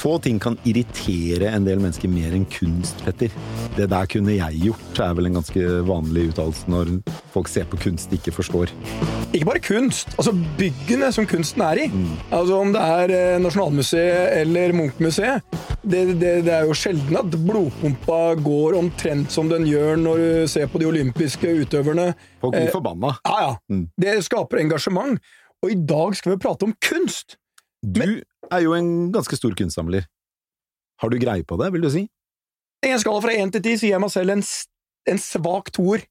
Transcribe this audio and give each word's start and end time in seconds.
Få 0.00 0.14
ting 0.24 0.38
kan 0.40 0.54
irritere 0.64 1.50
en 1.52 1.66
del 1.66 1.80
mennesker 1.82 2.08
mer 2.08 2.32
enn 2.32 2.46
kunst, 2.48 3.02
Petter. 3.04 3.32
Det 3.76 3.84
der 3.92 4.06
kunne 4.08 4.32
jeg 4.32 4.60
gjort, 4.62 5.00
er 5.04 5.16
vel 5.18 5.28
en 5.28 5.36
ganske 5.36 5.64
vanlig 5.84 6.30
uttalelse 6.30 6.70
når 6.72 6.92
folk 7.34 7.50
ser 7.52 7.66
på 7.68 7.76
kunst 7.82 8.08
de 8.08 8.16
ikke 8.16 8.32
forstår. 8.32 8.72
Ikke 9.36 9.48
bare 9.50 9.60
kunst, 9.60 10.14
altså 10.16 10.32
byggene 10.56 11.10
som 11.12 11.28
kunsten 11.28 11.64
er 11.66 11.82
i. 11.84 11.88
Altså 12.32 12.56
Om 12.62 12.72
det 12.74 12.86
er 12.96 13.12
eh, 13.18 13.42
Nasjonalmuseet 13.44 14.38
eller 14.40 14.72
Munch-museet. 14.78 15.44
Det, 15.82 16.00
det, 16.20 16.32
det 16.48 16.54
er 16.56 16.64
jo 16.68 16.76
sjelden 16.76 17.20
at 17.20 17.36
blodpumpa 17.36 18.18
går 18.40 18.78
omtrent 18.80 19.32
som 19.32 19.52
den 19.52 19.68
gjør 19.68 20.00
når 20.00 20.24
du 20.24 20.48
ser 20.52 20.72
på 20.72 20.80
de 20.80 20.88
olympiske 20.88 21.52
utøverne. 21.60 22.14
Folk 22.40 22.56
blir 22.56 22.70
Eh, 22.70 22.72
forbanna. 22.72 23.14
Ja, 23.28 23.36
ja. 23.44 23.52
Mm. 23.68 23.84
Det 24.00 24.16
skaper 24.24 24.64
engasjement. 24.64 25.20
Og 25.60 25.72
i 25.72 25.76
dag 25.76 26.16
skal 26.16 26.34
vi 26.34 26.40
prate 26.40 26.64
om 26.68 26.74
kunst. 26.84 27.36
Du 27.84 28.20
er 28.52 28.64
jo 28.64 28.74
en 28.76 29.10
ganske 29.14 29.36
stor 29.38 29.54
kunstsamler. 29.58 30.06
Har 31.00 31.12
du 31.12 31.18
greie 31.20 31.46
på 31.46 31.58
det, 31.60 31.70
vil 31.74 31.86
du 31.86 31.90
si? 31.92 32.06
I 32.86 32.94
en 32.94 33.00
skala 33.00 33.20
fra 33.24 33.36
én 33.36 33.52
til 33.52 33.62
ti 33.64 33.76
gir 33.76 33.94
jeg 33.94 34.00
meg 34.02 34.12
selv 34.12 34.34
en, 34.34 34.42
en 35.12 35.20
svak 35.20 35.70
toer. 35.76 36.04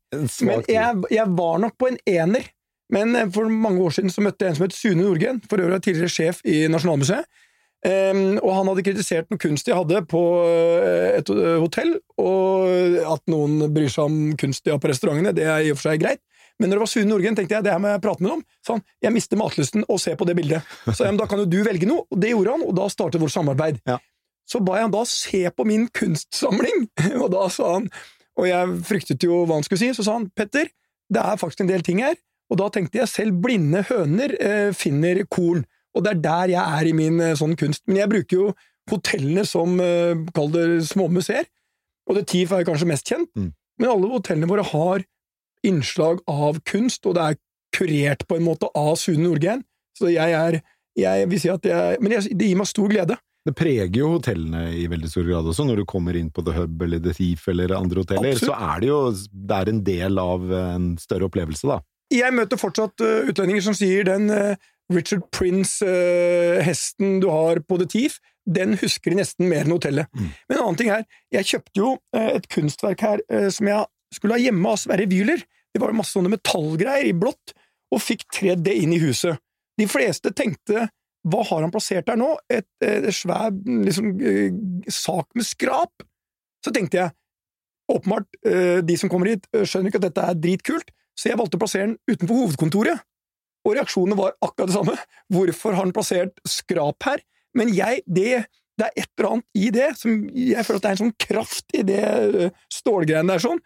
Men 0.46 0.64
jeg, 0.70 1.04
jeg 1.14 1.36
var 1.38 1.62
nok 1.64 1.78
på 1.82 1.92
en 1.92 2.00
ener. 2.10 2.50
Men 2.94 3.14
eh, 3.16 3.30
for 3.34 3.50
mange 3.50 3.84
år 3.86 3.98
siden 3.98 4.14
så 4.14 4.24
møtte 4.26 4.46
jeg 4.46 4.54
en 4.54 4.60
som 4.60 4.66
het 4.68 4.78
Sune 4.78 5.06
Nordgren, 5.06 5.42
for 5.50 5.62
øvrig 5.62 5.82
tidligere 5.86 6.14
sjef 6.14 6.42
i 6.46 6.66
Nasjonalmuseet. 6.72 7.30
Um, 7.80 8.34
og 8.44 8.50
han 8.58 8.68
hadde 8.68 8.84
kritisert 8.84 9.30
noe 9.32 9.40
kunst 9.40 9.64
de 9.64 9.72
hadde 9.72 10.02
på 10.12 10.20
eh, 10.44 11.14
et 11.16 11.30
eh, 11.32 11.54
hotell, 11.62 11.94
og 12.20 12.66
at 13.08 13.22
noen 13.32 13.70
bryr 13.72 13.88
seg 13.88 14.10
om 14.10 14.18
kunst 14.42 14.66
de 14.66 14.74
har 14.74 14.82
på 14.84 14.90
restaurantene, 14.92 15.32
det 15.38 15.46
er 15.48 15.64
i 15.64 15.72
og 15.72 15.80
for 15.80 15.88
seg 15.88 16.02
greit. 16.02 16.20
Men 16.60 16.70
når 16.70 16.76
det 16.80 16.84
var 16.84 16.92
Sune 16.92 17.08
Nordgren, 17.10 17.36
tenkte 17.40 17.56
jeg 17.56 17.64
det 17.64 17.72
her 17.72 17.80
må 17.80 17.88
jeg 17.94 18.02
prate 18.04 18.22
med 18.24 18.32
ham 18.34 18.40
om. 18.42 18.46
Så 18.66 18.76
han, 18.76 18.82
jeg 19.06 19.16
mister 19.16 19.40
matlysten 19.40 19.86
og 19.88 20.00
se 20.04 20.16
på 20.20 20.26
det 20.28 20.36
bildet. 20.36 20.62
Så 20.90 21.06
jeg, 21.06 21.14
men 21.14 21.20
da 21.22 21.28
kan 21.32 21.40
jo 21.40 21.48
du 21.48 21.60
velge 21.64 21.88
noe, 21.88 22.04
og 22.12 22.20
det 22.20 22.34
gjorde 22.34 22.56
han, 22.58 22.66
og 22.68 22.76
da 22.76 22.88
startet 22.92 23.22
vårt 23.24 23.32
samarbeid. 23.36 23.80
Ja. 23.88 23.96
Så 24.50 24.60
ba 24.66 24.76
jeg 24.80 24.88
han 24.90 24.94
da 24.96 25.04
se 25.08 25.44
på 25.56 25.66
min 25.70 25.88
kunstsamling, 25.96 26.88
og 27.24 27.30
da 27.36 27.46
sa 27.54 27.76
han 27.78 27.90
og 28.40 28.46
jeg 28.48 28.76
fryktet 28.88 29.24
jo 29.26 29.42
hva 29.44 29.58
han 29.58 29.66
skulle 29.68 29.82
si, 29.82 29.90
så 29.98 30.04
sa 30.06 30.14
han 30.16 30.30
Petter, 30.32 30.70
det 31.12 31.20
er 31.20 31.40
faktisk 31.42 31.66
en 31.66 31.68
del 31.72 31.82
ting 31.84 32.00
her, 32.06 32.16
og 32.50 32.60
da 32.62 32.70
tenkte 32.72 33.02
jeg 33.02 33.12
selv 33.12 33.42
blinde 33.44 33.82
høner 33.90 34.32
eh, 34.40 34.70
finner 34.78 35.20
korn, 35.28 35.66
og 35.92 36.06
det 36.06 36.14
er 36.14 36.22
der 36.24 36.54
jeg 36.54 36.78
er 36.80 36.88
i 36.88 36.94
min 36.96 37.20
eh, 37.20 37.34
sånn 37.36 37.58
kunst. 37.60 37.84
Men 37.90 38.00
jeg 38.00 38.12
bruker 38.14 38.38
jo 38.38 38.46
hotellene 38.94 39.44
som, 39.46 39.76
eh, 39.84 40.16
kall 40.34 40.54
det 40.56 40.64
små 40.88 41.10
museer, 41.12 41.50
og 42.08 42.16
The 42.16 42.24
Thief 42.32 42.54
er 42.56 42.64
kanskje 42.70 42.88
mest 42.90 43.12
kjent, 43.12 43.28
Mm. 43.36 43.52
men 43.82 43.92
alle 43.92 44.08
hotellene 44.16 44.48
våre 44.50 44.64
har 44.72 45.04
innslag 45.68 46.22
av 46.30 46.60
kunst, 46.68 47.06
og 47.06 47.18
det 47.18 47.26
er 47.26 47.40
kurert 47.76 48.26
på 48.28 48.40
en 48.40 48.46
måte 48.48 48.70
av 48.78 48.96
Sune 49.00 49.24
Nordgren, 49.26 49.64
så 49.98 50.12
jeg 50.12 50.36
er, 50.36 50.62
jeg 50.98 51.28
vil 51.32 51.42
si 51.42 51.52
at 51.52 51.66
jeg, 51.68 52.00
men 52.02 52.16
jeg, 52.16 52.38
det 52.38 52.48
gir 52.50 52.60
meg 52.60 52.70
stor 52.70 52.90
glede. 52.92 53.20
Det 53.48 53.54
preger 53.56 54.02
jo 54.02 54.14
hotellene 54.18 54.66
i 54.76 54.84
veldig 54.92 55.10
stor 55.10 55.24
grad 55.26 55.48
også. 55.48 55.64
Når 55.66 55.80
du 55.82 55.86
kommer 55.88 56.18
inn 56.20 56.28
på 56.34 56.44
The 56.46 56.58
Hub 56.58 56.82
eller 56.86 57.00
The 57.02 57.14
Thief 57.16 57.48
eller 57.50 57.72
andre 57.78 58.04
hoteller, 58.04 58.36
Absolutt. 58.36 58.52
så 58.52 58.74
er 58.74 58.82
det 58.82 58.90
jo 58.90 59.00
det 59.32 59.60
er 59.60 59.72
en 59.72 59.80
del 59.88 60.20
av 60.22 60.52
en 60.60 60.90
større 61.02 61.30
opplevelse, 61.30 61.70
da. 61.70 61.80
Jeg 62.14 62.34
møter 62.34 62.58
fortsatt 62.58 63.04
uh, 63.06 63.30
utlendinger 63.30 63.64
som 63.68 63.76
sier 63.78 64.08
den 64.08 64.32
uh, 64.34 64.58
Richard 64.90 65.22
Prince-hesten 65.32 67.20
du 67.22 67.30
har 67.30 67.62
på 67.62 67.78
The 67.78 67.88
Thief, 67.90 68.18
den 68.50 68.78
husker 68.82 69.14
de 69.14 69.20
nesten 69.22 69.50
mer 69.50 69.68
enn 69.68 69.76
hotellet. 69.76 70.10
Mm. 70.16 70.30
Men 70.50 70.58
en 70.58 70.64
annen 70.64 70.80
ting 70.80 70.92
er, 70.94 71.06
jeg 71.34 71.50
kjøpte 71.52 71.82
jo 71.82 71.92
eh, 72.16 72.32
et 72.40 72.48
kunstverk 72.50 73.04
her 73.06 73.22
eh, 73.30 73.50
som 73.54 73.70
jeg 73.70 73.86
skulle 74.14 74.38
ha 74.38 74.42
hjemme 74.42 74.72
av 74.72 74.80
Sverre 74.82 75.08
Wyler. 75.10 75.44
Det 75.74 75.82
var 75.82 75.96
masse 75.96 76.16
sånne 76.16 76.32
metallgreier 76.34 77.10
i 77.10 77.16
blått, 77.18 77.54
og 77.94 78.02
fikk 78.04 78.26
tredd 78.34 78.64
det 78.66 78.76
inn 78.82 78.94
i 78.94 79.02
huset. 79.02 79.38
De 79.80 79.88
fleste 79.90 80.34
tenkte 80.36 80.88
hva 81.30 81.42
har 81.50 81.66
han 81.66 81.72
plassert 81.74 82.08
der 82.08 82.18
nå? 82.20 82.32
Et, 82.52 82.68
et 82.86 83.10
svær 83.14 83.52
liksom, 83.52 84.14
eh, 84.24 84.54
sak 84.94 85.28
med 85.36 85.46
skrap? 85.46 86.06
Så 86.64 86.72
tenkte 86.76 87.02
jeg, 87.02 87.16
åpenbart, 87.92 88.40
eh, 88.46 88.80
de 88.86 88.96
som 88.98 89.12
kommer 89.12 89.34
hit, 89.34 89.48
eh, 89.54 89.66
skjønner 89.68 89.92
ikke 89.92 90.00
at 90.00 90.08
dette 90.08 90.26
er 90.30 90.40
dritkult, 90.40 90.94
så 91.18 91.32
jeg 91.32 91.40
valgte 91.40 91.60
å 91.60 91.64
plassere 91.64 91.90
den 91.90 91.98
utenfor 92.08 92.40
hovedkontoret. 92.44 93.04
Og 93.68 93.76
reaksjonene 93.76 94.18
var 94.18 94.38
akkurat 94.40 94.70
det 94.70 94.78
samme. 94.78 94.96
Hvorfor 95.34 95.76
har 95.76 95.84
han 95.84 95.94
plassert 95.96 96.40
skrap 96.48 97.04
her? 97.04 97.24
Men 97.58 97.74
jeg, 97.76 98.06
det, 98.08 98.46
det 98.80 98.88
er 98.88 99.04
et 99.04 99.12
eller 99.18 99.30
annet 99.34 99.58
i 99.58 99.70
det 99.74 99.90
som 100.00 100.14
Jeg 100.30 100.66
føler 100.66 100.80
at 100.80 100.86
det 100.86 100.90
er 100.90 100.96
en 100.96 101.04
sånn 101.04 101.18
kraft 101.20 101.76
i 101.76 101.84
det 101.84 102.04
eh, 102.06 102.58
stålgreiene 102.72 103.34
der 103.34 103.44
sånn. 103.44 103.60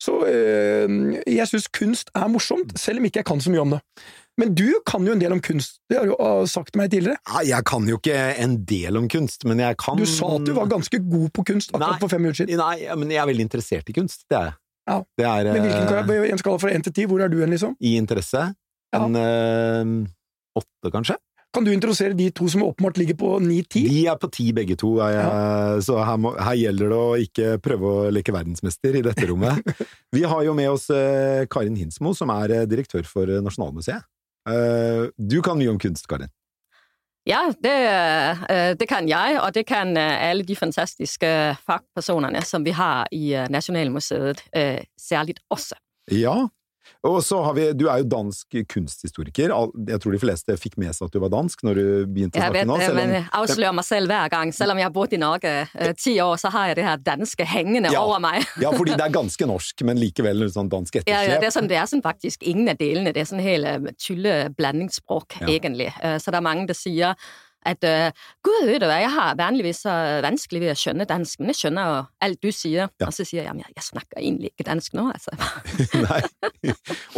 Så 0.00 0.16
eh, 0.28 0.88
jeg 1.28 1.48
syns 1.50 1.68
kunst 1.76 2.10
er 2.16 2.28
morsomt, 2.32 2.72
selv 2.80 3.02
om 3.02 3.08
ikke 3.08 3.20
jeg 3.20 3.28
kan 3.28 3.42
så 3.44 3.52
mye 3.52 3.64
om 3.66 3.74
det. 3.76 3.80
Men 4.40 4.54
du 4.56 4.68
kan 4.88 5.04
jo 5.04 5.12
en 5.12 5.20
del 5.20 5.34
om 5.34 5.42
kunst, 5.44 5.80
det 5.90 5.98
har 5.98 6.06
du 6.08 6.14
jo 6.14 6.18
ah, 6.24 6.46
sagt 6.48 6.72
til 6.72 6.80
meg 6.80 6.88
tidligere. 6.94 7.18
Ja, 7.28 7.42
jeg 7.44 7.66
kan 7.68 7.88
jo 7.90 7.98
ikke 7.98 8.16
en 8.40 8.54
del 8.68 8.96
om 8.96 9.08
kunst, 9.12 9.44
men 9.44 9.60
jeg 9.60 9.76
kan 9.82 10.00
Du 10.00 10.08
sa 10.08 10.30
at 10.38 10.46
du 10.48 10.54
var 10.56 10.70
ganske 10.70 11.02
god 11.04 11.28
på 11.36 11.44
kunst 11.50 11.74
akkurat 11.74 11.98
Nei. 11.98 12.00
for 12.00 12.12
fem 12.14 12.24
minutter 12.24 12.46
siden. 12.46 12.62
Nei, 12.62 12.88
men 12.96 13.12
jeg 13.12 13.20
er 13.20 13.28
veldig 13.28 13.46
interessert 13.50 13.92
i 13.92 13.96
kunst. 13.98 14.24
Det 14.30 14.38
er 14.38 14.48
jeg. 14.48 14.56
Ja. 14.90 14.96
Det 15.20 15.26
er 15.28 15.50
Men 15.52 15.68
hvilken 15.68 16.40
skala 16.40 16.62
fra 16.62 16.72
én 16.72 16.86
til 16.86 16.94
ti, 16.96 17.04
hvor 17.10 17.20
er 17.20 17.28
du 17.28 17.36
hen, 17.42 17.52
liksom? 17.52 17.76
i 17.80 17.96
interesse. 18.00 18.46
Ja. 18.94 19.04
En 19.04 19.18
øh, 19.20 20.08
åtte, 20.56 20.90
kanskje? 20.94 21.18
Kan 21.50 21.66
du 21.66 21.72
introdusere 21.74 22.14
de 22.14 22.28
to 22.30 22.46
som 22.48 22.62
åpenbart 22.62 22.98
ligger 23.00 23.16
på 23.18 23.32
9-10? 23.42 23.88
De 23.90 24.02
er 24.06 24.18
på 24.22 24.28
10 24.30 24.52
begge 24.54 24.76
to, 24.78 24.92
jeg, 25.02 25.16
ja. 25.18 25.80
så 25.82 25.96
her, 26.06 26.18
må, 26.22 26.30
her 26.38 26.58
gjelder 26.60 26.92
det 26.92 26.98
å 26.98 27.16
ikke 27.24 27.56
prøve 27.64 27.90
å 27.90 28.04
leke 28.14 28.34
verdensmester 28.34 29.00
i 29.00 29.02
dette 29.02 29.26
rommet. 29.26 29.58
Vi 30.14 30.22
har 30.30 30.44
jo 30.46 30.54
med 30.54 30.70
oss 30.70 30.86
eh, 30.94 31.48
Karin 31.50 31.78
Hinsmo, 31.78 32.14
som 32.14 32.30
er 32.36 32.54
eh, 32.54 32.68
direktør 32.70 33.02
for 33.08 33.26
eh, 33.26 33.42
Nasjonalmuseet. 33.42 34.06
Eh, 34.46 35.08
du 35.18 35.40
kan 35.42 35.58
mye 35.58 35.72
om 35.72 35.80
kunst, 35.82 36.06
Karin. 36.10 36.30
Ja, 37.26 37.42
det, 37.62 37.74
det 38.80 38.86
kan 38.88 39.10
jeg, 39.10 39.34
og 39.42 39.50
det 39.52 39.66
kan 39.68 39.92
alle 40.00 40.46
de 40.46 40.54
fantastiske 40.56 41.28
fagpersonene 41.66 42.40
som 42.48 42.64
vi 42.64 42.72
har 42.74 43.10
i 43.12 43.34
Nasjonalmuseet, 43.52 44.40
særlig 44.48 44.86
særligt 44.96 45.42
også. 45.52 45.76
Ja, 46.16 46.48
og 47.04 47.22
så 47.24 47.42
har 47.44 47.54
vi 47.54 47.72
Du 47.72 47.86
er 47.88 47.98
jo 48.02 48.08
dansk 48.10 48.46
kunsthistoriker. 48.68 49.52
Jeg 49.88 50.00
tror 50.00 50.12
de 50.12 50.18
fleste 50.22 50.56
fikk 50.60 50.76
med 50.78 50.94
seg 50.94 51.06
at 51.08 51.12
du 51.12 51.20
var 51.22 51.30
dansk 51.32 51.62
når 51.66 51.74
du 51.74 51.84
begynte 52.06 52.36
å 52.36 52.42
Jeg 52.42 52.50
snakke 52.50 52.58
vet, 52.58 52.66
nå. 52.68 52.76
vet 52.78 52.86
selv 52.86 52.98
om- 53.00 53.12
jeg 53.14 53.24
avslører 53.32 53.74
meg 53.74 53.84
selv 53.84 54.06
hver 54.08 54.28
gang. 54.30 54.52
Selv 54.52 54.70
om 54.70 54.76
jeg 54.78 54.84
har 54.84 54.90
bodd 54.92 55.12
i 55.12 55.16
Norge 55.16 55.68
øh, 55.80 55.92
ti 55.94 56.14
år, 56.20 56.36
så 56.36 56.50
har 56.50 56.66
jeg 56.68 56.76
det 56.76 56.84
her 56.84 56.96
danske 56.96 57.44
hengende 57.46 57.92
Ja. 57.92 58.00
over 58.04 58.18
meg. 58.20 58.44
Ja, 58.60 58.70
fordi 58.70 58.92
det 58.96 59.00
er 59.06 59.10
ganske 59.12 59.46
norsk, 59.46 59.82
men 59.84 59.96
likevel 59.98 60.48
sånn 60.50 60.68
dansk 60.68 60.96
etterslep. 60.96 61.28
ja, 61.28 61.40
det, 61.40 61.46
er 61.46 61.54
sånn, 61.60 61.68
det 61.68 61.76
er 61.76 61.86
sånn 61.86 62.02
faktisk 62.02 62.42
ingen 62.42 62.68
av 62.68 62.76
delene. 62.78 63.12
Det 63.12 63.20
er 63.22 63.30
sånn 63.34 63.40
hele 63.42 63.92
tulle 63.98 64.50
blandingsspråk, 64.56 65.40
Ja. 65.40 65.46
ja. 65.46 65.58
egentlig. 65.58 65.92
Øh, 66.02 66.18
så 66.18 66.30
det 66.30 66.34
er 66.34 66.40
mange, 66.40 66.66
der 66.66 66.74
siger, 66.74 67.14
at 67.68 67.84
uh, 67.84 68.08
gud, 68.46 68.64
vet 68.68 68.80
du 68.80 68.86
hva, 68.88 68.98
jeg 69.02 69.12
har 69.12 69.36
vanligvis 69.38 69.82
så 69.84 69.92
vanskelig 70.24 70.62
ved 70.64 70.72
å 70.72 70.78
skjønne 70.80 71.06
dansk, 71.08 71.40
men 71.40 71.52
jeg 71.52 71.60
skjønner 71.60 71.90
jo 71.90 72.00
alt 72.26 72.40
du 72.40 72.50
sier. 72.54 72.88
Ja. 72.88 73.08
Og 73.08 73.14
så 73.16 73.26
sier 73.26 73.42
jeg, 73.42 73.48
jamen, 73.50 73.68
jeg 73.76 73.86
snakker 73.86 74.20
egentlig 74.22 74.52
ikke 74.54 74.68
dansk 74.70 74.96
nå, 74.96 75.06
altså. 75.12 75.36
Nei. 76.06 76.22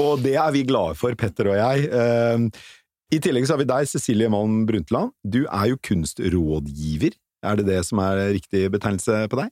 Og 0.03 0.23
det 0.25 0.37
er 0.41 0.55
vi 0.55 0.67
glade 0.69 0.99
for, 0.99 1.15
Petter 1.19 1.53
og 1.53 1.59
jeg. 1.61 1.89
Uh, 1.95 2.49
I 3.15 3.23
tillegg 3.23 3.47
så 3.47 3.57
har 3.57 3.63
vi 3.63 3.71
deg, 3.71 3.91
Cecilie 3.91 4.31
Malm 4.33 4.63
Brundtland. 4.69 5.15
Du 5.23 5.45
er 5.45 5.73
jo 5.73 5.81
kunstrådgiver. 5.87 7.19
Er 7.43 7.59
det 7.59 7.67
det 7.71 7.81
som 7.89 8.03
er 8.03 8.29
riktig 8.35 8.69
betegnelse 8.71 9.25
på 9.31 9.43
deg? 9.43 9.51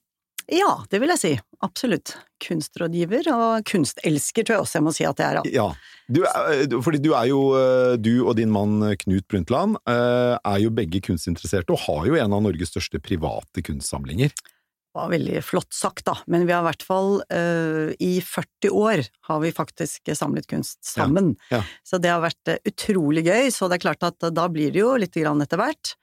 Ja, 0.51 0.81
det 0.91 0.99
vil 1.03 1.13
jeg 1.15 1.21
si. 1.21 1.31
Absolutt. 1.63 2.17
Kunstrådgiver 2.43 3.29
og 3.35 3.67
kunstelsker 3.69 4.47
tror 4.47 4.57
jeg 4.57 4.65
også 4.65 4.79
jeg 4.79 4.87
må 4.87 4.93
si 4.97 5.07
at 5.07 5.21
jeg 5.23 5.41
er. 5.41 5.51
Ja. 5.55 5.67
Du 6.11 6.25
er, 6.27 6.65
fordi 6.83 6.99
du 7.05 7.13
er 7.15 7.29
jo 7.31 7.43
eh, 7.55 7.93
Du 8.03 8.25
og 8.25 8.33
din 8.41 8.51
mann 8.51 8.81
Knut 9.05 9.29
Brundtland 9.31 9.79
eh, 9.87 10.35
er 10.35 10.63
jo 10.63 10.73
begge 10.75 11.03
kunstinteresserte, 11.07 11.77
og 11.77 11.85
har 11.87 12.09
jo 12.09 12.19
en 12.19 12.35
av 12.35 12.43
Norges 12.43 12.73
største 12.75 12.99
private 13.03 13.63
kunstsamlinger. 13.67 14.35
Det 14.35 14.99
var 14.99 15.13
veldig 15.13 15.43
flott 15.47 15.71
sagt, 15.77 16.03
da, 16.09 16.17
men 16.27 16.49
vi 16.49 16.55
har 16.55 16.65
i 16.65 16.67
hvert 16.67 16.83
fall 16.83 17.21
uh, 17.31 17.93
i 18.03 18.17
40 18.27 18.73
år 18.75 19.05
har 19.29 19.39
vi 19.45 19.53
faktisk 19.55 20.11
samlet 20.19 20.49
kunst 20.51 20.81
sammen. 20.83 21.37
Ja, 21.53 21.61
ja. 21.61 21.77
Så 21.87 22.01
det 22.03 22.11
har 22.11 22.25
vært 22.25 22.51
utrolig 22.67 23.23
gøy, 23.29 23.53
så 23.55 23.69
det 23.71 23.79
er 23.79 23.85
klart 23.85 24.03
at 24.09 24.27
da 24.35 24.49
blir 24.51 24.75
det 24.75 24.83
jo 24.83 24.97
litt 24.99 25.15
grann 25.15 25.47
etter 25.47 25.63
hvert. 25.63 25.95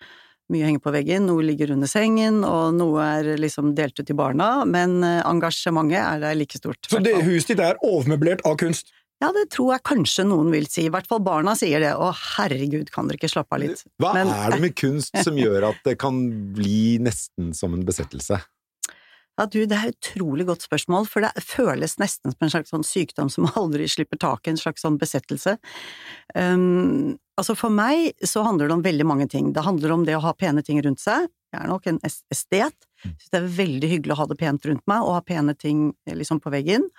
Mye 0.53 0.63
henger 0.63 0.79
på 0.79 0.94
veggen, 0.95 1.25
noe 1.27 1.44
ligger 1.44 1.73
under 1.75 1.89
sengen, 1.91 2.39
og 2.47 2.77
noe 2.77 3.03
er 3.03 3.33
liksom 3.41 3.73
delt 3.75 3.97
ut 3.99 4.07
til 4.07 4.15
barna, 4.15 4.61
men 4.63 5.01
eh, 5.03 5.19
engasjementet 5.27 5.99
er 5.99 6.21
der 6.23 6.38
like 6.39 6.55
stort. 6.59 6.88
Så 6.88 7.01
det, 7.03 7.17
huset 7.25 7.51
ditt 7.51 7.63
er 7.65 7.81
overmøblert 7.83 8.45
av 8.47 8.55
kunst? 8.61 8.94
Ja, 9.19 9.31
det 9.33 9.47
tror 9.51 9.73
jeg 9.73 9.83
kanskje 9.89 10.27
noen 10.29 10.51
vil 10.53 10.67
si. 10.69 10.85
I 10.85 10.91
hvert 10.94 11.07
fall 11.09 11.23
barna 11.25 11.55
sier 11.57 11.81
det. 11.81 11.95
Å, 11.97 12.11
herregud, 12.38 12.91
kan 12.94 13.09
dere 13.09 13.17
ikke 13.17 13.31
slappe 13.33 13.57
av 13.57 13.63
litt? 13.63 13.81
Hva 13.99 14.13
Men- 14.13 14.29
er 14.29 14.53
det 14.53 14.61
med 14.61 14.75
kunst 14.77 15.17
som 15.25 15.39
gjør 15.44 15.71
at 15.73 15.81
det 15.88 15.97
kan 15.99 16.21
bli 16.55 16.99
nesten 17.01 17.49
som 17.57 17.73
en 17.73 17.83
besettelse? 17.88 18.39
Ja, 19.38 19.45
du, 19.45 19.59
det 19.69 19.77
er 19.77 19.91
et 19.91 19.97
utrolig 19.99 20.47
godt 20.47 20.63
spørsmål, 20.65 21.05
for 21.09 21.25
det 21.25 21.44
føles 21.45 21.99
nesten 22.01 22.33
som 22.33 22.45
en 22.45 22.53
slags 22.55 22.71
sånn 22.73 22.85
sykdom 22.88 23.29
som 23.29 23.49
aldri 23.59 23.89
slipper 23.89 24.21
taket, 24.21 24.53
en 24.55 24.61
slags 24.63 24.85
sånn 24.85 24.97
besettelse. 25.01 25.57
Um, 26.33 27.17
altså 27.38 27.56
for 27.57 27.74
meg 27.74 28.13
så 28.25 28.44
handler 28.45 28.69
det 28.69 28.78
om 28.78 28.86
veldig 28.86 29.07
mange 29.07 29.28
ting. 29.31 29.51
Det 29.54 29.66
handler 29.66 29.94
om 29.95 30.06
det 30.07 30.18
å 30.18 30.24
ha 30.25 30.34
pene 30.38 30.63
ting 30.66 30.81
rundt 30.84 31.01
seg. 31.04 31.30
Jeg 31.54 31.63
er 31.63 31.69
nok 31.72 31.86
en 31.89 32.00
estet. 32.06 32.88
Syns 33.04 33.30
det 33.31 33.39
er 33.39 33.54
veldig 33.60 33.92
hyggelig 33.94 34.16
å 34.16 34.22
ha 34.24 34.28
det 34.30 34.39
pent 34.39 34.66
rundt 34.68 34.84
meg, 34.89 35.06
og 35.06 35.16
ha 35.19 35.24
pene 35.25 35.56
ting 35.57 35.92
liksom 36.10 36.42
på 36.44 36.51
veggen. 36.54 36.89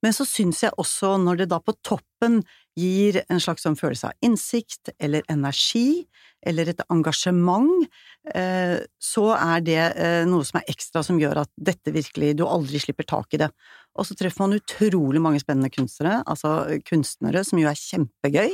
Men 0.00 0.14
så 0.16 0.24
syns 0.24 0.62
jeg 0.64 0.72
også, 0.80 1.16
når 1.20 1.42
det 1.42 1.50
da 1.52 1.58
på 1.60 1.74
toppen 1.84 2.40
gir 2.78 3.20
en 3.28 3.42
slags 3.42 3.66
sånn 3.66 3.76
følelse 3.76 4.08
av 4.08 4.24
innsikt, 4.24 4.94
eller 4.96 5.26
energi, 5.32 6.06
eller 6.46 6.70
et 6.72 6.80
engasjement, 6.88 7.84
eh, 8.32 8.78
så 8.96 9.26
er 9.36 9.66
det 9.66 9.80
eh, 9.82 10.22
noe 10.28 10.46
som 10.48 10.60
er 10.60 10.72
ekstra 10.72 11.02
som 11.04 11.20
gjør 11.20 11.42
at 11.42 11.52
dette 11.60 11.92
virkelig 11.92 12.32
Du 12.38 12.46
aldri 12.46 12.80
slipper 12.80 13.04
tak 13.04 13.36
i 13.36 13.42
det. 13.42 13.50
Og 13.98 14.06
så 14.06 14.14
treffer 14.14 14.44
man 14.46 14.56
utrolig 14.60 15.20
mange 15.22 15.40
spennende 15.42 15.70
kunstnere, 15.70 16.22
altså 16.26 16.80
kunstnere, 16.88 17.42
som 17.44 17.58
jo 17.58 17.68
er 17.68 17.78
kjempegøy. 17.78 18.52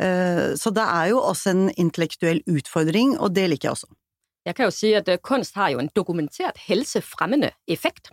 Eh, 0.00 0.56
Så 0.56 0.70
det 0.70 0.84
er 0.84 1.06
jo 1.10 1.18
også 1.20 1.50
en 1.50 1.70
intellektuell 1.76 2.42
utfordring, 2.46 3.18
og 3.20 3.34
det 3.34 3.48
liker 3.50 3.68
jeg 3.68 3.70
også. 3.78 3.86
Jeg 4.46 4.54
kan 4.54 4.64
jo 4.64 4.70
si 4.70 4.92
at 4.92 5.08
øh, 5.08 5.18
kunst 5.18 5.54
har 5.54 5.68
jo 5.70 5.78
en 5.78 5.90
dokumentert 5.96 6.58
helsefremmende 6.68 7.50
effekt. 7.68 8.10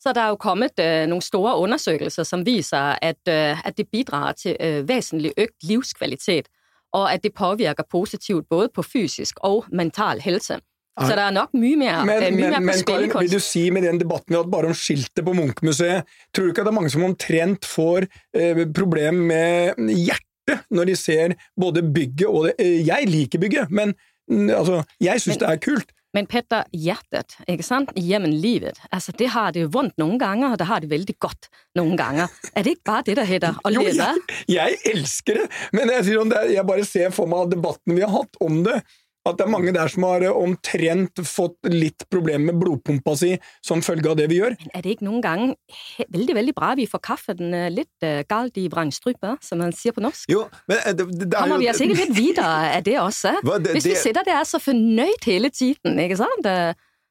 Så 0.00 0.12
der 0.12 0.20
er 0.20 0.28
jo 0.28 0.36
kommet 0.40 0.80
noen 1.08 1.20
store 1.20 1.56
undersøkelser 1.60 2.24
som 2.24 2.46
viser, 2.46 2.96
at, 3.02 3.20
øh, 3.28 3.66
at 3.66 3.76
det 3.76 3.88
bidrar 3.92 4.32
til 4.32 4.56
vesentlig 4.88 5.32
økt 5.36 5.62
livskvalitet, 5.62 6.48
og 6.92 7.12
at 7.12 7.22
det 7.22 7.34
påvirker 7.34 7.84
positivt 7.90 8.48
både 8.48 8.68
på 8.74 8.82
fysisk 8.82 9.36
og 9.40 9.64
mental 9.72 10.20
helse. 10.20 10.58
Så 10.98 11.14
det 11.16 11.22
er 11.22 11.32
nok 11.32 11.52
mye 11.56 11.78
mer, 11.80 12.00
Men, 12.04 12.22
øh, 12.22 12.32
mye 12.34 12.34
men, 12.34 12.50
mer 12.50 12.58
på 12.58 12.66
men 12.66 12.80
spil 12.80 13.04
i 13.06 13.10
vil 13.14 13.30
du 13.32 13.42
si 13.44 13.62
med 13.72 13.86
den 13.86 14.00
debatten 14.00 14.34
vi 14.34 14.36
har 14.36 14.44
hatt 14.44 14.52
bare 14.52 14.70
om 14.72 14.76
skiltet 14.76 15.22
på 15.24 15.34
Munch-museet, 15.36 16.08
tror 16.34 16.48
du 16.48 16.52
ikke 16.52 16.64
at 16.64 16.68
det 16.68 16.74
er 16.74 16.78
mange 16.80 16.92
som 16.92 17.06
omtrent 17.06 17.68
får 17.68 18.08
eh, 18.36 18.64
problem 18.76 19.22
med 19.30 19.80
hjertet 19.94 20.66
når 20.74 20.90
de 20.90 20.98
ser 20.98 21.36
både 21.60 21.84
bygget 21.94 22.26
og 22.26 22.48
det 22.48 22.56
eh, 22.58 22.80
Jeg 22.86 23.08
liker 23.08 23.42
bygget, 23.42 23.70
men 23.70 23.94
mm, 24.30 24.50
altså, 24.50 24.82
jeg 25.00 25.22
syns 25.22 25.40
det 25.40 25.48
er 25.48 25.62
kult. 25.62 25.94
Men 26.10 26.26
Petter, 26.26 26.64
hjertet, 26.74 27.36
ikke 27.46 27.62
sant? 27.62 27.92
Jamen 27.94 28.32
livet, 28.42 28.80
altså 28.90 29.12
det 29.14 29.28
har 29.30 29.52
det 29.54 29.62
jo 29.62 29.68
vondt 29.76 29.94
noen 30.02 30.18
ganger, 30.18 30.50
og 30.50 30.58
det 30.58 30.66
har 30.66 30.82
det 30.82 30.90
veldig 30.90 31.14
godt 31.22 31.46
noen 31.78 31.94
ganger. 31.98 32.32
Er 32.50 32.66
det 32.66 32.74
ikke 32.74 32.88
bare 32.90 33.04
det, 33.06 33.14
der 33.20 33.28
heter 33.28 33.60
å 33.62 33.70
Jo, 33.76 33.84
jeg, 33.86 34.24
jeg 34.50 34.80
elsker 34.90 35.38
det, 35.38 35.46
men 35.76 35.92
jeg, 35.94 36.18
det, 36.32 36.40
jeg 36.56 36.66
bare 36.66 36.86
ser 36.88 37.14
for 37.14 37.30
meg 37.30 37.52
debatten 37.54 37.94
vi 37.94 38.02
har 38.02 38.10
hatt 38.16 38.42
om 38.42 38.58
det. 38.66 38.80
At 39.28 39.36
det 39.36 39.44
er 39.44 39.52
mange 39.52 39.72
der 39.76 39.90
som 39.92 40.06
har 40.08 40.24
eh, 40.24 40.32
omtrent 40.32 41.20
fått 41.28 41.68
litt 41.68 42.06
problemer 42.08 42.50
med 42.50 42.60
blodpumpa 42.62 43.12
si 43.20 43.34
som 43.64 43.82
følge 43.84 44.08
av 44.08 44.16
det 44.16 44.30
vi 44.32 44.38
gjør. 44.40 44.56
Men 44.62 44.72
er 44.78 44.86
det 44.86 44.94
ikke 44.96 45.08
noen 45.10 45.24
gang 45.24 45.42
veldig, 46.06 46.36
veldig 46.38 46.56
bra, 46.56 46.72
vi 46.78 46.88
får 46.88 47.04
kaffen 47.04 47.52
litt 47.74 47.90
lidt 47.90 48.06
øh, 48.06 48.20
galt 48.28 48.58
i 48.60 48.68
vrangstrupa, 48.72 49.36
som 49.44 49.60
man 49.62 49.72
sier 49.76 49.94
på 49.96 50.04
norsk? 50.04 50.28
Jo, 50.32 50.46
men 50.70 50.82
eh, 50.84 50.94
det, 50.96 51.08
det 51.16 51.30
er 51.30 51.38
Kommer 51.38 51.60
jo 51.60 51.64
vi 51.64 51.72
oss 51.72 51.82
ikke 51.84 51.98
litt 52.02 52.14
videre 52.24 52.76
av 52.76 52.84
det 52.86 52.96
også? 53.00 53.34
Hva, 53.46 53.58
det, 53.62 53.74
Hvis 53.76 53.88
vi 53.88 53.96
det, 53.96 54.04
sitter 54.04 54.26
der 54.26 54.44
så 54.48 54.60
fornøyd 54.62 55.28
hele 55.28 55.52
tiden, 55.54 55.98
ikke 56.00 56.20
sant? 56.20 56.52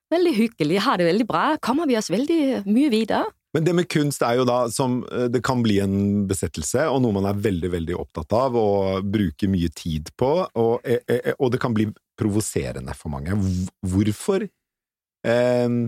Veldig 0.09 0.31
hyggelig, 0.33 0.79
har 0.81 0.97
det 0.97 1.05
veldig 1.05 1.27
bra. 1.29 1.43
Kommer 1.61 1.85
vi 1.89 1.97
oss 1.99 2.09
veldig 2.09 2.63
mye 2.65 2.89
videre? 2.89 3.27
Men 3.55 3.65
det 3.65 3.73
med 3.73 3.87
kunst 3.89 4.21
er 4.25 4.37
jo 4.37 4.45
da 4.45 4.59
som 4.69 4.99
eh, 5.09 5.25
Det 5.33 5.41
kan 5.45 5.63
bli 5.65 5.79
en 5.81 6.25
besettelse, 6.29 6.85
og 6.91 7.01
noe 7.03 7.15
man 7.17 7.29
er 7.29 7.39
veldig, 7.41 7.71
veldig 7.73 7.95
opptatt 7.97 8.35
av 8.37 8.57
og 8.59 9.07
bruker 9.09 9.49
mye 9.51 9.71
tid 9.73 10.11
på, 10.19 10.33
og, 10.45 10.75
eh, 10.85 11.01
eh, 11.09 11.33
og 11.39 11.53
det 11.53 11.61
kan 11.63 11.73
bli 11.73 11.89
provoserende 12.19 12.93
for 12.97 13.13
mange. 13.13 13.37
Hvorfor 13.81 14.45
eh, 14.45 15.79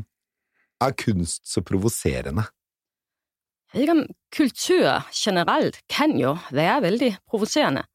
er 0.81 0.97
kunst 0.97 1.45
så 1.49 1.63
provoserende? 1.65 2.47
Kultur 3.71 5.05
generelt 5.15 5.77
kan 5.87 6.17
jo 6.19 6.35
være 6.51 6.81
veldig 6.89 7.13
provoserende. 7.29 7.85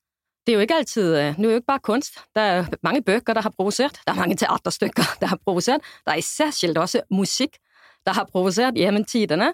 Det 0.47 0.55
er 0.55 0.61
jo 0.61 0.65
ikke 0.65 0.77
alltid 0.79 1.39
Nå 1.41 1.49
er 1.49 1.57
jo 1.57 1.61
ikke 1.61 1.73
bare 1.73 1.83
kunst. 1.85 2.21
Det 2.33 2.43
er 2.43 2.69
mange 2.87 3.03
bøker 3.03 3.35
der 3.35 3.43
har 3.43 3.53
provosert. 3.53 3.99
Det 4.07 4.13
er 4.13 4.21
mange 4.21 4.37
teaterstykker, 4.39 5.17
der 5.21 5.33
har 5.35 5.41
provosert. 5.43 5.83
Det 6.07 6.15
er 6.15 6.23
særskilt 6.23 6.79
også 6.79 7.03
musikk, 7.11 7.59
der 8.07 8.15
har 8.15 8.29
provosert 8.31 8.75
gjennom 8.79 9.05
tidene. 9.05 9.53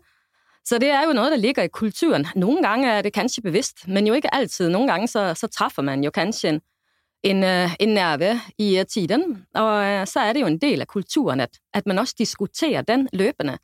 Så 0.62 0.78
det 0.78 0.92
er 0.94 1.06
jo 1.08 1.14
noe 1.16 1.30
der 1.32 1.40
ligger 1.42 1.64
i 1.66 1.72
kulturen. 1.72 2.26
Noen 2.38 2.62
ganger 2.62 2.98
er 2.98 3.02
det 3.02 3.14
kanskje 3.16 3.42
bevisst, 3.42 3.86
men 3.88 4.06
jo 4.06 4.14
ikke 4.14 4.30
alltid. 4.32 4.68
Noen 4.70 4.86
ganger 4.86 5.10
så, 5.10 5.24
så 5.34 5.48
treffer 5.50 5.82
man 5.82 6.04
jo 6.04 6.12
kanskje 6.14 6.52
en, 6.52 6.60
en, 7.26 7.42
øh, 7.42 7.74
en 7.82 7.94
nerve 7.96 8.30
i 8.62 8.76
øh, 8.78 8.86
tiden. 8.86 9.24
Og 9.58 9.72
øh, 9.82 10.04
så 10.06 10.20
er 10.28 10.32
det 10.36 10.44
jo 10.44 10.50
en 10.52 10.58
del 10.62 10.84
av 10.84 10.86
kulturen 10.92 11.40
at, 11.42 11.58
at 11.74 11.86
man 11.86 11.98
også 11.98 12.14
diskuterer 12.18 12.82
den 12.86 13.08
løpende. 13.12 13.56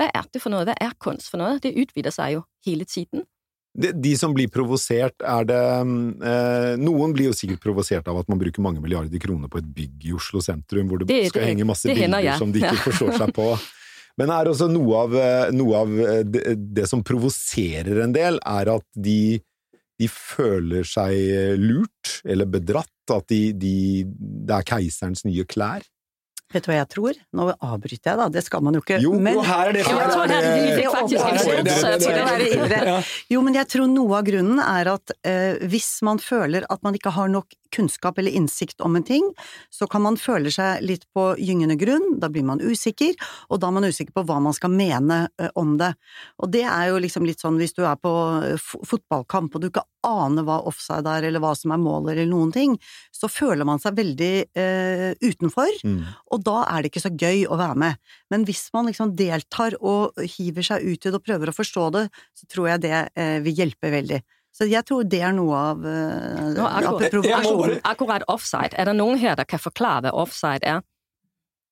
Hva 0.00 0.08
er 0.14 0.24
det 0.32 0.40
for 0.42 0.52
noe? 0.52 0.64
Hva 0.68 0.74
er 0.80 0.96
kunst 1.00 1.28
for 1.32 1.40
noe? 1.40 1.58
Det 1.60 1.74
utvider 1.76 2.12
seg 2.12 2.38
jo 2.38 2.42
hele 2.66 2.84
tiden. 2.88 3.24
De, 3.76 3.90
de 3.92 4.14
som 4.16 4.32
blir 4.32 4.48
provosert, 4.48 5.20
er 5.20 5.44
det 5.48 5.60
eh, 5.60 6.74
Noen 6.80 7.12
blir 7.12 7.28
jo 7.28 7.36
sikkert 7.36 7.60
provosert 7.60 8.06
av 8.08 8.22
at 8.22 8.28
man 8.32 8.40
bruker 8.40 8.64
mange 8.64 8.80
milliarder 8.80 9.20
kroner 9.20 9.50
på 9.52 9.60
et 9.60 9.68
bygg 9.76 10.06
i 10.08 10.14
Oslo 10.16 10.40
sentrum, 10.40 10.88
hvor 10.88 11.02
det, 11.02 11.08
Det- 11.12 11.26
skal 11.28 11.42
det- 11.44 11.50
henge 11.52 11.66
masse 11.68 11.88
det 11.88 11.96
hender 11.98 12.18
bilder 12.22 12.30
jeg. 12.32 12.38
som 12.40 12.52
de 12.52 12.62
ikke 12.64 12.76
Ja. 12.78 12.84
forstår 12.88 13.18
seg 13.20 13.34
på. 13.36 13.50
Men 14.20 14.32
er 14.32 14.48
også 14.48 14.68
noe 14.72 15.02
av, 15.04 15.16
eh, 15.20 15.50
noe 15.56 15.82
av 15.82 15.98
eh, 16.00 16.22
det, 16.24 16.44
det 16.76 16.86
som 16.88 17.04
provoserer 17.04 18.02
en 18.04 18.14
del, 18.16 18.40
er 18.40 18.72
at 18.76 18.86
de, 18.96 19.38
de 20.00 20.08
føler 20.12 20.86
seg 20.88 21.58
lurt 21.60 22.20
eller 22.24 22.48
bedratt. 22.48 22.92
At 23.12 23.28
de, 23.30 23.52
de, 23.54 24.02
det 24.08 24.56
er 24.56 24.66
keiserens 24.66 25.22
nye 25.28 25.44
klær. 25.46 25.84
Vet 26.54 26.62
du 26.62 26.70
hva 26.70 26.76
jeg 26.78 26.88
tror? 26.92 27.16
Nå 27.34 27.48
avbryter 27.52 28.12
jeg, 28.12 28.18
da. 28.20 28.26
Det 28.30 28.42
skal 28.46 28.62
man 28.62 28.76
jo 28.78 28.82
ikke. 28.84 29.00
Jo, 29.02 29.16
men, 29.18 29.40
her 29.42 29.70
er 29.70 29.74
det. 29.74 29.82
Jo, 33.34 33.42
men 33.42 33.58
jeg 33.58 33.66
tror 33.72 33.90
noe 33.90 34.20
av 34.20 34.28
grunnen 34.28 34.60
er 34.62 34.92
at 34.94 35.14
eh, 35.26 35.58
hvis 35.66 35.90
man 36.06 36.22
føler 36.22 36.66
at 36.70 36.86
man 36.86 36.94
ikke 36.98 37.10
har 37.16 37.32
nok 37.32 37.50
kunnskap 37.74 38.18
eller 38.18 38.34
innsikt 38.36 38.80
om 38.84 38.96
en 38.96 39.06
ting, 39.06 39.26
så 39.70 39.88
kan 39.90 40.02
man 40.04 40.16
føle 40.20 40.50
seg 40.52 40.82
litt 40.86 41.06
på 41.16 41.34
gyngende 41.38 41.76
grunn, 41.80 42.18
da 42.20 42.28
blir 42.32 42.44
man 42.46 42.60
usikker, 42.60 43.14
og 43.50 43.60
da 43.60 43.68
er 43.70 43.76
man 43.78 43.88
usikker 43.88 44.12
på 44.16 44.24
hva 44.28 44.40
man 44.42 44.54
skal 44.56 44.70
mene 44.74 45.26
om 45.54 45.76
det. 45.80 45.92
Og 46.42 46.50
det 46.52 46.64
er 46.64 46.90
jo 46.90 47.00
liksom 47.02 47.26
litt 47.26 47.42
sånn 47.42 47.58
hvis 47.60 47.74
du 47.76 47.84
er 47.86 47.96
på 48.00 48.12
fotballkamp 48.86 49.54
og 49.56 49.62
du 49.62 49.68
ikke 49.70 49.84
aner 50.06 50.44
hva 50.46 50.60
offside 50.68 51.08
er, 51.10 51.26
eller 51.26 51.42
hva 51.42 51.52
som 51.58 51.72
er 51.74 51.80
målet, 51.82 52.12
eller 52.14 52.28
noen 52.30 52.52
ting, 52.54 52.76
så 53.14 53.28
føler 53.32 53.66
man 53.66 53.80
seg 53.82 53.96
veldig 53.98 54.32
eh, 54.54 55.12
utenfor, 55.24 55.72
Mm. 55.86 56.04
og 56.32 56.42
da 56.46 56.62
er 56.70 56.82
det 56.82 56.90
ikke 56.90 57.02
så 57.04 57.10
gøy 57.14 57.44
å 57.50 57.56
være 57.58 57.76
med. 57.78 57.98
Men 58.30 58.44
hvis 58.46 58.68
man 58.74 58.86
liksom 58.88 59.14
deltar 59.18 59.76
og 59.80 60.16
hiver 60.18 60.62
seg 60.66 60.82
ut 60.86 61.06
i 61.06 61.10
det 61.10 61.14
og 61.18 61.24
prøver 61.26 61.50
å 61.50 61.54
forstå 61.56 61.84
det, 61.94 62.04
så 62.34 62.46
tror 62.50 62.68
jeg 62.70 62.82
det 62.86 62.94
eh, 63.14 63.38
vil 63.44 63.54
hjelpe 63.60 63.90
veldig. 63.92 64.20
Så 64.56 64.64
jeg 64.70 64.84
tror 64.88 65.04
det 65.04 65.20
er 65.20 65.32
noe 65.36 65.52
av 65.52 65.82
uh, 65.84 66.64
akkurat, 66.64 67.02
Jeg 67.02 67.10
provokasjonen. 67.12 67.80
akkurat 67.84 68.22
offside. 68.32 68.72
Er 68.80 68.88
det 68.88 68.94
noen 68.96 69.18
her 69.20 69.34
der 69.36 69.44
kan 69.44 69.60
forklare 69.60 70.06
hva 70.08 70.14
offside 70.24 70.64
er? 70.64 70.80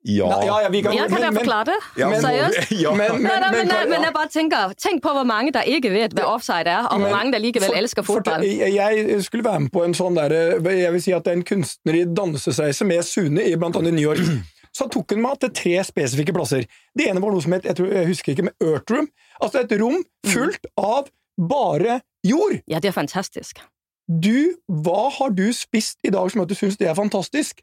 Ja, 0.05 0.27
Nei, 0.29 0.45
ja, 0.45 0.57
ja, 0.61 0.69
vi 0.69 0.83
kan, 0.85 0.93
ja, 0.93 1.07
kan 1.09 1.15
men- 1.17 1.33
da 1.33 1.41
forklare 1.41 1.65
det. 1.71 1.77
Ja, 1.97 2.09
men- 2.11 2.21
Seriøst? 2.21 2.73
ja. 2.85 2.91
Men- 2.93 3.13
men- 3.15 3.23
Nei, 3.25 3.39
nei, 3.41 3.51
men, 3.51 3.57
men- 3.57 3.69
nei, 3.73 3.87
men 3.89 4.03
jeg 4.05 4.13
bare 4.13 4.29
tenker, 4.29 4.75
Tenk 4.77 5.01
på 5.03 5.15
hvor 5.17 5.25
mange 5.25 5.51
der 5.57 5.65
ikke 5.65 5.89
vet 5.95 6.13
hva 6.13 6.27
offside 6.35 6.69
er, 6.69 6.85
og 6.91 7.01
hvor 7.01 7.09
mange 7.15 7.33
der 7.33 7.41
likevel 7.41 7.71
for- 7.73 7.79
elsker 7.81 8.05
for- 8.05 8.21
fotball. 8.21 8.45
Jeg 8.45 9.23
skulle 9.25 9.45
være 9.49 9.61
med 9.65 9.73
på 9.73 9.83
en 9.87 9.95
sånn 9.97 10.15
derre 10.21 10.43
Jeg 10.77 10.93
vil 10.93 11.01
si 11.07 11.13
at 11.17 11.25
det 11.25 11.33
er 11.33 11.37
en 11.41 11.45
kunstner 11.55 11.97
i 11.97 12.05
dansesreise 12.05 12.85
med 12.85 13.01
Sune 13.09 13.41
i 13.49 13.57
blant 13.57 13.77
annet 13.81 13.95
New 13.97 14.05
York. 14.13 14.21
Så 14.77 14.91
tok 14.93 15.13
hun 15.15 15.23
meg 15.23 15.39
til 15.41 15.51
tre 15.57 15.75
spesifikke 15.89 16.35
plasser. 16.37 16.67
Det 16.99 17.07
ene 17.09 17.21
var 17.23 17.31
noe 17.33 17.41
som 17.41 17.53
het 17.57 17.65
jeg, 17.65 17.77
tror, 17.79 17.89
jeg 17.95 18.09
husker 18.13 18.33
ikke, 18.35 18.45
med 18.51 18.55
Earth 18.61 18.91
Room. 18.93 19.09
Altså 19.41 19.61
et 19.65 19.73
rom 19.81 20.01
fullt 20.27 20.67
av 20.77 21.09
bare 21.37 22.01
jord. 22.27 22.61
Ja, 22.71 22.81
det 22.81 22.91
er 22.93 22.97
fantastisk. 22.97 23.61
Du, 24.09 24.57
hva 24.69 25.09
har 25.17 25.33
du 25.33 25.47
spist 25.57 25.99
i 26.05 26.13
dag 26.13 26.31
som 26.31 26.45
at 26.45 26.51
du 26.51 26.57
syns 26.59 26.77
det 26.77 26.89
er 26.91 26.97
fantastisk? 26.97 27.63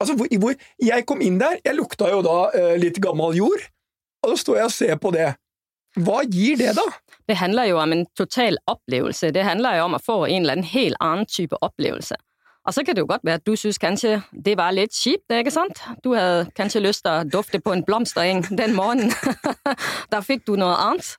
Altså, 0.00 0.14
hvor, 0.18 0.26
hvor 0.38 0.54
Jeg 0.82 1.06
kom 1.06 1.20
inn 1.22 1.38
der, 1.40 1.58
jeg 1.64 1.78
lukta 1.78 2.10
jo 2.10 2.22
da 2.26 2.50
eh, 2.58 2.74
litt 2.80 2.98
gammel 3.02 3.36
jord, 3.36 3.62
og 4.22 4.32
så 4.32 4.36
står 4.42 4.56
jeg 4.56 4.64
og 4.64 4.76
ser 4.76 4.98
på 5.02 5.12
det. 5.14 5.28
Hva 6.02 6.22
gir 6.24 6.56
det, 6.56 6.72
da? 6.78 6.86
Det 7.28 7.36
handler 7.36 7.68
jo 7.68 7.78
om 7.78 7.92
en 7.92 8.06
total 8.16 8.56
opplevelse. 8.66 9.30
Det 9.30 9.44
handler 9.44 9.76
jo 9.76 9.88
om 9.90 9.96
å 9.98 10.02
få 10.02 10.22
en 10.24 10.42
eller 10.42 10.56
annen 10.56 10.70
helt 10.72 10.98
annen 11.04 11.28
type 11.28 11.58
opplevelse. 11.60 12.16
Og 12.62 12.74
så 12.74 12.84
kan 12.86 12.94
det 12.94 13.02
jo 13.02 13.10
godt 13.10 13.24
være 13.26 13.40
at 13.40 13.46
du 13.46 13.56
syns 13.58 13.78
kanskje 13.82 14.20
det 14.32 14.54
var 14.58 14.70
litt 14.74 14.94
kjipt, 14.94 15.26
ikke 15.34 15.50
sant? 15.50 15.82
Du 16.04 16.12
hadde 16.14 16.46
kanskje 16.56 16.84
lyst 16.84 17.02
til 17.02 17.10
å 17.12 17.26
dufte 17.26 17.58
på 17.60 17.74
en 17.74 17.82
blomstereng 17.84 18.44
den 18.50 18.76
morgenen. 18.78 19.10
da 20.12 20.22
fikk 20.22 20.46
du 20.46 20.54
noe 20.56 20.76
annet. 20.78 21.16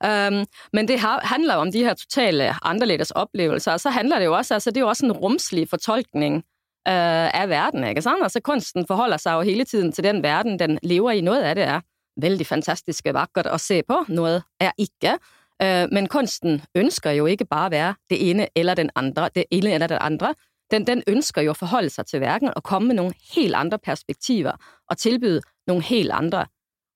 Um, 0.00 0.46
men 0.72 0.88
det 0.88 1.00
handler 1.00 1.54
jo 1.54 1.60
om 1.60 1.72
de 1.72 1.84
her 1.84 1.94
totale 1.94 2.54
annerledes 2.64 3.10
opplevelser. 3.10 3.72
Og 3.72 3.80
så 3.80 3.90
handler 3.90 4.18
det 4.18 4.24
jo 4.24 4.36
også, 4.36 4.54
altså 4.54 4.70
det 4.70 4.76
er 4.76 4.86
jo 4.86 4.88
også 4.88 5.06
en 5.06 5.12
romslig 5.12 5.68
fortolkning 5.68 6.40
uh, 6.88 7.28
av 7.42 7.48
verden, 7.48 7.84
ikke 7.84 8.02
sant? 8.02 8.22
Altså 8.24 8.40
kunsten 8.40 8.86
forholder 8.88 9.20
seg 9.20 9.36
jo 9.36 9.50
hele 9.50 9.64
tiden 9.64 9.92
til 9.92 10.04
den 10.04 10.22
verden, 10.22 10.58
den 10.58 10.78
lever 10.82 11.10
i. 11.10 11.20
Noget 11.20 11.44
av 11.44 11.54
det 11.54 11.66
er 11.68 11.84
veldig 12.20 12.46
fantastisk 12.46 13.12
vakkert 13.12 13.50
å 13.52 13.58
se 13.60 13.82
på, 13.82 14.04
noe 14.08 14.40
er 14.60 14.72
ikke. 14.78 15.18
Uh, 15.60 15.84
men 15.92 16.08
kunsten 16.08 16.62
ønsker 16.74 17.18
jo 17.18 17.28
ikke 17.28 17.48
bare 17.50 17.68
å 17.68 17.74
være 17.76 17.94
det 18.10 18.22
ene 18.30 18.48
eller 18.56 18.80
den 18.80 18.90
andre, 18.96 19.28
det 19.34 19.44
ene 19.50 19.76
eller 19.76 19.92
det 19.92 20.00
andre. 20.00 20.34
Den, 20.70 20.86
den 20.86 21.02
ønsker 21.10 21.44
jo 21.44 21.52
å 21.52 21.58
forholde 21.58 21.90
seg 21.90 22.06
til 22.06 22.22
verden 22.22 22.52
og 22.54 22.64
komme 22.64 22.92
med 22.92 23.02
noen 23.02 23.14
helt 23.34 23.58
andre 23.58 23.78
perspektiver 23.78 24.56
og 24.88 24.96
tilbyde 24.96 25.42
noen 25.68 25.82
helt 25.82 26.14
andre 26.14 26.46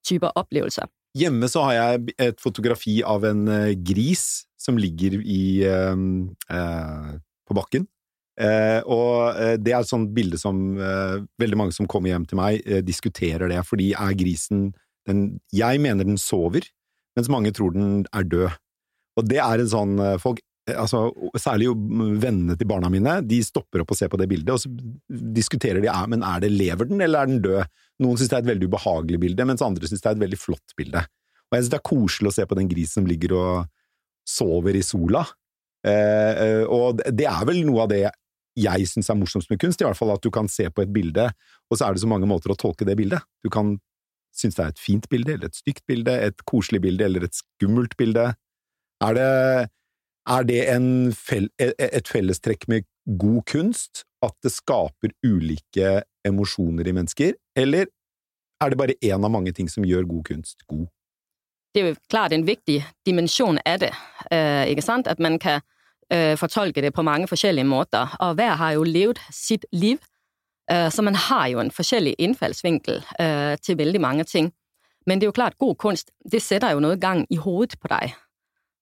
typer 0.06 0.32
oplevelser. 0.38 0.86
Hjemme 1.14 1.46
så 1.50 1.62
har 1.68 1.74
jeg 1.76 2.14
et 2.18 2.40
fotografi 2.42 2.98
av 3.06 3.24
en 3.28 3.46
eh, 3.48 3.74
gris 3.78 4.44
som 4.58 4.78
ligger 4.80 5.20
i, 5.20 5.62
eh, 5.68 6.06
eh, 6.50 7.10
på 7.46 7.56
bakken. 7.56 7.86
Eh, 8.34 8.80
og 8.90 9.38
eh, 9.38 9.54
det 9.62 9.74
er 9.74 9.84
et 9.84 9.90
sånt 9.90 10.10
bilde 10.14 10.38
som 10.40 10.74
eh, 10.74 11.20
veldig 11.38 11.58
mange 11.60 11.76
som 11.76 11.86
kommer 11.90 12.10
hjem 12.10 12.24
til 12.26 12.40
meg, 12.40 12.64
diskuterer 12.86 13.46
det, 13.50 13.60
fordi 13.68 13.92
er 13.94 14.16
grisen 14.18 14.72
den, 15.06 15.38
Jeg 15.54 15.80
mener 15.84 16.06
den 16.06 16.18
sover, 16.18 16.66
mens 17.14 17.30
mange 17.30 17.52
tror 17.54 17.74
den 17.76 18.06
er 18.12 18.26
død. 18.26 18.56
Og 19.14 19.28
det 19.30 19.38
er 19.38 19.60
en 19.62 19.70
sånn 19.70 19.94
folk 20.18 20.40
Altså, 20.72 21.10
særlig 21.36 21.66
jo 21.66 21.74
vennene 21.76 22.54
til 22.56 22.68
barna 22.70 22.88
mine, 22.88 23.18
de 23.28 23.42
stopper 23.44 23.82
opp 23.82 23.90
og 23.92 23.98
ser 23.98 24.08
på 24.08 24.16
det 24.16 24.30
bildet, 24.30 24.48
og 24.54 24.62
så 24.62 24.70
diskuterer 25.36 25.82
de 25.84 25.90
er, 25.92 26.06
men 26.08 26.24
er 26.24 26.40
det 26.40 26.54
lever 26.54 26.88
den, 26.88 27.02
eller 27.04 27.20
er 27.20 27.28
den 27.28 27.42
død? 27.44 27.74
Noen 28.00 28.16
syns 28.16 28.32
det 28.32 28.38
er 28.38 28.46
et 28.46 28.50
veldig 28.54 28.70
ubehagelig 28.72 29.20
bilde, 29.26 29.46
mens 29.50 29.64
andre 29.66 29.90
syns 29.90 30.00
det 30.00 30.08
er 30.08 30.16
et 30.16 30.24
veldig 30.24 30.40
flott 30.40 30.76
bilde. 30.78 31.04
Og 31.04 31.56
jeg 31.58 31.66
syns 31.66 31.74
det 31.74 31.80
er 31.82 31.90
koselig 31.90 32.30
å 32.30 32.36
se 32.38 32.46
på 32.48 32.58
den 32.58 32.70
grisen 32.72 33.02
som 33.02 33.10
ligger 33.10 33.36
og 33.36 33.52
sover 34.24 34.80
i 34.80 34.82
sola. 34.86 35.26
Eh, 35.84 36.32
eh, 36.46 36.64
og 36.64 37.04
det 37.12 37.28
er 37.28 37.44
vel 37.44 37.60
noe 37.68 37.84
av 37.84 37.92
det 37.92 38.06
jeg 38.56 38.88
syns 38.88 39.10
er 39.10 39.18
morsomst 39.18 39.52
med 39.52 39.60
kunst, 39.60 39.82
i 39.82 39.86
hvert 39.86 39.98
fall 39.98 40.14
at 40.14 40.24
du 40.24 40.30
kan 40.32 40.48
se 40.48 40.70
på 40.70 40.84
et 40.84 40.92
bilde, 40.94 41.28
og 41.68 41.76
så 41.76 41.88
er 41.90 41.94
det 41.94 42.04
så 42.04 42.08
mange 42.08 42.28
måter 42.30 42.54
å 42.54 42.58
tolke 42.58 42.86
det 42.88 42.96
bildet. 42.96 43.20
Du 43.44 43.50
kan 43.52 43.76
synes 44.34 44.56
det 44.56 44.64
er 44.64 44.72
et 44.72 44.82
fint 44.82 45.06
bilde, 45.10 45.36
eller 45.36 45.50
et 45.50 45.58
stygt 45.58 45.84
bilde, 45.90 46.14
et 46.26 46.44
koselig 46.48 46.80
bilde, 46.84 47.06
eller 47.06 47.26
et 47.26 47.36
skummelt 47.36 47.96
bilde. 48.00 48.32
Er 49.04 49.16
det, 49.18 49.28
er 50.26 50.42
det 50.48 50.60
fel, 51.16 51.48
et 51.58 52.08
fellestrekk 52.08 52.68
med 52.68 52.86
god 53.20 53.42
kunst 53.50 54.04
at 54.24 54.32
det 54.42 54.52
skaper 54.52 55.12
ulike 55.24 56.02
emosjoner 56.24 56.88
i 56.88 56.94
mennesker, 56.96 57.34
eller 57.56 57.86
er 58.60 58.70
det 58.70 58.78
bare 58.78 58.96
én 59.02 59.24
av 59.24 59.30
mange 59.30 59.52
ting 59.52 59.68
som 59.68 59.84
gjør 59.84 60.06
god 60.08 60.24
kunst 60.24 60.64
god? 60.68 60.86
Det 61.74 61.82
er 61.82 61.88
jo 61.90 62.00
klart 62.08 62.32
en 62.32 62.46
viktig 62.46 62.78
dimensjon 63.06 63.58
av 63.66 63.80
det, 63.82 63.92
øh, 64.30 64.64
ikke 64.70 64.82
sant? 64.82 65.08
At 65.10 65.18
man 65.18 65.38
kan 65.38 65.60
øh, 66.12 66.36
fortolke 66.38 66.80
det 66.80 66.94
på 66.94 67.02
mange 67.02 67.28
forskjellige 67.28 67.64
måter. 67.64 68.16
Og 68.20 68.34
hver 68.34 68.54
har 68.54 68.72
jo 68.72 68.84
levd 68.84 69.18
sitt 69.30 69.66
liv, 69.72 69.98
øh, 70.70 70.90
så 70.90 71.02
man 71.02 71.14
har 71.14 71.46
jo 71.46 71.60
en 71.60 71.70
forskjellig 71.70 72.14
innfallsvinkel 72.18 73.02
til 73.62 73.78
veldig 73.78 74.00
mange 74.00 74.24
ting. 74.24 74.52
Men 75.06 75.20
det 75.20 75.26
er 75.26 75.28
jo 75.28 75.40
klart, 75.40 75.58
god 75.58 75.74
kunst 75.74 76.10
det 76.32 76.42
setter 76.42 76.70
jo 76.70 76.80
noe 76.80 76.96
gang 76.96 77.26
i 77.30 77.36
hodet 77.36 77.76
på 77.80 77.88
deg. 77.88 78.14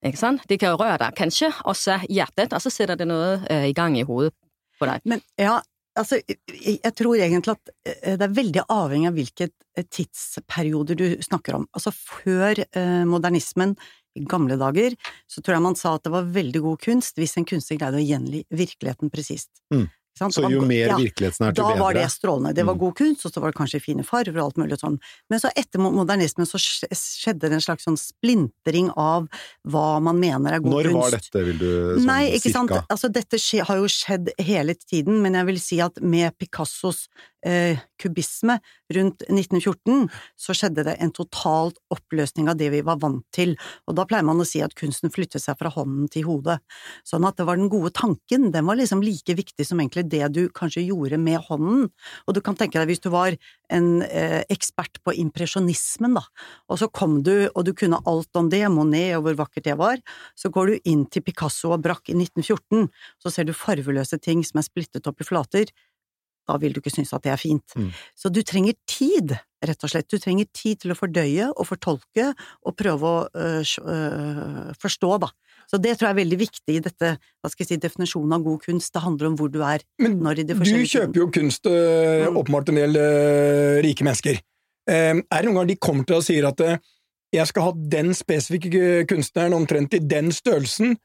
Ikke 0.02 0.18
sant? 0.18 0.46
Det 0.50 0.58
kan 0.58 0.74
jo 0.74 0.80
røre 0.80 0.98
deg 0.98 1.18
kanskje 1.18 1.52
også 1.62 1.98
så 1.98 1.98
hjertet, 2.10 2.54
og 2.54 2.62
så 2.64 2.72
setter 2.74 2.98
det 2.98 3.06
noe 3.06 3.36
eh, 3.50 3.68
i 3.70 3.76
gang 3.76 3.94
i 3.98 4.06
hodet 4.06 4.34
på 4.80 4.88
deg. 4.88 5.04
Men 5.08 5.22
ja, 5.38 5.60
altså, 5.98 6.18
jeg 6.50 6.94
tror 6.98 7.20
egentlig 7.20 7.54
at 7.54 7.72
eh, 7.86 8.16
det 8.18 8.26
er 8.26 8.36
veldig 8.36 8.66
avhengig 8.66 9.10
av 9.12 9.18
hvilket 9.18 9.54
eh, 9.78 9.86
tidsperioder 9.86 10.98
du 10.98 11.06
snakker 11.22 11.60
om. 11.60 11.66
Altså 11.76 11.94
før 11.94 12.64
eh, 12.64 13.02
modernismen, 13.08 13.76
i 14.12 14.26
gamle 14.28 14.58
dager, 14.60 14.92
så 15.24 15.40
tror 15.40 15.56
jeg 15.56 15.64
man 15.64 15.76
sa 15.78 15.94
at 15.96 16.02
det 16.04 16.10
var 16.12 16.26
veldig 16.34 16.60
god 16.66 16.82
kunst 16.84 17.16
hvis 17.16 17.32
en 17.40 17.46
kunstner 17.48 17.78
greide 17.80 17.96
å 17.96 18.04
gjengi 18.04 18.42
virkeligheten 18.52 19.08
presist. 19.08 19.48
Mm. 19.72 19.86
Så 20.18 20.42
jo 20.50 20.60
mer 20.68 20.88
ja, 20.92 20.96
virkelighetsnært, 21.00 21.56
jo 21.56 21.64
Da 21.70 21.76
var 21.80 21.94
det 21.96 22.04
strålende. 22.12 22.54
Det 22.54 22.66
var 22.66 22.74
Mm. 22.74 22.80
god 22.80 22.94
kunst, 22.96 23.24
og 23.26 23.32
så 23.32 23.40
var 23.40 23.50
det 23.50 23.56
kanskje 23.58 23.80
fine 23.80 24.04
farger 24.04 24.36
og 24.36 24.44
alt 24.44 24.56
mulig 24.60 24.78
sånn. 24.78 24.98
Men 25.30 25.40
så 25.40 25.48
etter 25.56 25.80
modernismen 25.80 26.46
så 26.46 26.60
skjedde 26.60 27.40
det 27.48 27.52
en 27.52 27.60
slags 27.64 27.84
sånn 27.88 27.96
splintring 27.96 28.90
av 28.96 29.28
hva 29.66 30.00
man 30.02 30.20
mener 30.20 30.52
er 30.52 30.60
god 30.60 30.72
Når 30.72 30.82
kunst. 30.84 31.00
var 31.00 31.10
dette, 31.16 31.44
vil 31.46 31.58
du 31.58 31.96
sånn 31.96 32.06
Nei, 32.06 32.30
ikke 32.36 32.52
sant. 32.52 32.70
Altså, 32.90 33.10
dette 33.10 33.40
har 33.64 33.76
jo 33.76 33.88
skjedd 33.88 34.28
hele 34.38 34.74
tiden, 34.74 35.22
men 35.22 35.32
jeg 35.32 35.46
vil 35.46 35.60
si 35.60 35.80
at 35.80 36.00
med 36.02 36.36
Picassos 36.38 37.08
kubisme 37.42 38.58
rundt 38.94 39.24
1914, 39.26 40.08
så 40.38 40.54
skjedde 40.56 40.84
det 40.86 40.94
en 41.02 41.12
totalt 41.14 41.78
oppløsning 41.92 42.50
av 42.50 42.58
det 42.60 42.70
vi 42.74 42.82
var 42.86 43.00
vant 43.02 43.24
til, 43.34 43.54
og 43.86 43.96
da 43.98 44.06
pleier 44.08 44.26
man 44.26 44.42
å 44.42 44.46
si 44.46 44.62
at 44.64 44.76
kunsten 44.78 45.12
flyttet 45.12 45.42
seg 45.42 45.58
fra 45.58 45.72
hånden 45.72 46.10
til 46.12 46.26
hodet. 46.28 46.58
Sånn 47.08 47.26
at 47.28 47.38
det 47.38 47.46
var 47.48 47.58
den 47.58 47.70
gode 47.72 47.92
tanken, 47.96 48.50
den 48.54 48.68
var 48.68 48.78
liksom 48.78 49.02
like 49.04 49.36
viktig 49.38 49.66
som 49.66 49.80
egentlig 49.82 50.06
det 50.12 50.24
du 50.34 50.42
kanskje 50.54 50.84
gjorde 50.86 51.18
med 51.20 51.40
hånden. 51.48 51.88
Og 52.26 52.36
du 52.36 52.42
kan 52.44 52.58
tenke 52.58 52.80
deg 52.80 52.90
hvis 52.90 53.02
du 53.04 53.10
var 53.12 53.36
en 53.72 53.88
eh, 54.06 54.42
ekspert 54.52 55.00
på 55.02 55.14
impresjonismen, 55.22 56.18
da, 56.18 56.24
og 56.68 56.80
så 56.82 56.90
kom 56.92 57.20
du, 57.26 57.48
og 57.52 57.64
du 57.66 57.72
kunne 57.76 58.00
alt 58.08 58.38
om 58.38 58.50
det, 58.52 58.64
Monet 58.72 59.16
og 59.16 59.26
hvor 59.26 59.40
vakkert 59.44 59.66
det 59.68 59.78
var, 59.80 60.02
så 60.38 60.50
går 60.52 60.72
du 60.72 60.90
inn 60.92 61.06
til 61.12 61.24
Picasso 61.24 61.72
og 61.74 61.82
Braque 61.84 62.12
i 62.12 62.18
1914, 62.18 62.88
så 63.22 63.32
ser 63.32 63.48
du 63.48 63.56
farveløse 63.56 64.18
ting 64.22 64.44
som 64.46 64.60
er 64.60 64.68
splittet 64.68 65.08
opp 65.08 65.22
i 65.22 65.28
flater, 65.28 65.72
da 66.48 66.58
vil 66.58 66.74
du 66.74 66.80
ikke 66.82 66.94
synes 66.94 67.12
at 67.14 67.22
det 67.24 67.32
er 67.32 67.40
fint. 67.40 67.74
Mm. 67.78 67.90
Så 68.18 68.30
du 68.32 68.40
trenger 68.46 68.74
tid, 68.88 69.34
rett 69.62 69.84
og 69.86 69.92
slett. 69.92 70.08
Du 70.10 70.18
trenger 70.18 70.48
tid 70.50 70.82
til 70.82 70.94
å 70.94 70.98
fordøye 70.98 71.50
og 71.52 71.68
fortolke 71.68 72.32
og 72.66 72.76
prøve 72.78 73.12
å 73.12 73.24
øh, 73.30 73.62
øh, 73.62 74.72
forstå, 74.82 75.12
da. 75.22 75.30
Så 75.70 75.78
det 75.80 75.94
tror 75.96 76.10
jeg 76.10 76.16
er 76.16 76.20
veldig 76.22 76.38
viktig 76.40 76.74
i 76.74 76.82
dette, 76.84 77.12
hva 77.40 77.50
skal 77.50 77.64
jeg 77.64 77.70
si, 77.70 77.80
definisjonen 77.80 78.34
av 78.36 78.42
god 78.44 78.64
kunst. 78.66 78.92
Det 78.92 79.04
handler 79.04 79.30
om 79.30 79.36
hvor 79.38 79.52
du 79.52 79.60
er 79.64 79.84
Men 80.02 80.18
når 80.20 80.42
i 80.42 80.46
de 80.48 80.56
du 80.58 80.82
kjøper 80.82 81.22
jo 81.22 81.28
kunst, 81.32 81.66
øh, 81.70 82.26
Mm. 82.28 82.36
åpenbart 82.36 82.68
en 82.68 82.80
del 82.80 82.96
øh, 82.96 83.82
rike 83.84 84.04
mennesker. 84.04 84.42
Eh, 84.90 85.14
er 85.14 85.38
det 85.38 85.46
noen 85.46 85.60
ganger 85.60 85.70
de 85.70 85.78
kommer 85.78 86.04
til 86.04 86.14
deg 86.14 86.20
og 86.20 86.26
sier 86.26 86.48
at 86.48 86.60
eh, 86.66 86.82
jeg 87.32 87.46
skal 87.48 87.62
ha 87.68 87.72
den 87.94 88.12
spesifikke 88.14 89.06
kunstneren 89.08 89.54
omtrent 89.56 89.94
i 89.94 90.02
den 90.02 90.32
størrelsen, 90.34 90.96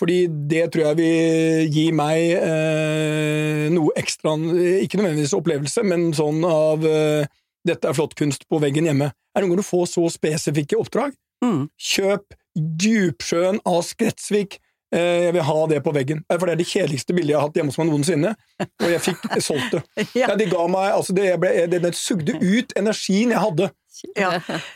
fordi 0.00 0.18
det 0.50 0.66
tror 0.74 0.90
jeg 0.90 0.98
vil 0.98 1.70
gi 1.72 1.86
meg 1.96 2.34
eh, 2.36 3.66
noe 3.72 3.94
ekstra, 3.96 4.34
ikke 4.82 5.00
nødvendigvis 5.00 5.36
opplevelse, 5.38 5.84
men 5.88 6.10
sånn 6.16 6.42
av 6.48 6.84
eh, 6.86 7.28
dette 7.66 7.88
er 7.90 7.96
flott 7.96 8.14
kunst 8.18 8.44
på 8.50 8.60
veggen 8.62 8.86
hjemme. 8.90 9.08
Er 9.10 9.40
det 9.42 9.46
noen 9.46 9.56
gang 9.56 9.64
du 9.64 9.68
får 9.70 9.88
så 9.94 10.04
spesifikke 10.12 10.78
oppdrag? 10.80 11.16
Mm. 11.44 11.66
Kjøp 11.80 12.36
Djupsjøen 12.56 13.58
av 13.68 13.82
Skretsvik. 13.84 14.58
Eh, 14.94 15.26
Jeg 15.26 15.32
vil 15.34 15.42
ha 15.48 15.56
det 15.72 15.80
på 15.84 15.92
veggen. 15.96 16.22
Eh, 16.30 16.38
For 16.38 16.46
det 16.46 16.54
er 16.54 16.60
det 16.62 16.68
kjedeligste 16.70 17.16
bildet 17.16 17.34
jeg 17.34 17.40
har 17.40 17.48
hatt 17.48 17.58
hjemme 17.58 17.72
hos 17.74 17.80
meg 17.80 17.90
noensinne. 17.90 18.34
Og 18.62 18.86
jeg 18.92 19.02
fikk 19.08 19.26
solgt 19.48 19.74
det. 19.74 19.82
Ja. 20.14 20.30
Ja, 20.30 20.36
de 20.38 20.46
ga 20.52 20.62
meg, 20.70 20.92
altså 20.94 21.16
det, 21.16 21.26
ble, 21.42 21.50
det, 21.72 21.82
det 21.84 21.92
sugde 21.98 22.36
ut 22.40 22.76
energien 22.78 23.34
jeg 23.34 23.42
hadde. 23.42 23.70
Ja. 24.16 24.30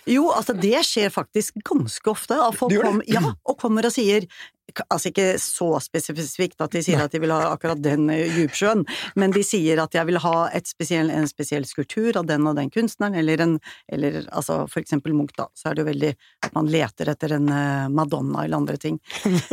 Jo, 0.08 0.30
altså 0.32 0.54
det 0.56 0.80
skjer 0.88 1.12
faktisk 1.14 1.60
ganske 1.68 2.10
ofte. 2.12 2.36
At 2.40 2.56
folk 2.58 2.72
Det 2.74 2.82
kom, 2.84 3.02
ja, 3.08 3.22
og 3.44 3.58
kommer 3.60 3.86
og 3.88 3.94
sier 3.94 4.26
Altså 4.88 5.10
ikke 5.10 5.28
så 5.42 5.68
spesifikt 5.82 6.60
at 6.62 6.74
de 6.74 6.82
sier 6.84 7.02
at 7.02 7.12
de 7.12 7.20
vil 7.22 7.32
ha 7.34 7.52
akkurat 7.54 7.80
den 7.82 8.08
eh, 8.12 8.30
djupsjøen, 8.38 8.84
men 9.20 9.34
de 9.34 9.42
sier 9.46 9.80
at 9.82 9.94
jeg 9.96 10.08
vil 10.08 10.20
ha 10.22 10.36
et 10.56 10.68
spesiell, 10.70 11.10
en 11.14 11.28
spesiell 11.30 11.66
skulptur 11.68 12.18
av 12.20 12.28
den 12.30 12.46
og 12.48 12.56
den 12.58 12.70
kunstneren, 12.72 13.18
eller 13.20 13.44
en 13.44 13.56
eller 13.92 14.22
altså 14.28 14.62
for 14.70 14.82
eksempel 14.82 15.14
Munch, 15.16 15.34
da, 15.36 15.48
så 15.54 15.70
er 15.70 15.76
det 15.76 15.84
jo 15.84 15.88
veldig 15.90 16.10
at 16.46 16.54
man 16.56 16.70
leter 16.70 17.10
etter 17.12 17.36
en 17.36 17.48
eh, 17.54 17.88
Madonna 17.92 18.44
eller 18.44 18.60
andre 18.60 18.78
ting. 18.80 18.98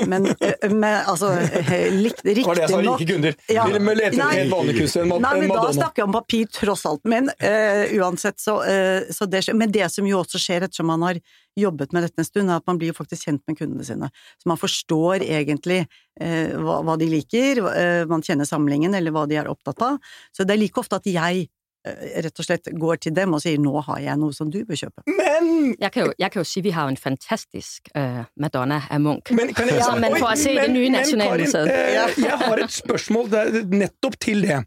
Men, 0.08 0.28
eh, 0.40 0.70
men 0.70 1.02
altså 1.08 1.34
riktig 1.34 2.38
nok 2.38 2.38
Det 2.38 2.48
var 2.48 2.60
det 2.60 2.66
jeg 2.66 2.74
sa, 2.74 2.82
rike 2.86 3.10
kunder. 3.12 3.40
Ja. 3.52 3.66
Vil 3.68 3.80
de 3.80 3.98
lete 4.02 4.14
etter 4.16 4.44
en 4.44 4.54
vanlig 4.54 4.78
kunstner, 4.82 5.04
en, 5.04 5.12
Madonna? 5.14 5.34
Nei, 5.34 5.42
en 5.42 5.54
men 5.54 5.66
da 5.66 5.74
snakker 5.80 6.04
jeg 6.04 6.10
om 6.10 6.16
papir, 6.18 6.48
tross 6.54 6.86
alt. 6.90 7.04
Men 7.10 7.32
uh, 7.32 7.84
uansett, 7.98 8.40
så, 8.42 8.60
uh, 8.64 9.10
så 9.14 9.28
det 9.30 9.44
skjer. 9.46 9.58
Men 9.60 9.74
det 9.74 9.90
som 9.94 10.08
jo 10.08 10.22
også 10.22 10.42
skjer 10.42 10.68
ettersom 10.68 10.90
man 10.92 11.06
har 11.08 11.22
jobbet 11.58 11.94
med 11.96 12.06
dette 12.06 12.22
en 12.22 12.28
stund, 12.28 12.52
er 12.52 12.62
at 12.62 12.68
man 12.70 12.80
blir 12.80 12.92
jo 12.92 12.98
faktisk 12.98 13.28
kjent 13.28 13.44
med 13.50 13.58
kundene 13.60 13.86
sine. 13.88 14.10
Så 14.42 14.50
man 14.50 14.60
forstår 14.62 15.26
egentlig 15.26 15.84
eh, 15.84 16.56
hva, 16.56 16.80
hva 16.86 16.98
de 17.00 17.10
liker, 17.12 17.62
eh, 17.74 18.06
man 18.10 18.26
kjenner 18.26 18.48
samlingen, 18.50 18.96
eller 18.98 19.16
hva 19.16 19.28
de 19.30 19.40
er 19.40 19.52
opptatt 19.52 19.84
av. 19.86 20.02
Så 20.36 20.46
det 20.48 20.56
er 20.56 20.62
like 20.62 20.82
ofte 20.82 21.00
at 21.00 21.10
jeg 21.10 21.48
eh, 21.48 22.22
rett 22.26 22.42
og 22.44 22.48
slett 22.48 22.72
går 22.78 23.02
til 23.08 23.16
dem 23.18 23.36
og 23.38 23.44
sier 23.44 23.60
'nå 23.62 23.84
har 23.90 24.02
jeg 24.06 24.22
noe 24.22 24.36
som 24.36 24.52
du 24.54 24.60
bør 24.66 24.82
kjøpe'. 24.84 25.06
Men 25.08 25.76
Jeg 25.80 25.92
kan, 25.92 26.06
jo, 26.06 26.14
jeg 26.18 26.32
kan 26.32 26.42
jo 26.42 26.48
si 26.48 26.62
vi 26.62 26.74
har 26.76 26.88
en 26.90 26.98
fantastisk 26.98 27.90
uh, 27.96 28.24
Madonna 28.40 28.82
av 28.90 29.02
Munch. 29.02 29.32
Men 29.32 29.54
kan 29.54 29.68
jeg, 29.68 29.80
Ja, 29.82 29.96
men 29.96 30.18
for 30.18 30.32
å 30.32 30.38
se 30.38 30.54
det 30.56 30.70
nye 30.72 30.90
Nasjonalmuseet. 30.94 31.68
Eh, 31.68 31.94
jeg 32.24 32.38
har 32.44 32.64
et 32.64 32.74
spørsmål 32.74 33.30
det 33.32 33.40
er 33.46 33.66
nettopp 33.74 34.20
til 34.20 34.42
det. 34.46 34.64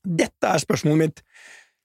Dette 0.00 0.48
er 0.48 0.62
spørsmålet 0.62 0.98
mitt. 0.98 1.24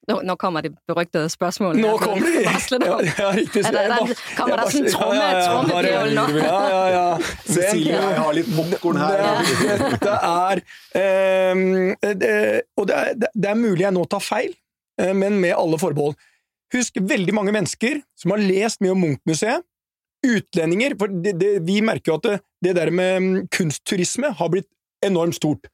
Nå, 0.07 0.19
nå 0.27 0.35
kommer 0.37 0.61
de 0.65 0.69
beryktede 0.89 1.29
spørsmålene. 1.33 1.81
Nå 1.81 1.95
kommer 2.01 2.27
de! 2.29 2.43
Ja, 2.85 2.97
ja, 3.01 3.29
riktig. 3.33 3.63
Er 3.65 3.71
det- 3.73 4.07
det- 4.09 4.17
kommer 4.37 4.57
det 4.61 4.67
sånn 4.73 4.85
tromme- 4.93 5.15
ja, 5.17 5.31
ja, 5.31 5.81
ja, 5.89 6.03
nå? 6.13 6.25
Ja, 6.37 6.59
ja, 6.69 6.83
ja. 6.93 7.05
Cecilie, 7.55 7.95
jeg 7.97 8.19
har 8.21 8.33
litt 8.37 8.51
popkorn 8.55 8.99
her. 9.01 9.23
Det, 9.49 9.77
dette 9.95 10.15
er 10.29 10.61
um, 11.55 11.95
det, 12.21 12.33
Og 12.77 12.87
det 12.89 12.95
er, 13.01 13.13
det 13.33 13.49
er 13.49 13.59
mulig 13.59 13.85
jeg 13.87 13.95
nå 13.97 14.05
tar 14.11 14.21
feil, 14.25 14.53
eh, 15.01 15.13
men 15.17 15.39
med 15.41 15.55
alle 15.57 15.79
forbehold. 15.81 16.15
Husk 16.75 16.97
veldig 17.01 17.33
mange 17.37 17.53
mennesker 17.55 18.01
som 18.19 18.33
har 18.35 18.41
lest 18.43 18.81
mye 18.83 18.93
om 18.95 19.01
Munch-museet. 19.05 19.63
Utlendinger. 20.25 20.95
For 20.99 21.07
det, 21.11 21.35
det, 21.39 21.51
vi 21.67 21.79
merker 21.85 22.11
jo 22.13 22.17
at 22.19 22.25
det, 22.29 22.37
det 22.65 22.75
der 22.79 22.91
med 22.93 23.21
mm, 23.21 23.35
kunstturisme 23.53 24.31
har 24.39 24.49
blitt 24.53 24.67
enormt 25.05 25.37
stort. 25.37 25.69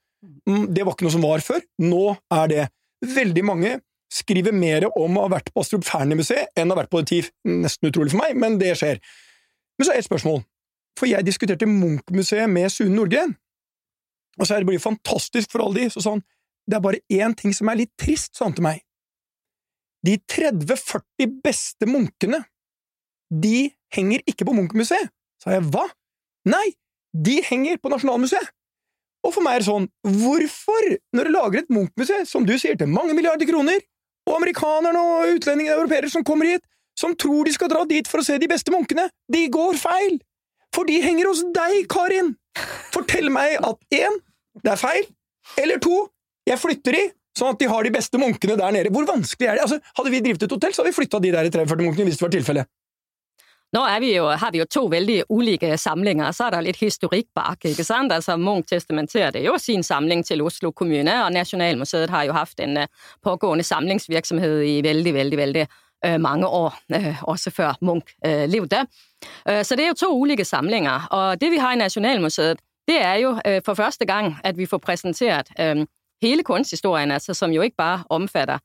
Mm, 0.47 0.67
Det 0.75 0.83
var 0.85 0.93
ikke 0.95 1.07
noe 1.07 1.15
som 1.15 1.23
var 1.25 1.43
før. 1.45 1.63
Nå 1.81 2.03
er 2.35 2.51
det. 2.51 2.65
Veldig 3.01 3.43
mange 3.47 3.79
skriver 4.11 4.55
mer 4.55 4.87
om 4.89 5.17
å 5.17 5.25
ha 5.25 5.31
vært 5.37 5.51
på 5.53 5.63
Astrup 5.63 5.85
Fearnley-museet 5.87 6.51
enn 6.59 6.71
å 6.71 6.75
ha 6.75 6.81
vært 6.81 6.91
på 6.91 7.03
TIF. 7.07 7.31
Nesten 7.47 7.89
utrolig 7.91 8.13
for 8.13 8.21
meg, 8.23 8.35
men 8.39 8.57
det 8.61 8.73
skjer. 8.79 8.99
Men 9.79 9.87
så 9.87 9.93
er 9.93 10.01
et 10.01 10.09
spørsmål. 10.09 10.41
For 10.99 11.07
jeg 11.07 11.25
diskuterte 11.25 11.69
Munch-museet 11.69 12.51
med 12.51 12.71
Sune 12.73 12.93
Nordgren. 12.95 13.35
Og 14.39 14.47
så 14.47 14.55
er 14.55 14.63
det 14.63 14.71
blir 14.71 14.83
fantastisk 14.83 15.51
for 15.53 15.63
alle 15.63 15.83
de. 15.83 15.89
Så 15.93 16.03
sa 16.03 16.15
han 16.17 16.23
det 16.69 16.77
er 16.77 16.83
bare 16.85 17.01
én 17.11 17.33
ting 17.35 17.55
som 17.57 17.71
er 17.71 17.79
litt 17.79 17.91
trist, 17.99 18.35
sa 18.37 18.45
han 18.45 18.55
til 18.55 18.63
meg. 18.67 18.83
De 20.05 20.13
30–40 20.29 21.33
beste 21.43 21.87
munkene, 21.89 22.43
de 23.31 23.71
henger 23.95 24.23
ikke 24.29 24.47
på 24.47 24.55
Munch-museet. 24.55 25.09
Sa 25.41 25.55
jeg 25.55 25.65
hva? 25.73 25.87
Nei, 26.49 26.67
de 27.13 27.39
henger 27.45 27.79
på 27.81 27.91
Nasjonalmuseet. 27.91 28.53
Og 29.25 29.35
for 29.35 29.45
meg 29.45 29.59
er 29.59 29.63
det 29.63 29.69
sånn, 29.69 29.87
hvorfor, 30.21 30.87
når 31.13 31.27
du 31.27 31.33
lager 31.35 31.61
et 31.61 31.73
Munch-museum, 31.73 32.23
som 32.29 32.45
du 32.47 32.55
sier, 32.57 32.77
til 32.77 32.89
mange 32.89 33.13
milliarder 33.17 33.49
kroner, 33.49 33.81
og 34.31 34.39
amerikanerne 34.39 34.99
og 34.99 35.35
utlendingene 35.35 35.75
og 35.75 35.83
europeere 35.83 36.11
som 36.11 36.25
kommer 36.27 36.49
hit, 36.53 36.65
som 36.97 37.15
tror 37.15 37.47
de 37.47 37.53
skal 37.55 37.71
dra 37.71 37.83
dit 37.87 38.07
for 38.07 38.21
å 38.21 38.25
se 38.25 38.37
de 38.39 38.49
beste 38.51 38.73
munkene, 38.73 39.09
de 39.31 39.45
går 39.51 39.79
feil! 39.79 40.19
For 40.71 40.87
de 40.87 41.01
henger 41.03 41.27
hos 41.27 41.43
deg, 41.51 41.85
Karin! 41.91 42.35
Fortell 42.95 43.31
meg 43.33 43.57
at 43.59 43.95
én, 43.95 44.19
det 44.63 44.73
er 44.73 44.79
feil, 44.79 45.07
eller 45.59 45.81
to, 45.83 46.05
jeg 46.47 46.59
flytter 46.59 46.97
de, 46.97 47.03
sånn 47.37 47.53
at 47.53 47.61
de 47.61 47.69
har 47.71 47.87
de 47.87 47.93
beste 47.93 48.19
munkene 48.19 48.57
der 48.59 48.75
nede. 48.75 48.91
Hvor 48.93 49.07
vanskelig 49.07 49.49
er 49.49 49.59
det? 49.59 49.65
Altså, 49.65 49.79
hadde 49.97 50.13
vi 50.13 50.21
drevet 50.23 50.45
et 50.47 50.55
hotell, 50.55 50.73
så 50.75 50.83
hadde 50.83 50.91
vi 50.91 50.99
flytta 50.99 51.21
de 51.23 51.33
der 51.35 51.47
i 51.47 51.53
43 51.53 51.85
munkene 51.85 52.07
hvis 52.09 52.19
det 52.19 52.25
var 52.25 52.33
tilfellet. 52.35 52.71
Nå 53.71 53.81
vi 53.99 54.15
jo, 54.15 54.25
har 54.27 54.51
vi 54.51 54.59
jo 54.59 54.65
to 54.67 54.81
veldig 54.91 55.21
ulike 55.31 55.77
samlinger, 55.79 56.33
så 56.35 56.49
er 56.49 56.57
det 56.57 56.63
litt 56.65 56.81
historikk 56.81 57.29
bak. 57.35 57.63
ikke 57.65 57.85
sant? 57.87 58.11
Altså 58.11 58.35
Munch 58.37 58.67
testamenterer 58.67 59.39
jo 59.45 59.55
sin 59.57 59.83
samling 59.83 60.25
til 60.27 60.41
Oslo 60.43 60.71
kommune, 60.71 61.13
og 61.23 61.31
Nasjonalmuseet 61.31 62.11
har 62.11 62.25
jo 62.27 62.35
hatt 62.35 62.59
en 62.59 62.81
uh, 62.83 62.89
pågående 63.23 63.63
samlingsvirksomhet 63.63 64.65
i 64.67 64.81
veldig, 64.83 65.13
veldig, 65.13 65.37
veldig 65.37 65.63
uh, 65.69 66.17
mange 66.19 66.47
år, 66.47 66.75
uh, 66.95 67.23
også 67.23 67.51
før 67.51 67.79
Munch 67.81 68.11
levde. 68.23 68.85
så 69.45 69.75
det 69.75 69.83
er 69.85 69.87
jo 69.87 69.93
to 69.93 70.09
ulike 70.17 70.45
samlinger, 70.45 71.07
og 71.11 71.41
det 71.41 71.51
vi 71.51 71.57
har 71.57 71.73
i 71.73 71.77
Nasjonalmuseet, 71.77 72.59
det 72.87 72.97
er 73.01 73.15
jo 73.21 73.35
for 73.65 73.73
første 73.73 74.05
gang 74.05 74.35
at 74.43 74.57
vi 74.57 74.65
får 74.65 74.77
presentert 74.77 75.51
hele 76.21 76.43
kunsthistorien, 76.43 77.11
altså, 77.11 77.33
som 77.33 77.51
jo 77.51 77.61
ikke 77.61 77.77
bare 77.77 78.03
omfatter 78.09 78.57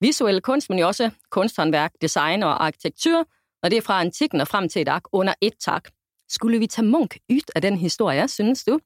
visuell 0.00 0.40
kunst, 0.40 0.70
men 0.70 0.78
jo 0.78 0.86
også 0.86 1.10
kunsthåndverk, 1.30 1.92
design 2.02 2.42
og 2.42 2.64
arkitektur, 2.64 3.24
og 3.64 3.70
det 3.70 3.80
er 3.80 3.82
fra 3.82 4.00
antikken 4.00 4.40
og 4.40 4.48
frem 4.48 4.68
til 4.68 4.84
i 4.84 4.84
dag, 4.84 5.00
under 5.12 5.34
ett 5.40 5.56
tak. 5.60 5.88
Skulle 6.28 6.58
vi 6.58 6.66
ta 6.66 6.82
Munch 6.82 7.16
ut 7.32 7.50
av 7.56 7.62
den 7.62 7.76
historien, 7.76 8.28
synes 8.28 8.64
du? 8.64 8.78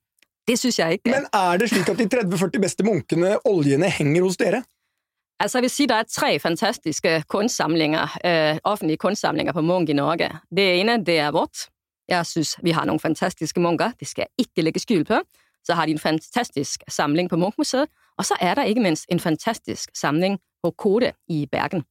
Det 0.49 0.59
synes 0.59 0.79
jeg 0.79 0.93
ikke. 0.93 1.11
Men 1.11 1.27
er 1.33 1.59
det 1.59 1.71
slik 1.71 1.89
at 1.89 1.99
de 1.99 2.07
30–40 2.17 2.61
beste 2.63 2.85
munkene, 2.85 3.37
oljene, 3.45 3.91
henger 3.91 4.23
hos 4.23 4.37
dere? 4.37 4.63
Altså, 5.41 5.59
jeg 5.59 5.63
vil 5.63 5.71
si 5.71 5.87
Det 5.87 5.97
er 5.97 6.03
tre 6.03 6.39
fantastiske 6.39 7.25
kunstsamlinger, 7.29 8.19
øh, 8.25 8.59
offentlige 8.65 8.97
kunstsamlinger 8.97 9.53
på 9.53 9.61
Munch 9.61 9.91
i 9.91 9.93
Norge. 9.93 10.31
Det 10.57 10.81
ene, 10.81 11.05
det 11.05 11.19
er 11.19 11.31
vårt. 11.31 11.69
Jeg 12.09 12.27
synes 12.27 12.57
vi 12.63 12.71
har 12.71 12.85
noen 12.85 13.01
fantastiske 13.01 13.61
munker, 13.61 13.93
det 14.01 14.09
skal 14.09 14.23
jeg 14.23 14.47
ikke 14.47 14.63
legge 14.63 14.81
skyld 14.81 15.05
på. 15.05 15.21
Så 15.65 15.75
har 15.75 15.87
de 15.87 15.93
en 15.93 15.99
fantastisk 15.99 16.83
samling 16.89 17.31
på 17.31 17.37
Munch-museet, 17.37 17.89
og 18.19 18.25
så 18.25 18.35
er 18.41 18.55
der 18.55 18.63
ikke 18.63 18.81
minst 18.83 19.07
en 19.09 19.21
fantastisk 19.21 19.91
samling 19.95 20.39
på 20.63 20.71
Kode 20.71 21.13
i 21.29 21.47
Bergen 21.47 21.85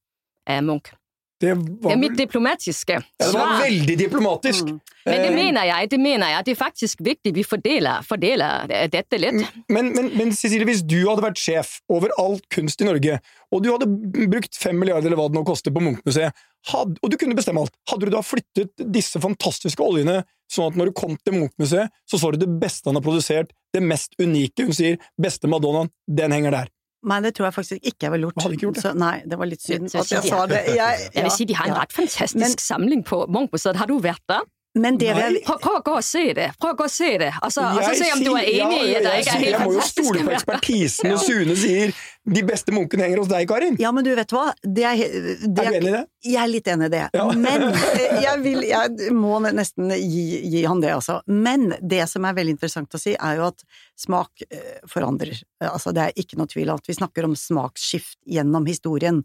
av 0.47 0.63
Munch. 0.63 0.93
Det 1.37 1.53
var, 1.53 1.91
er 1.93 1.99
mitt 2.01 2.17
diplomatiske 2.17 2.97
svar. 2.97 3.09
ja, 3.19 3.25
det 3.27 3.37
var 3.37 3.59
veldig 3.61 3.97
diplomatisk. 3.99 4.71
Men 5.07 5.21
det 5.21 5.27
Eh, 5.29 5.35
mener 5.35 5.67
jeg, 5.69 5.89
det 5.91 5.99
mener 6.01 6.31
jeg. 6.33 6.45
Det 6.45 6.51
er 6.51 6.59
faktisk 6.59 7.03
viktig 7.05 7.33
vi 7.35 7.43
fordeler, 7.47 8.01
fordeler 8.03 8.67
dette 8.91 9.19
litt. 9.21 9.45
Men, 9.69 9.93
men, 9.95 10.09
men 10.17 10.33
Cecilie, 10.35 10.67
hvis 10.67 10.83
du 10.83 10.97
hadde 11.05 11.23
vært 11.23 11.39
sjef 11.39 11.77
over 11.93 12.11
all 12.19 12.39
kunst 12.53 12.81
i 12.81 12.87
Norge, 12.89 13.19
og 13.53 13.63
du 13.63 13.69
hadde 13.71 13.87
brukt 14.27 14.57
fem 14.59 14.75
milliarder 14.79 15.07
eller 15.07 15.19
hva 15.19 15.29
det 15.29 15.37
nå 15.37 15.45
koster 15.47 15.71
på 15.71 15.83
Munchmuseet, 15.83 16.35
og 16.75 17.07
du 17.07 17.15
kunne 17.21 17.37
bestemme 17.37 17.63
alt, 17.63 17.75
hadde 17.87 18.09
du 18.09 18.15
da 18.17 18.23
flyttet 18.25 18.87
disse 18.97 19.21
fantastiske 19.23 19.83
oljene 19.83 20.23
sånn 20.51 20.71
at 20.71 20.79
når 20.79 20.89
du 20.89 20.97
kom 20.97 21.15
til 21.21 21.37
Munch-museet, 21.37 21.93
så 22.07 22.19
så 22.19 22.31
du 22.33 22.41
det 22.41 22.49
beste 22.59 22.89
han 22.89 22.99
har 22.99 23.05
produsert, 23.05 23.53
det 23.75 23.83
mest 23.83 24.15
unike, 24.19 24.67
hun 24.67 24.75
sier, 24.75 24.99
beste 25.19 25.47
Madonnaen, 25.51 25.91
den 26.07 26.35
henger 26.35 26.55
der. 26.55 26.73
Nei, 27.05 27.21
det 27.21 27.35
tror 27.37 27.45
jeg 27.47 27.53
faktisk 27.53 27.83
ikke 27.85 28.07
jeg 28.07 28.11
ville 28.11 28.25
gjort. 28.27 28.41
Hadde 28.43 28.53
ikke 28.57 28.65
gjort 28.67 28.75
det? 28.75 28.83
Så, 28.83 28.93
nei, 28.97 29.21
det 29.29 29.37
var 29.37 29.45
litt 29.45 29.61
synd 29.61 29.85
at 29.85 29.93
jeg 29.93 30.23
så- 30.23 30.29
sa 30.29 30.45
det. 30.47 30.63
Jeg, 30.75 31.09
Jeg 31.13 31.23
vil 31.23 31.31
si 31.31 31.45
de 31.45 31.53
har 31.53 31.65
en 31.67 31.73
ja. 31.75 31.79
rett 31.81 31.93
fantastisk 31.93 32.35
Men- 32.35 32.57
samling 32.57 33.03
på 33.05 33.25
Munch-museet. 33.29 33.75
Har 33.75 33.85
du 33.87 33.99
vært 33.99 34.23
der? 34.27 34.41
Men 34.75 34.97
det 34.97 35.15
vil 35.15 35.39
Prøv, 35.45 35.59
prøv 35.61 35.75
å 35.79 35.83
gå 35.83 35.93
og 35.97 36.03
se 36.03 36.33
det. 36.33 36.51
Prøv 36.61 36.73
å 36.73 36.77
gå 36.77 36.83
og 36.83 36.91
se 36.91 37.17
det. 37.17 37.31
Altså, 37.41 37.61
så 37.61 37.77
og 37.77 37.83
så 37.83 37.93
Jeg 37.93 37.97
se 37.97 38.11
om 38.13 38.19
du 38.23 38.33
er 38.35 38.43
enig 38.45 38.81
i 38.83 38.91
ja, 38.93 38.99
det 38.99 39.13
jeg 39.13 39.27
er 39.27 39.31
helt 39.31 39.45
Jeg 39.51 39.59
må 39.65 39.73
jo 39.73 39.81
stole 39.81 40.19
på 40.27 40.33
ekspertisen 40.37 41.09
når 41.09 41.17
Sune 41.25 41.55
sier 41.57 41.93
de 42.27 42.43
beste 42.43 42.73
munkene 42.75 43.05
henger 43.05 43.21
hos 43.21 43.29
deg, 43.31 43.47
Karin. 43.47 43.77
Ja, 43.79 43.93
men 43.95 44.03
du 44.03 44.11
vet 44.17 44.33
hva? 44.35 44.49
Det 44.61 44.83
er, 44.83 44.99
det 45.47 45.63
Er 45.63 45.71
du 45.71 45.77
enig 45.77 45.91
i 45.91 45.93
det? 45.93 46.03
Jeg 46.27 46.39
er 46.41 46.51
litt 46.51 46.67
enig 46.73 46.89
i 46.89 46.91
det. 46.91 47.03
Ja. 47.15 47.25
Men 47.47 47.67
eh, 47.69 48.17
jeg, 48.25 48.41
vil, 48.43 48.65
jeg 48.67 49.13
må 49.15 49.37
nesten 49.45 49.93
gi, 49.95 50.23
gi 50.51 50.63
han 50.67 50.81
det, 50.83 50.91
altså. 50.97 51.21
Men 51.31 51.69
det 51.79 52.03
som 52.11 52.27
er 52.27 52.35
veldig 52.35 52.57
interessant 52.57 52.97
å 52.97 52.99
si, 52.99 53.13
er 53.15 53.39
jo 53.39 53.47
at 53.47 53.63
smak 53.97 54.43
eh, 54.49 54.81
forandrer. 54.91 55.39
Altså, 55.63 55.93
det 55.95 56.03
er 56.03 56.19
ikke 56.19 56.39
noe 56.41 56.51
tvil 56.51 56.73
om 56.73 56.81
at 56.81 56.89
vi 56.89 56.97
snakker 56.97 57.29
om 57.29 57.37
smaksskift 57.39 58.19
gjennom 58.27 58.67
historien. 58.67 59.23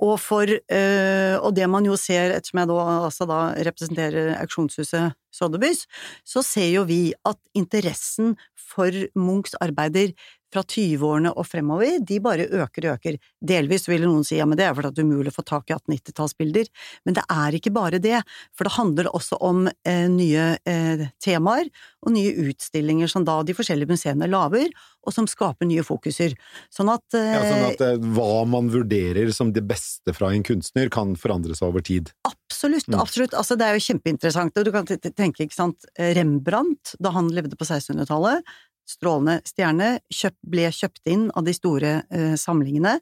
Og 0.00 0.16
for 0.22 0.48
eh, 0.48 1.36
Og 1.36 1.52
det 1.56 1.68
man 1.68 1.84
jo 1.84 1.98
ser, 2.00 2.32
ettersom 2.38 2.62
jeg 2.62 2.72
da, 2.72 2.80
altså 3.10 3.28
da 3.28 3.40
representerer 3.68 4.32
auksjonshuset 4.40 5.18
Sotheby's, 5.34 5.84
så 6.26 6.42
ser 6.42 6.72
jo 6.72 6.86
vi 6.88 7.12
at 7.28 7.38
interessen 7.54 8.34
for 8.56 8.94
Munchs 9.18 9.56
arbeider 9.62 10.14
fra 10.52 10.62
20-årene 10.66 11.32
og 11.38 11.46
fremover, 11.46 11.98
de 12.06 12.18
bare 12.22 12.46
øker 12.48 12.88
og 12.90 12.96
øker. 12.98 13.18
Delvis 13.40 13.88
vil 13.88 14.02
noen 14.06 14.24
si 14.26 14.36
ja, 14.40 14.46
men 14.48 14.58
det 14.58 14.66
er 14.66 14.74
fordi 14.74 14.90
det 14.96 15.02
er 15.04 15.08
umulig 15.08 15.32
å 15.32 15.36
få 15.38 15.44
tak 15.46 15.70
i 15.70 15.76
1890-tallsbilder, 15.76 16.70
men 17.06 17.16
det 17.18 17.24
er 17.30 17.56
ikke 17.58 17.72
bare 17.74 18.00
det, 18.02 18.20
for 18.56 18.66
det 18.68 18.74
handler 18.76 19.10
også 19.14 19.38
om 19.46 19.66
eh, 19.70 20.06
nye 20.10 20.56
eh, 20.66 21.06
temaer 21.22 21.70
og 22.00 22.14
nye 22.16 22.32
utstillinger 22.48 23.10
som 23.12 23.26
da 23.28 23.38
de 23.44 23.54
forskjellige 23.56 23.92
museene 23.92 24.28
lager, 24.30 24.70
og 25.06 25.14
som 25.16 25.26
skaper 25.28 25.68
nye 25.68 25.84
fokuser. 25.84 26.34
Sånn 26.72 26.90
at, 26.92 27.04
eh, 27.16 27.30
Ja, 27.34 27.40
sånn 27.46 27.66
at 27.70 27.84
eh, 27.86 28.10
hva 28.16 28.44
man 28.48 28.68
vurderer 28.72 29.30
som 29.36 29.52
det 29.56 29.62
beste 29.68 30.14
fra 30.16 30.32
en 30.34 30.42
kunstner, 30.46 30.90
kan 30.92 31.14
forandre 31.16 31.54
seg 31.56 31.68
over 31.70 31.84
tid. 31.84 32.10
Absolutt, 32.28 32.88
Mm. 32.90 32.98
absolutt. 33.00 33.32
Altså, 33.38 33.56
det 33.56 33.64
er 33.64 33.76
jo 33.78 33.84
kjempeinteressant. 33.94 34.56
Og 34.58 34.64
du 34.66 34.72
kan 34.74 34.84
tenke, 34.84 35.44
ikke 35.46 35.54
sant, 35.54 35.84
Rembrandt, 35.96 36.94
da 37.00 37.12
han 37.14 37.28
levde 37.32 37.56
på 37.56 37.64
1600-tallet, 37.64 38.42
strålende 38.90 39.40
stjerne, 39.46 39.98
kjøp, 40.12 40.36
ble 40.52 40.70
kjøpt 40.74 41.10
inn 41.10 41.28
av 41.38 41.46
de 41.46 41.54
store 41.56 42.00
eh, 42.10 42.34
samlingene. 42.40 42.98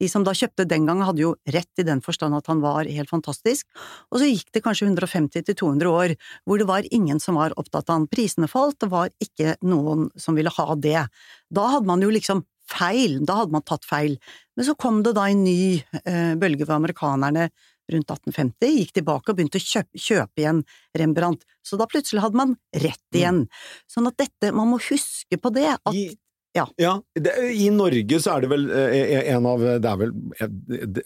De 0.00 0.08
som 0.08 0.24
da 0.24 0.32
kjøpte 0.36 0.64
den 0.68 0.86
gang, 0.88 1.02
hadde 1.04 1.20
jo 1.20 1.34
rett 1.52 1.80
i 1.80 1.84
den 1.84 2.00
forstand 2.04 2.36
at 2.38 2.48
han 2.48 2.62
var 2.64 2.88
helt 2.88 3.10
fantastisk. 3.12 3.66
Og 4.08 4.22
så 4.22 4.30
gikk 4.30 4.48
det 4.56 4.62
kanskje 4.64 4.88
150–200 4.88 5.90
år 5.90 6.14
hvor 6.48 6.60
det 6.60 6.68
var 6.70 6.88
ingen 6.88 7.20
som 7.20 7.36
var 7.36 7.52
opptatt 7.60 7.90
av 7.90 7.98
han. 7.98 8.08
Prisene 8.08 8.48
falt, 8.48 8.78
det 8.80 8.88
var 8.92 9.12
ikke 9.20 9.58
noen 9.60 10.08
som 10.16 10.38
ville 10.38 10.52
ha 10.56 10.78
det. 10.80 11.04
Da 11.52 11.66
hadde 11.74 11.90
man 11.90 12.04
jo 12.04 12.12
liksom 12.14 12.46
feil, 12.70 13.18
da 13.26 13.42
hadde 13.42 13.52
man 13.52 13.66
tatt 13.66 13.84
feil. 13.84 14.16
Men 14.56 14.68
så 14.68 14.76
kom 14.78 15.02
det 15.04 15.16
da 15.18 15.26
en 15.28 15.44
ny 15.44 15.82
eh, 16.04 16.32
bølge 16.40 16.64
ved 16.64 16.76
amerikanerne 16.78 17.50
rundt 17.94 18.10
1850, 18.10 18.72
gikk 18.80 18.96
tilbake 19.00 19.32
og 19.32 19.38
begynte 19.38 19.60
å 19.60 19.66
kjøpe, 19.66 20.00
kjøpe 20.00 20.44
igjen 20.44 20.64
Rembrandt. 20.96 21.44
Så 21.66 21.78
da 21.80 21.86
plutselig 21.90 22.24
hadde 22.24 22.40
man 22.40 22.56
rett 22.74 23.16
igjen. 23.16 23.44
Sånn 23.90 24.08
at 24.10 24.18
dette, 24.20 24.52
man 24.56 24.72
må 24.72 24.80
huske 24.90 25.38
på 25.40 25.52
det, 25.54 25.68
at 25.76 25.94
I, 25.94 26.08
ja. 26.56 26.96
det, 27.14 27.30
I 27.54 27.68
Norge 27.70 28.18
så 28.18 28.32
er 28.34 28.42
det 28.42 28.48
vel 28.50 28.64
eh, 28.74 29.28
en 29.30 29.44
av 29.46 29.60
Det 29.62 29.86
er 29.86 29.98
vel 30.00 30.10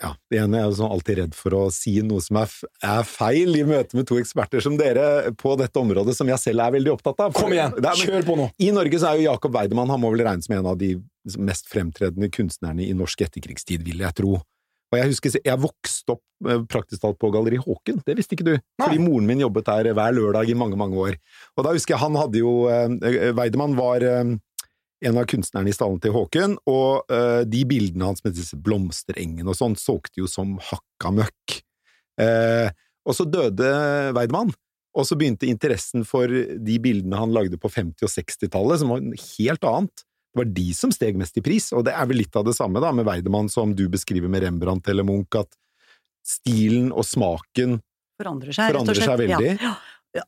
Ja, 0.00 0.12
det 0.32 0.38
ene 0.40 0.62
er 0.62 0.70
jo 0.70 0.78
sånn 0.78 0.94
alltid 0.94 1.18
redd 1.18 1.34
for 1.36 1.56
å 1.58 1.62
si 1.74 1.98
noe 2.06 2.22
som 2.24 2.38
er, 2.40 2.54
er 2.80 3.04
feil 3.08 3.58
i 3.58 3.64
møte 3.68 3.98
med 3.98 4.08
to 4.08 4.16
eksperter 4.22 4.64
som 4.64 4.78
dere 4.80 5.34
på 5.40 5.52
dette 5.60 5.80
området, 5.80 6.16
som 6.16 6.30
jeg 6.32 6.40
selv 6.40 6.64
er 6.64 6.76
veldig 6.78 6.94
opptatt 6.94 7.20
av. 7.26 7.36
Kom 7.36 7.52
igjen, 7.52 7.76
er- 7.76 8.00
kjør 8.06 8.24
på 8.30 8.38
nå! 8.40 8.48
I 8.56 8.70
Norge 8.72 9.02
så 9.02 9.12
er 9.12 9.20
jo 9.20 9.28
Jakob 9.28 9.52
Weidemann 9.58 9.92
han 9.92 10.00
må 10.00 10.14
vel 10.14 10.24
regnes 10.24 10.48
som 10.48 10.56
en 10.56 10.72
av 10.72 10.80
de 10.80 10.94
mest 11.40 11.68
fremtredende 11.72 12.28
kunstnerne 12.32 12.84
i 12.84 12.92
norsk 12.96 13.26
etterkrigstid, 13.28 13.84
vil 13.84 14.00
jeg 14.04 14.16
tro. 14.16 14.38
Og 14.94 15.00
jeg 15.00 15.10
husker, 15.10 15.36
jeg 15.42 15.60
vokste 15.60 16.14
opp 16.14 16.48
eh, 16.48 16.62
praktisk 16.70 17.02
talt 17.02 17.18
på 17.18 17.32
Galleri 17.34 17.58
Håken, 17.58 17.98
det 18.06 18.14
visste 18.18 18.36
ikke 18.36 18.46
du. 18.46 18.54
Fordi 18.80 19.02
moren 19.02 19.26
min 19.26 19.42
jobbet 19.42 19.66
der 19.66 19.90
hver 19.96 20.14
lørdag 20.14 20.50
i 20.50 20.56
mange, 20.58 20.78
mange 20.78 20.98
år. 21.00 21.18
Og 21.58 21.66
da 21.66 21.74
husker 21.74 21.96
jeg 21.96 22.04
han 22.04 22.18
hadde 22.20 22.42
jo 22.42 22.54
eh, 22.70 23.32
Weidemann 23.34 23.74
var 23.78 24.06
eh, 24.06 24.36
en 25.04 25.20
av 25.20 25.26
kunstnerne 25.28 25.68
i 25.68 25.74
stallen 25.74 26.00
til 26.02 26.14
Håken, 26.14 26.56
og 26.70 27.12
eh, 27.12 27.42
de 27.50 27.64
bildene 27.68 28.08
hans 28.08 28.24
med 28.24 28.36
disse 28.38 28.56
blomsterengene 28.56 29.50
og 29.50 29.58
sånn 29.58 29.74
solgte 29.80 30.22
jo 30.22 30.30
som 30.30 30.56
hakka 30.70 31.12
møkk. 31.18 31.58
Eh, 32.22 32.70
og 33.04 33.18
så 33.18 33.26
døde 33.28 33.68
Weidemann, 34.16 34.54
og 34.94 35.08
så 35.08 35.18
begynte 35.18 35.50
interessen 35.50 36.06
for 36.06 36.30
de 36.30 36.76
bildene 36.80 37.18
han 37.18 37.34
lagde 37.34 37.58
på 37.60 37.68
50- 37.68 38.06
og 38.06 38.12
60-tallet, 38.12 38.80
som 38.80 38.94
var 38.94 39.02
helt 39.02 39.66
annet. 39.68 40.04
Det 40.34 40.40
var 40.42 40.50
de 40.50 40.66
som 40.74 40.90
steg 40.90 41.14
mest 41.18 41.36
i 41.38 41.44
pris, 41.46 41.70
og 41.70 41.84
det 41.86 41.94
er 41.94 42.08
vel 42.10 42.18
litt 42.18 42.34
av 42.34 42.42
det 42.48 42.56
samme 42.56 42.82
da 42.82 42.90
med 42.90 43.06
Weidemann 43.06 43.46
som 43.52 43.70
du 43.78 43.86
beskriver 43.88 44.30
med 44.30 44.42
Rembrandt 44.42 44.90
eller 44.90 45.06
Munch, 45.06 45.38
at 45.38 45.52
stilen 46.26 46.90
og 46.90 47.06
smaken 47.06 47.78
forandrer 48.18 48.56
seg, 48.56 48.72
forandrer 48.72 48.98
seg 48.98 49.20
veldig. 49.22 49.52
Ja. 49.62 49.76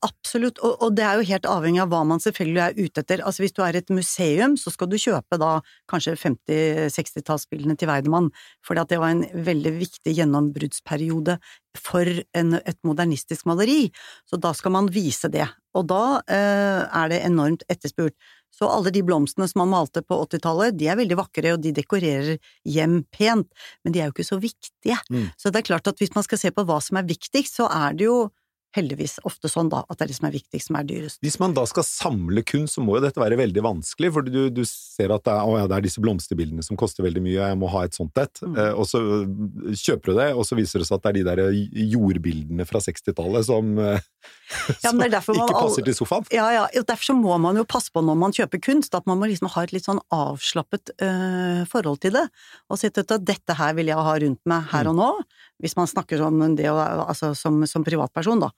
Absolutt, 0.03 0.59
og, 0.67 0.81
og, 0.83 0.95
det 0.99 1.05
er 1.07 1.21
jo 1.21 1.27
helt 1.29 1.45
avhengig 1.47 1.79
av 1.85 1.93
hva 1.93 2.01
man 2.11 2.19
selvfølgelig 2.19 2.63
er 2.65 2.79
ute 2.89 3.03
etter. 3.05 3.21
Altså 3.23 3.45
Hvis 3.45 3.55
du 3.55 3.61
er 3.63 3.77
et 3.79 3.93
museum, 3.95 4.57
så 4.59 4.73
skal 4.75 4.89
du 4.91 4.97
kjøpe 4.99 5.39
da 5.39 5.51
kanskje 5.91 6.17
50-60-tallsbildene 6.19 7.77
til 7.79 7.93
Weidemann, 7.93 8.33
fordi 8.67 8.83
at 8.83 8.91
det 8.91 8.99
var 8.99 9.15
en 9.15 9.45
veldig 9.47 9.73
viktig 9.77 10.17
gjennombruddsperiode 10.19 11.39
for 11.79 12.11
en, 12.35 12.59
et 12.59 12.81
modernistisk 12.87 13.47
maleri. 13.47 13.93
Så 14.27 14.41
da 14.43 14.51
skal 14.59 14.75
man 14.75 14.91
vise 14.91 15.31
det, 15.31 15.47
og 15.79 15.87
da 15.93 16.03
eh, 16.35 16.83
er 16.83 17.13
det 17.13 17.23
enormt 17.29 17.63
etterspurt. 17.71 18.19
Så 18.57 18.69
alle 18.73 18.93
de 18.95 19.03
blomstene 19.05 19.49
som 19.51 19.61
man 19.63 19.73
malte 19.75 20.01
på 20.01 20.17
80-tallet, 20.25 20.79
de 20.81 20.89
er 20.89 20.97
veldig 20.97 21.19
vakre, 21.19 21.53
og 21.53 21.61
de 21.65 21.75
dekorerer 21.77 22.41
hjem 22.65 23.03
pent, 23.13 23.49
men 23.85 23.93
de 23.93 24.01
er 24.01 24.09
jo 24.09 24.17
ikke 24.17 24.29
så 24.31 24.41
viktige. 24.41 24.97
Mm. 25.13 25.29
Så 25.37 25.53
det 25.53 25.61
er 25.61 25.69
klart 25.69 25.91
at 25.91 26.01
hvis 26.01 26.15
man 26.17 26.25
skal 26.25 26.41
se 26.41 26.53
på 26.57 26.65
hva 26.69 26.81
som 26.85 27.01
er 27.01 27.09
viktigst, 27.09 27.61
så 27.61 27.69
er 27.69 27.99
det 27.99 28.09
jo 28.09 28.19
heldigvis 28.77 29.19
ofte 29.29 29.51
sånn 29.51 29.71
da, 29.73 29.83
at 29.89 29.99
det 29.99 30.07
er 30.07 30.13
det 30.13 30.19
som 30.19 30.29
er 30.29 30.37
viktigst, 30.37 30.71
som 30.71 30.79
er 30.79 30.87
dyrest. 30.89 31.21
Hvis 31.25 31.39
man 31.43 31.55
da 31.57 31.65
skal 31.69 31.87
samle 31.87 32.45
kunst, 32.47 32.77
så 32.77 32.85
må 32.85 32.99
jo 32.99 33.05
dette 33.07 33.21
være 33.21 33.39
veldig 33.41 33.65
vanskelig, 33.65 34.13
for 34.15 34.27
du, 34.27 34.47
du 34.53 34.63
ser 34.69 35.15
at 35.15 35.25
det 35.27 35.35
er, 35.35 35.43
å, 35.43 35.57
ja, 35.61 35.69
det 35.71 35.79
er, 35.79 35.87
disse 35.87 36.03
blomsterbildene 36.05 36.65
som 36.67 36.79
koster 36.81 37.07
veldig 37.07 37.23
mye, 37.25 37.39
jeg 37.39 37.61
må 37.61 37.71
ha 37.73 37.85
et 37.87 37.97
sånt 37.97 38.21
et, 38.21 38.43
mm. 38.43 38.57
eh, 38.61 38.73
og 38.77 38.89
så 38.89 39.03
kjøper 39.73 40.13
du 40.13 40.21
det, 40.21 40.29
og 40.35 40.49
så 40.49 40.59
viser 40.59 40.83
det 40.83 40.89
seg 40.89 40.99
at 40.99 41.07
det 41.07 41.13
er 41.13 41.19
de 41.19 41.27
der 41.31 41.87
jordbildene 41.97 42.67
fra 42.69 42.83
60-tallet 42.85 43.49
som, 43.49 43.73
ja, 43.87 44.91
som 44.91 45.03
ikke 45.03 45.23
passer 45.23 45.87
til 45.87 45.97
sofaen. 45.97 46.29
Ja, 46.35 46.49
ja, 46.55 46.67
derfor 46.77 47.11
så 47.13 47.17
må 47.19 47.37
man 47.43 47.59
jo 47.61 47.67
passe 47.69 47.93
på 47.93 48.05
når 48.05 48.21
man 48.21 48.37
kjøper 48.37 48.63
kunst, 48.69 48.95
at 48.99 49.09
man 49.09 49.21
må 49.21 49.31
liksom 49.31 49.51
ha 49.55 49.67
et 49.67 49.75
litt 49.75 49.87
sånn 49.89 50.03
avslappet 50.15 50.95
øh, 51.03 51.65
forhold 51.71 52.03
til 52.05 52.17
det, 52.19 52.27
og 52.71 52.81
si 52.81 52.91
at 52.91 53.17
dette 53.27 53.57
her 53.59 53.77
vil 53.79 53.93
jeg 53.93 54.09
ha 54.09 54.17
rundt 54.23 54.43
meg 54.49 54.71
her 54.73 54.87
mm. 54.87 54.93
og 54.93 54.99
nå, 55.01 55.11
hvis 55.63 55.77
man 55.79 55.89
snakker 55.89 56.21
om 56.27 56.43
det 56.57 56.69
altså, 56.69 57.33
som, 57.35 57.63
som 57.69 57.85
privatperson, 57.85 58.43
da. 58.45 58.51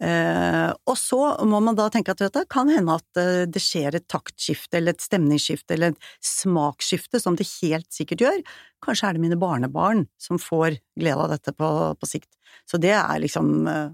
Eh, 0.00 0.70
og 0.88 0.96
så 0.98 1.20
må 1.48 1.60
man 1.64 1.76
da 1.76 1.90
tenke 1.92 2.14
at 2.14 2.22
det 2.32 2.46
kan 2.52 2.70
hende 2.72 2.96
at 2.96 3.20
eh, 3.20 3.44
det 3.50 3.60
skjer 3.60 3.98
et 3.98 4.08
taktskifte 4.08 4.80
eller 4.80 4.96
et 4.96 5.04
stemningsskifte 5.04 5.76
eller 5.76 5.92
et 5.92 6.10
smaksskifte, 6.24 7.20
som 7.20 7.36
det 7.36 7.48
helt 7.60 7.90
sikkert 7.92 8.24
gjør. 8.24 8.40
Kanskje 8.84 9.10
er 9.10 9.18
det 9.18 9.24
mine 9.26 9.40
barnebarn 9.40 10.06
som 10.20 10.40
får 10.40 10.80
glede 10.98 11.26
av 11.26 11.34
dette 11.34 11.54
på, 11.56 11.70
på 12.00 12.08
sikt. 12.08 12.30
Så 12.68 12.80
det 12.80 12.96
er 12.96 13.20
liksom 13.20 13.68
eh, 13.68 13.86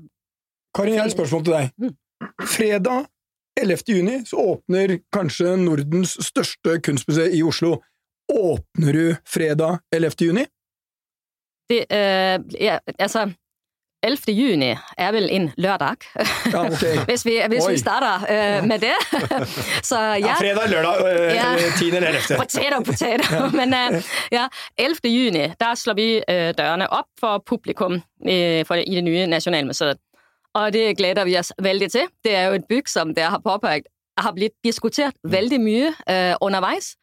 Karin, 0.76 0.94
jeg 0.94 1.02
har 1.02 1.11
et 1.11 1.16
spørsmål 1.16 1.44
til 1.46 1.56
deg. 1.56 1.70
Mm. 1.80 1.94
Fredag 2.46 3.06
11. 3.61 3.78
juni 3.88 4.16
så 4.28 4.37
åpner 4.54 4.98
kanskje 5.14 5.56
Nordens 5.61 6.16
største 6.20 6.78
kunstmuseum 6.85 7.32
i 7.32 7.42
Oslo. 7.46 7.78
Åpner 8.32 8.92
du 8.92 9.16
fredag 9.24 9.80
11. 9.94 10.26
juni? 10.28 10.44
Det, 11.70 11.79
øh, 11.90 12.38
ja, 12.61 12.79
altså 12.98 13.31
11. 14.02 14.35
juni 14.35 14.70
er 14.98 15.12
vel 15.12 15.29
en 15.31 15.52
lørdag, 15.57 15.96
ja, 16.52 16.66
okay. 16.66 16.96
hvis, 17.09 17.24
vi, 17.26 17.40
hvis 17.48 17.68
vi, 17.68 17.79
starter 17.79 18.14
øh, 18.14 18.68
med 18.68 18.79
det. 18.79 18.94
Så, 19.90 19.98
ja. 19.98 20.16
ja 20.16 20.35
fredag, 20.35 20.68
lørdag, 20.70 21.05
uh, 21.05 21.35
ja. 21.35 21.44
10. 21.79 21.96
eller 21.96 22.09
11. 22.09 22.20
Potato, 22.37 22.83
potato. 22.83 23.48
Men 23.59 23.74
uh, 23.74 24.02
ja, 24.33 24.46
11. 24.79 24.96
juni, 25.05 25.52
der 25.61 25.74
slår 25.74 25.94
vi 25.94 26.22
uh, 26.31 26.35
dørene 26.59 26.90
opp 26.90 27.09
for 27.20 27.42
publikum 27.46 28.02
for, 28.66 28.74
i 28.74 28.94
det 28.94 29.05
nye 29.05 29.26
Nasjonalmuseet. 29.26 29.98
Og 30.55 30.72
det 30.72 30.96
gleder 30.96 31.24
vi 31.24 31.38
oss 31.38 31.52
veldig 31.62 31.90
til. 31.90 32.07
Det 32.24 32.35
er 32.35 32.44
jo 32.44 32.61
et 32.61 32.64
bygg, 32.68 32.88
som 32.88 33.14
dere 33.14 33.31
har 33.31 33.42
påpekt, 33.44 33.87
har 34.18 34.33
blitt 34.33 34.55
diskutert 34.64 35.14
mm. 35.24 35.33
veldig 35.33 35.61
mye 35.61 35.90
underveis. 36.40 36.94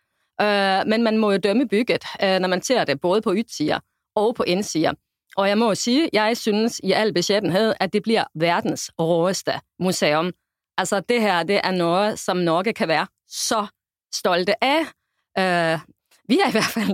Men 0.89 1.03
man 1.03 1.17
må 1.17 1.31
jo 1.31 1.37
dømme 1.37 1.67
bygget, 1.67 2.05
når 2.19 2.49
man 2.49 2.63
ser 2.65 2.83
det 2.85 3.01
både 3.01 3.21
på 3.21 3.35
utsider 3.37 3.79
og 4.15 4.35
på 4.35 4.43
indsider. 4.43 4.93
Og 5.37 5.49
jeg 5.49 5.57
må 5.57 5.67
jo 5.67 5.75
sige, 5.75 6.09
jeg 6.13 6.37
synes 6.37 6.79
i 6.83 6.91
all 6.91 7.13
beskjedenhet 7.13 7.73
at 7.79 7.93
det 7.93 8.03
blir 8.03 8.23
verdens 8.35 8.91
råeste 8.99 9.53
museum. 9.79 10.31
Altså, 10.77 10.99
det 10.99 11.21
her, 11.21 11.43
det 11.43 11.61
er 11.63 11.71
noe 11.71 12.17
som 12.17 12.37
Norge 12.37 12.73
kan 12.73 12.87
være 12.87 13.07
så 13.29 13.65
stolte 14.13 14.55
av. 14.61 14.85
Uh, 15.39 15.81
vi 16.27 16.39
er 16.39 16.49
i 16.49 16.51
hvert 16.51 16.73
fall 16.73 16.93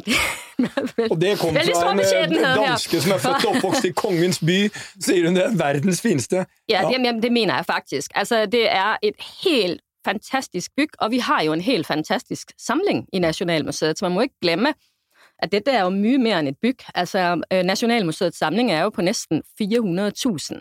Og 1.12 1.22
det 1.22 1.36
kom 1.40 1.56
fra 1.56 1.92
en 1.92 2.36
øh, 2.36 2.56
danske 2.56 3.02
som 3.02 3.12
er 3.12 3.18
født 3.18 3.46
og 3.46 3.56
oppvokst 3.56 3.86
i 3.86 3.92
kongens 3.92 4.40
by, 4.40 4.58
sier 5.06 5.28
hun 5.28 5.38
det 5.38 5.44
er 5.46 5.56
verdens 5.58 6.02
fineste. 6.02 6.46
Ja, 6.70 6.82
ja. 6.90 6.98
Det, 6.98 7.24
det 7.24 7.32
mener 7.32 7.56
jeg 7.56 7.66
faktisk. 7.66 8.12
Altså, 8.16 8.46
det 8.46 8.66
er 8.72 8.98
et 9.04 9.16
helt 9.44 9.82
fantastisk 10.06 10.72
bygg, 10.78 10.90
og 11.00 11.12
vi 11.12 11.20
har 11.20 11.44
jo 11.44 11.54
en 11.54 11.62
helt 11.62 11.88
fantastisk 11.88 12.52
samling 12.58 13.06
i 13.14 13.20
Nasjonalmuseet, 13.20 14.00
så 14.00 14.06
man 14.06 14.12
må 14.12 14.22
ikke 14.22 14.40
glemme, 14.42 14.74
at 15.40 15.52
dette 15.52 15.72
er 15.72 15.84
jo 15.84 15.90
mye 15.90 16.18
mer 16.18 16.40
enn 16.40 16.52
et 16.52 16.58
bygg. 16.62 16.84
Altså, 16.96 17.20
Nationalmuseets 17.20 17.68
Nasjonalmuseets 17.68 18.38
samling 18.38 18.72
er 18.72 18.82
jo 18.82 18.90
på 18.90 19.02
nesten 19.02 19.44
400.000 19.62 20.60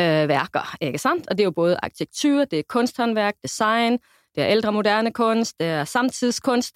øh, 0.00 0.28
værker, 0.28 0.76
ikke 0.80 0.98
sant? 0.98 1.28
Og 1.28 1.38
det 1.38 1.42
er 1.42 1.44
jo 1.44 1.50
både 1.50 1.78
arkitektur, 1.82 2.44
det 2.44 2.58
er 2.58 2.62
kunsthåndverk, 2.68 3.34
design, 3.42 3.98
det 4.34 4.42
er 4.42 4.48
ældre 4.48 4.72
moderne 4.72 5.12
kunst, 5.12 5.58
det 5.58 5.66
er 5.66 5.84
samtidskunst. 5.84 6.74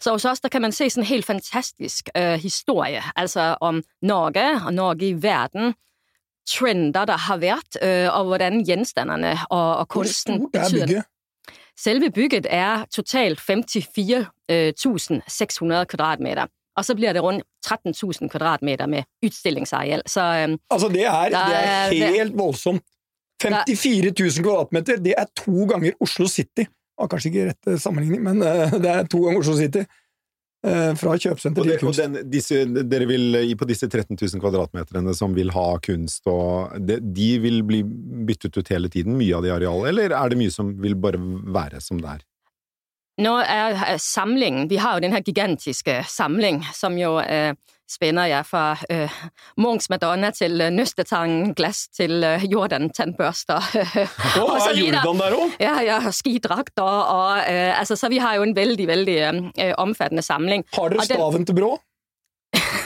Så 0.00 0.10
hos 0.10 0.24
oss 0.24 0.40
der 0.40 0.48
kan 0.48 0.62
man 0.62 0.72
se 0.72 0.90
sådan 0.90 1.02
en 1.02 1.06
helt 1.06 1.24
fantastisk 1.24 2.08
øh, 2.16 2.32
historie, 2.32 3.02
altså 3.16 3.56
om 3.60 3.82
Norge 4.02 4.66
og 4.66 4.74
Norge 4.74 5.08
i 5.08 5.22
verden, 5.22 5.74
trender, 6.48 7.04
der 7.04 7.16
har 7.16 7.36
vært, 7.36 7.76
øh, 7.82 8.18
og 8.18 8.24
hvordan 8.24 8.64
gjenstandene 8.64 9.38
og, 9.50 9.76
og 9.76 9.88
kunsten 9.88 10.38
Hvor 10.38 10.48
stort 10.48 10.72
er 10.72 10.86
bygget? 10.86 11.04
Selve 11.78 12.10
bygget 12.10 12.46
er 12.50 12.84
totalt 12.84 13.40
54.600 13.40 13.44
øh, 14.50 15.86
kvadratmeter. 15.86 16.46
Og 16.74 16.86
så 16.86 16.96
blir 16.98 17.14
det 17.14 17.22
rundt 17.22 17.44
13.000 17.66 18.30
kvadratmeter 18.32 18.90
med 18.90 19.06
utstillingsareal. 19.24 20.02
Så, 20.06 20.20
um, 20.20 20.56
altså, 20.74 20.90
det 20.92 21.04
er, 21.06 21.34
det 21.34 21.58
er 21.58 22.14
helt 22.18 22.34
det, 22.34 22.38
voldsomt. 22.38 22.82
54 23.42 24.14
000 24.14 24.46
kvadratmeter, 24.46 25.02
det 25.04 25.14
er 25.18 25.28
to 25.36 25.66
ganger 25.70 25.94
Oslo 26.02 26.26
City. 26.30 26.66
Ah, 26.94 27.08
kanskje 27.10 27.32
ikke 27.32 27.44
rett 27.50 27.68
eh, 27.68 27.78
sammenligning, 27.82 28.22
men 28.24 28.42
uh, 28.42 28.74
det 28.84 28.90
er 28.90 29.06
to 29.10 29.24
ganger 29.26 29.44
Oslo 29.44 29.58
City. 29.58 29.84
Uh, 30.64 30.94
fra 30.96 31.12
kjøpesenter 31.20 31.66
til 31.66 31.80
kunst. 31.82 32.00
Og 32.00 32.14
den, 32.14 32.30
disse, 32.32 32.62
dere 32.88 33.04
vil, 33.04 33.36
På 33.60 33.66
disse 33.68 33.84
13 33.84 34.16
000 34.16 34.40
kvadratmeterne 34.40 35.12
som 35.14 35.34
vil 35.36 35.52
ha 35.52 35.66
kunst, 35.84 36.24
og 36.30 36.78
de, 36.80 36.96
de 37.04 37.30
vil 37.42 37.60
bli 37.68 37.82
byttet 37.84 38.56
ut 38.56 38.70
hele 38.72 38.88
tiden, 38.88 39.18
mye 39.20 39.36
av 39.36 39.44
de 39.44 39.52
arealene, 39.52 39.90
eller 39.92 40.16
er 40.16 40.32
det 40.32 40.40
mye 40.40 40.54
som 40.54 40.72
vil 40.80 40.96
bare 40.96 41.20
være 41.20 41.82
som 41.84 42.00
det 42.00 42.16
er? 42.16 42.24
Nå 43.22 43.36
er 43.46 43.98
samlingen 44.02 44.66
Vi 44.70 44.80
har 44.82 44.96
jo 44.96 45.04
denne 45.04 45.20
gigantiske 45.22 46.00
samling, 46.10 46.64
som 46.74 46.96
jo 46.98 47.18
eh, 47.22 47.54
spænder 47.90 48.26
ja, 48.26 48.40
fra 48.46 48.76
eh, 48.90 49.12
Munchs 49.60 49.90
Madonna 49.92 50.30
til 50.34 50.60
øh, 50.60 50.72
Nøstetangen 50.72 51.54
glass 51.54 51.88
til 51.94 52.24
eh, 52.24 52.44
Jordan-tannbørster. 52.50 53.70
Oh, 54.40 54.50
og 54.54 54.60
så 54.60 54.72
er 54.72 54.80
Jordan 54.80 55.20
der 55.22 55.38
òg? 55.38 55.56
Ja, 55.60 55.74
ja, 55.84 56.00
skidrakter 56.10 56.82
og 56.82 57.38
eh, 57.44 57.78
altså, 57.78 57.96
Så 57.96 58.08
vi 58.08 58.18
har 58.18 58.36
jo 58.36 58.42
en 58.42 58.56
veldig, 58.56 58.86
veldig 58.88 59.18
øh, 59.22 59.72
omfattende 59.78 60.22
samling. 60.22 60.64
Har 60.74 60.88
dere 60.88 61.04
staven 61.04 61.46
til 61.46 61.60
Brå? 61.60 61.74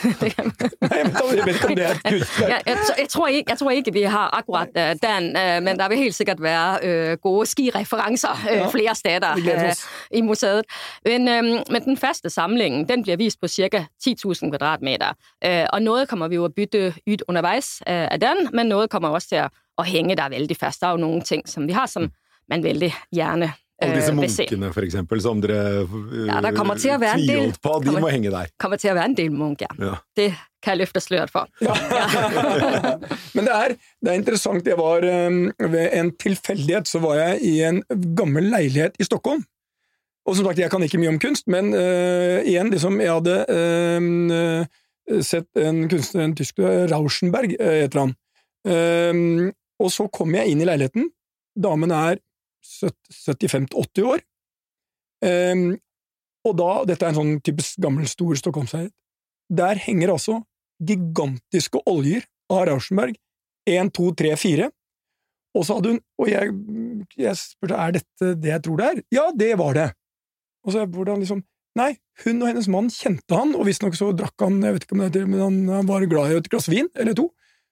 Nei, 0.05 1.03
men 1.05 1.39
jeg 1.39 1.47
vet 1.47 1.55
ikke 1.55 1.69
om 1.69 1.77
det 1.79 1.85
er 1.87 1.97
et 1.97 2.03
kunstverk. 2.05 2.51
Jeg, 2.51 2.63
jeg, 2.67 2.77
jeg, 2.99 3.09
tror 3.09 3.29
ikke, 3.29 3.51
jeg, 3.51 3.59
tror 3.59 3.71
ikke, 3.71 3.93
vi 3.93 4.03
har 4.03 4.31
akkurat 4.39 4.69
uh, 4.77 4.91
den, 5.03 5.29
uh, 5.37 5.59
men 5.65 5.79
der 5.79 5.89
vil 5.89 5.99
helt 5.99 6.15
sikkert 6.15 6.43
være 6.43 7.13
uh, 7.13 7.17
gode 7.23 7.47
skireferanser 7.47 8.45
ja, 8.47 8.69
flere 8.73 8.95
steder 8.95 9.43
i 10.11 10.21
museet. 10.21 10.65
Men, 11.05 11.25
men, 11.71 11.85
den 11.85 11.97
faste 11.97 12.31
samlingen 12.31 12.89
den 12.89 13.03
blir 13.03 13.17
vist 13.17 13.41
på 13.41 13.49
ca. 13.49 13.85
10.000 14.09 14.51
kvadratmeter. 14.51 15.15
og 15.73 15.83
noe 15.83 16.07
kommer 16.07 16.29
vi 16.29 16.37
jo 16.37 16.47
å 16.47 16.53
bytte 16.53 16.93
ut 17.07 17.23
underveis 17.29 17.79
av 17.87 18.19
den, 18.21 18.49
men 18.53 18.69
noe 18.69 18.89
kommer 18.89 19.15
også 19.15 19.29
til 19.29 19.47
å 19.79 19.87
henge 19.87 20.17
der 20.19 20.31
veldig 20.33 20.57
fast. 20.57 20.81
Det 20.81 20.89
er 20.89 20.97
jo 20.97 21.05
noen 21.07 21.23
ting 21.25 21.45
som 21.47 21.67
vi 21.67 21.77
har 21.77 21.87
som 21.91 22.09
man 22.49 22.65
veldig 22.65 22.93
gjerne 23.15 23.53
alle 23.79 23.95
disse 23.95 24.11
eh, 24.11 24.17
munkene, 24.19 24.71
for 24.75 24.83
eksempel, 24.87 25.21
som 25.23 25.41
dere 25.43 25.59
ja, 26.27 26.41
det 26.43 26.51
kommer 26.57 26.79
til 26.81 26.97
å 26.97 26.99
være 26.99 27.21
en 27.21 27.29
del, 27.29 27.53
på, 27.63 27.75
de 27.85 27.95
må 27.95 28.11
henge 28.11 28.33
der. 28.35 28.51
kommer 28.59 28.81
til 28.81 28.91
å 28.91 28.97
være 28.99 29.11
en 29.13 29.19
del 29.21 29.31
munk, 29.35 29.63
ja. 29.63 29.71
ja. 29.79 29.93
Det 30.19 30.33
kan 30.65 30.75
jeg 30.75 30.81
løfte 30.81 31.03
sløret 31.05 31.31
for. 31.31 31.47
Ja. 31.63 31.77
Men 33.39 33.47
det 33.47 33.55
er, 33.55 33.77
det 34.03 34.11
er, 34.11 34.19
interessant. 34.19 34.67
Jeg 34.67 34.79
var 34.81 35.07
um, 35.07 35.45
Ved 35.71 35.95
en 35.95 36.11
tilfeldighet 36.19 36.91
så 36.91 36.99
var 37.05 37.21
jeg 37.21 37.39
i 37.47 37.55
en 37.69 37.79
gammel 38.19 38.51
leilighet 38.51 38.99
i 38.99 39.07
Stockholm. 39.07 39.45
Og 40.27 40.37
som 40.37 40.49
sagt, 40.49 40.59
jeg 40.59 40.73
kan 40.73 40.83
ikke 40.85 40.99
mye 41.01 41.15
om 41.15 41.21
kunst, 41.23 41.47
men 41.49 41.71
uh, 41.73 42.43
igjen, 42.43 42.73
liksom, 42.75 42.99
jeg 43.01 43.15
hadde 43.15 43.37
uh, 43.49 45.23
sett 45.25 45.63
en 45.63 45.85
kunstner, 45.89 46.27
en 46.27 46.35
tysker, 46.37 46.83
Rauschenberg, 46.91 47.55
heter 47.63 48.03
han. 48.03 48.17
Uh, 48.67 49.55
og 49.79 49.95
så 49.95 50.11
kom 50.11 50.35
jeg 50.35 50.51
inn 50.51 50.65
i 50.65 50.67
leiligheten. 50.67 51.07
Damen 51.59 51.95
er 51.95 52.19
75-80 52.69 54.09
år. 54.09 54.25
Um, 55.25 55.71
og 56.47 56.55
da, 56.61 56.71
dette 56.89 57.05
er 57.05 57.13
en 57.13 57.19
sånn 57.19 57.39
typisk 57.45 57.81
gammel, 57.83 58.07
stor 58.11 58.39
stockholmsleilighet, 58.39 58.95
der 59.49 59.81
henger 59.83 60.13
altså 60.15 60.39
gigantiske 60.85 61.81
oljer 61.89 62.27
av 62.53 62.69
Rauschenberg. 62.69 63.17
Én, 63.69 63.91
to, 63.93 64.11
tre, 64.17 64.33
fire. 64.41 64.71
Og 65.57 65.65
så 65.67 65.77
hadde 65.77 65.95
hun 65.95 65.99
Og 66.21 66.29
jeg, 66.31 66.53
jeg 67.19 67.37
spurte 67.41 67.77
er 67.81 67.95
dette 67.97 68.33
det 68.41 68.51
jeg 68.53 68.63
tror 68.65 68.81
det 68.81 68.89
er. 68.89 69.01
Ja, 69.13 69.25
det 69.35 69.51
var 69.61 69.77
det. 69.77 69.87
Og 70.65 70.75
så 70.75 70.85
hvordan 70.87 71.25
liksom 71.25 71.43
Nei, 71.79 71.93
hun 72.25 72.41
og 72.43 72.49
hennes 72.49 72.67
mann 72.73 72.89
kjente 72.91 73.37
han, 73.37 73.53
og 73.55 73.69
visstnok 73.69 73.95
så 73.95 74.09
drakk 74.17 74.41
han 74.43 74.57
jeg 74.65 74.75
vet 74.75 74.85
ikke 74.87 74.97
om 74.97 75.03
det 75.05 75.21
er 75.21 75.29
men 75.29 75.43
han, 75.45 75.59
han 75.71 75.87
var 75.87 76.07
glad 76.11 76.33
i 76.33 76.39
et 76.41 76.49
glass 76.51 76.67
vin 76.73 76.89
eller 76.99 77.15
to. 77.15 77.29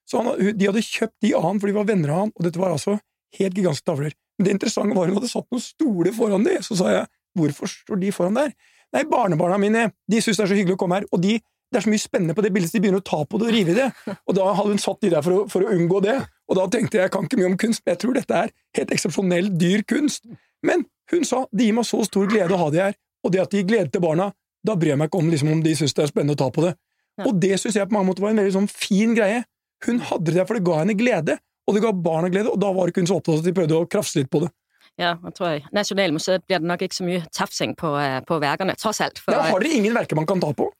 Så 0.06 0.20
han, 0.20 0.36
de 0.38 0.68
hadde 0.68 0.84
kjøpt 0.84 1.16
de 1.24 1.32
av 1.34 1.42
han, 1.48 1.58
for 1.58 1.66
de 1.66 1.74
var 1.74 1.88
venner 1.88 2.12
av 2.14 2.20
han, 2.20 2.30
og 2.36 2.46
dette 2.46 2.60
var 2.62 2.76
altså 2.76 2.94
helt 3.38 3.58
gigantiske 3.58 3.88
tavler. 3.88 4.14
Men 4.36 4.48
det 4.48 4.54
interessante 4.56 4.96
var 4.96 5.08
hun 5.08 5.18
hadde 5.18 5.30
satt 5.30 5.46
noen 5.52 5.64
stoler 5.64 6.14
foran 6.16 6.46
de, 6.46 6.56
så 6.64 6.78
sa 6.78 6.92
jeg 6.92 7.04
hvorfor 7.36 7.70
står 7.70 8.00
de 8.00 8.12
foran 8.14 8.38
der? 8.38 8.54
Nei, 8.94 9.04
barnebarna 9.10 9.58
mine 9.60 9.90
de 10.08 10.22
syns 10.22 10.38
det 10.38 10.46
er 10.46 10.52
så 10.52 10.58
hyggelig 10.58 10.76
å 10.76 10.80
komme 10.80 11.00
her, 11.00 11.06
og 11.12 11.22
de, 11.24 11.36
det 11.40 11.80
er 11.80 11.84
så 11.84 11.92
mye 11.92 12.02
spennende 12.02 12.36
på 12.36 12.44
det 12.44 12.52
bildet, 12.54 12.70
så 12.70 12.78
de 12.78 12.82
begynner 12.84 13.02
å 13.02 13.06
ta 13.06 13.22
på 13.26 13.40
det 13.40 13.48
og 13.48 13.54
rive 13.56 13.74
i 13.74 13.78
det. 13.78 13.88
Og 14.16 14.36
da 14.38 14.48
hadde 14.56 14.72
hun 14.74 14.82
satt 14.82 15.02
de 15.04 15.12
der 15.12 15.24
for 15.26 15.36
å, 15.36 15.44
for 15.52 15.66
å 15.66 15.72
unngå 15.74 16.00
det, 16.04 16.16
og 16.46 16.60
da 16.60 16.66
tenkte 16.72 17.00
jeg 17.00 17.08
jeg 17.08 17.14
kan 17.16 17.26
ikke 17.26 17.40
mye 17.40 17.50
om 17.50 17.58
kunst, 17.60 17.82
men 17.84 17.96
jeg 17.96 18.02
tror 18.04 18.16
dette 18.16 18.42
er 18.44 18.52
helt 18.78 18.94
eksepsjonell 18.96 19.50
dyr 19.58 19.84
kunst. 19.88 20.28
Men 20.66 20.86
hun 21.12 21.26
sa 21.26 21.44
det 21.52 21.68
gir 21.68 21.76
meg 21.76 21.88
så 21.88 22.02
stor 22.06 22.28
glede 22.30 22.54
å 22.54 22.60
ha 22.60 22.70
de 22.72 22.82
her, 22.84 22.98
og 23.26 23.34
det 23.34 23.42
at 23.42 23.52
de 23.52 23.62
gir 23.62 23.68
glede 23.68 23.92
til 23.94 24.04
barna, 24.04 24.30
da 24.66 24.76
bryr 24.78 24.94
jeg 24.94 25.00
meg 25.00 25.10
ikke 25.10 25.22
om 25.22 25.32
liksom, 25.32 25.52
om 25.56 25.62
de 25.64 25.74
syns 25.78 25.94
det 25.96 26.06
er 26.06 26.12
spennende 26.12 26.36
å 26.36 26.40
ta 26.40 26.48
på 26.54 26.64
det. 26.64 26.72
Ja. 27.16 27.26
Og 27.28 27.36
det 27.42 27.56
syns 27.62 27.78
jeg 27.78 27.88
på 27.90 27.96
mange 27.96 28.10
måter 28.10 28.24
var 28.24 28.34
en 28.34 28.40
veldig 28.42 28.54
sånn 28.54 28.70
fin 28.70 29.14
greie. 29.16 29.44
Hun 29.86 30.00
hadde 30.08 30.30
det 30.30 30.38
der 30.38 30.48
for 30.48 30.58
det 30.58 30.66
ga 30.66 30.80
henne 30.82 30.96
glede, 30.98 31.38
og 31.66 31.74
det 31.74 31.82
ga 31.82 31.90
barna 31.92 32.30
glede, 32.30 32.52
og 32.52 32.60
da 32.62 32.70
var 32.74 32.90
ikke 32.90 33.02
hun 33.02 33.10
så 33.10 33.18
opptatt 33.18 33.42
at 33.42 33.48
de 33.48 33.54
prøvde 33.56 33.80
å 33.80 33.90
krafse 33.90 34.20
litt 34.20 34.30
på 34.30 34.44
det. 34.44 34.52
Ja, 34.96 35.16
det 35.20 35.34
tror 35.36 35.52
jeg. 35.52 35.66
Nasjonalmuseet 35.76 36.46
blir 36.48 36.62
det 36.62 36.68
nok 36.70 36.82
ikke 36.86 36.96
så 36.96 37.04
mye 37.04 37.24
tafsing 37.34 37.74
på, 37.76 37.90
øh, 38.00 38.20
på 38.24 38.38
verkene, 38.40 38.76
tross 38.80 39.02
alt. 39.04 39.18
For, 39.20 39.34
Ja, 39.34 39.42
har 39.50 39.60
dere 39.60 39.76
ingen 39.76 39.94
verker 39.94 40.16
man 40.16 40.26
kan 40.26 40.40
ta 40.40 40.52
på? 40.56 40.70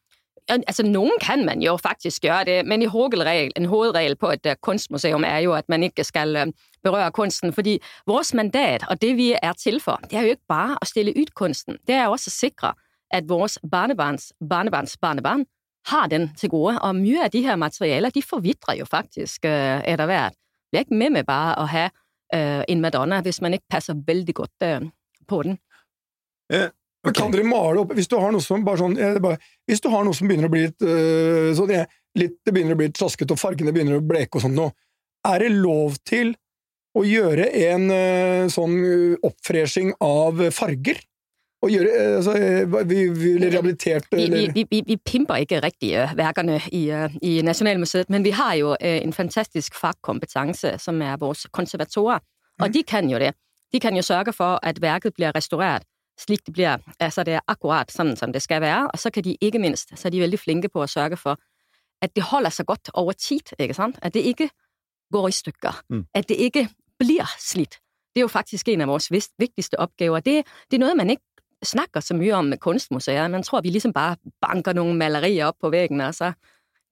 Altså, 0.49 0.85
Noen 0.87 1.19
kan 1.21 1.43
man 1.45 1.61
jo 1.61 1.75
faktisk 1.77 2.23
gjøre 2.23 2.45
det, 2.47 2.67
men 2.71 2.83
i 2.83 2.87
hovedregel, 2.87 3.51
en 3.59 3.67
hovedregel 3.67 4.15
på 4.17 4.31
et 4.31 4.47
uh, 4.47 4.55
kunstmuseum 4.63 5.25
er 5.27 5.41
jo, 5.43 5.57
at 5.59 5.69
man 5.69 5.83
ikke 5.83 6.05
skal 6.07 6.37
uh, 6.37 6.53
berøre 6.87 7.11
kunsten, 7.11 7.53
fordi 7.53 7.81
vores 8.07 8.31
mandat 8.35 8.87
og 8.89 9.03
det, 9.03 9.17
vi 9.17 9.33
er 9.43 9.53
til 9.59 9.81
for, 9.81 9.99
det 10.07 10.17
er 10.17 10.23
jo 10.23 10.37
ikke 10.37 10.49
bare 10.49 10.79
å 10.79 10.87
stille 10.87 11.17
ut 11.19 11.35
kunsten. 11.35 11.81
Det 11.87 11.99
er 11.99 12.07
også 12.07 12.31
å 12.31 12.37
sikre, 12.37 12.73
at 13.11 13.27
vores 13.29 13.59
barnebarns, 13.71 14.33
barnebarns 14.39 14.97
barnebarn 15.03 15.45
har 15.91 16.07
den 16.07 16.31
til 16.39 16.55
gode, 16.55 16.79
og 16.79 16.95
mye 16.95 17.27
av 17.27 17.35
de 17.35 17.43
her 17.43 17.59
materialer, 17.59 18.15
de 18.15 18.23
forvitrer 18.23 18.79
jo 18.79 18.87
faktisk 18.87 19.47
etter 19.47 20.07
hvert. 20.07 20.39
Er 20.75 20.85
ikke 20.85 20.99
med 20.99 21.15
med 21.15 21.27
bare 21.29 21.55
å 21.63 21.69
ha 21.71 21.87
uh, 21.89 22.63
en 22.67 22.83
Madonna, 22.83 23.21
hvis 23.23 23.41
man 23.45 23.55
ikke 23.55 23.77
passer 23.77 23.95
veldig 24.07 24.35
godt 24.35 24.67
uh, 24.67 24.89
på 25.29 25.43
den. 25.47 25.61
Men 27.07 27.15
Kan 27.15 27.35
dere 27.35 27.47
male 27.47 27.83
opp 27.83 27.95
Hvis 27.97 28.11
du 28.11 28.17
har 28.19 28.35
noe 28.35 28.45
som 28.45 28.65
bare 28.67 28.83
sånn 28.83 28.97
eh, 28.99 29.21
bare, 29.23 29.39
Hvis 29.69 29.83
du 29.85 29.91
har 29.93 30.07
noe 30.07 30.17
som 30.17 30.29
begynner 30.29 30.51
å 30.51 30.55
bli 30.55 30.65
litt, 30.67 30.83
øh, 30.83 31.53
sånn, 31.59 31.75
jeg, 31.75 31.91
litt 32.19 32.39
Det 32.43 32.55
begynner 32.55 32.77
å 32.77 32.81
bli 32.81 32.91
litt 32.91 32.99
traskete, 32.99 33.37
og 33.37 33.41
fargene 33.41 33.75
begynner 33.75 34.01
å 34.01 34.05
bleke 34.05 34.39
og 34.39 34.47
sånn 34.47 34.57
nå, 34.59 34.71
er 35.27 35.43
det 35.43 35.53
lov 35.55 35.99
til 36.07 36.35
å 36.97 37.03
gjøre 37.05 37.49
en 37.67 37.91
øh, 37.93 38.47
sånn 38.53 38.77
oppfreshing 39.27 39.93
av 40.03 40.41
farger? 40.55 41.03
Gjøre 41.63 41.85
øh, 41.85 42.17
altså, 42.17 42.33
øh, 42.33 42.91
vi, 42.91 43.09
vi, 43.09 43.47
rehabilitert 43.47 44.05
eller 44.13 44.53
vi, 44.53 44.67
vi, 44.71 44.83
vi 44.87 44.97
pimper 44.97 45.35
ikke 45.35 45.61
rigtig 45.61 45.95
øh, 45.95 46.17
værkerne 46.17 46.61
i, 46.73 47.07
i 47.23 47.43
Nationalmuseet, 47.43 48.11
men 48.11 48.25
vi 48.25 48.31
har 48.31 48.55
jo 48.55 48.77
en 48.81 49.13
fantastisk 49.13 49.75
fagkompetence, 49.81 50.79
som 50.79 51.03
er 51.03 51.17
vores 51.17 51.47
konservatorer, 51.53 52.19
og 52.61 52.67
mm. 52.67 52.73
de 52.73 52.83
kan 52.83 53.11
jo 53.11 53.19
det. 53.19 53.35
De 53.73 53.81
kan 53.81 53.97
jo 53.97 54.03
sørge 54.03 54.33
for, 54.33 54.61
at 54.63 54.83
værket 54.83 55.15
bliver 55.15 55.33
restaureret, 55.35 55.83
slik 56.19 56.47
det 56.47 56.53
bliver, 56.53 56.77
altså 57.01 57.23
det 57.23 57.35
er 57.35 57.41
akkurat 57.49 57.93
sådan, 57.93 58.17
som 58.17 58.33
det 58.33 58.43
skal 58.43 58.61
være, 58.61 58.91
og 58.91 58.99
så 58.99 59.11
kan 59.11 59.25
de 59.25 59.37
ikke 59.41 59.59
mindst, 59.59 59.99
så 59.99 60.09
er 60.09 60.11
de 60.11 60.21
veldig 60.21 60.39
flinke 60.39 60.69
på 60.69 60.83
at 60.83 60.91
sørge 60.91 61.17
for, 61.17 61.39
at 62.03 62.17
det 62.17 62.23
holder 62.23 62.51
sig 62.51 62.67
godt 62.67 62.91
over 62.95 63.13
tid, 63.13 63.41
ikke 63.59 63.75
sant? 63.75 63.99
At 64.03 64.15
det 64.15 64.21
ikke 64.21 64.51
går 65.13 65.29
i 65.29 65.33
stykker, 65.33 65.83
Mm. 65.91 66.05
at 66.15 66.29
det 66.29 66.35
ikke 66.35 66.69
bliver 66.99 67.27
slidt. 67.39 67.71
Det 68.15 68.21
er 68.21 68.21
jo 68.21 68.29
faktisk 68.29 68.69
en 68.69 68.81
av 68.81 68.89
vores 68.89 69.11
viktigste 69.11 69.35
vigtigste 69.39 69.81
opgaver. 69.81 70.21
Det, 70.21 70.47
det 70.71 70.77
er 70.77 70.79
noget, 70.79 70.97
man 70.97 71.11
ikke 71.11 71.23
snakker 71.67 72.01
så 72.05 72.15
mye 72.17 72.33
om 72.39 72.53
kunstmuseer. 72.63 73.29
Man 73.33 73.43
tror, 73.47 73.61
vi 73.65 73.71
ligesom 73.75 73.93
bare 73.97 74.17
banker 74.43 74.77
noen 74.79 74.97
malerier 75.01 75.51
opp 75.51 75.59
på 75.61 75.71
veggen, 75.75 76.01
og 76.01 76.15
så 76.15 76.33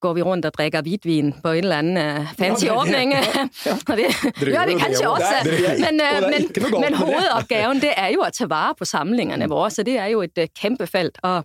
går 0.04 0.14
vi 0.18 0.22
rundt 0.26 0.44
og 0.44 0.52
drikker 0.52 0.82
hvidvin 0.84 1.30
på 1.42 1.48
en 1.56 1.64
eller 1.64 1.78
annen 1.80 1.96
uh, 2.26 2.32
fancy 2.36 2.66
Ja, 3.66 3.94
det- 3.96 4.02
ja. 4.04 4.30
Det 4.40 4.50
gjør 4.52 4.66
vi 4.68 4.74
kanskje 4.82 5.08
også. 5.08 5.36
Men, 5.80 6.00
øh, 6.04 6.18
men, 6.30 6.48
men 6.80 6.94
hovedoppgaven 6.98 7.80
det. 7.80 7.92
er 7.96 8.10
jo 8.12 8.20
at 8.26 8.32
tage 8.36 8.50
vare 8.50 8.74
på 8.78 8.84
samlingene 8.84 9.48
våre. 9.48 9.70
så 9.70 9.82
det 9.82 9.96
er 9.98 10.06
jo 10.12 10.20
et 10.22 10.38
uh, 10.38 10.44
kæmpe 10.60 10.86
felt. 10.86 11.18
Og 11.22 11.36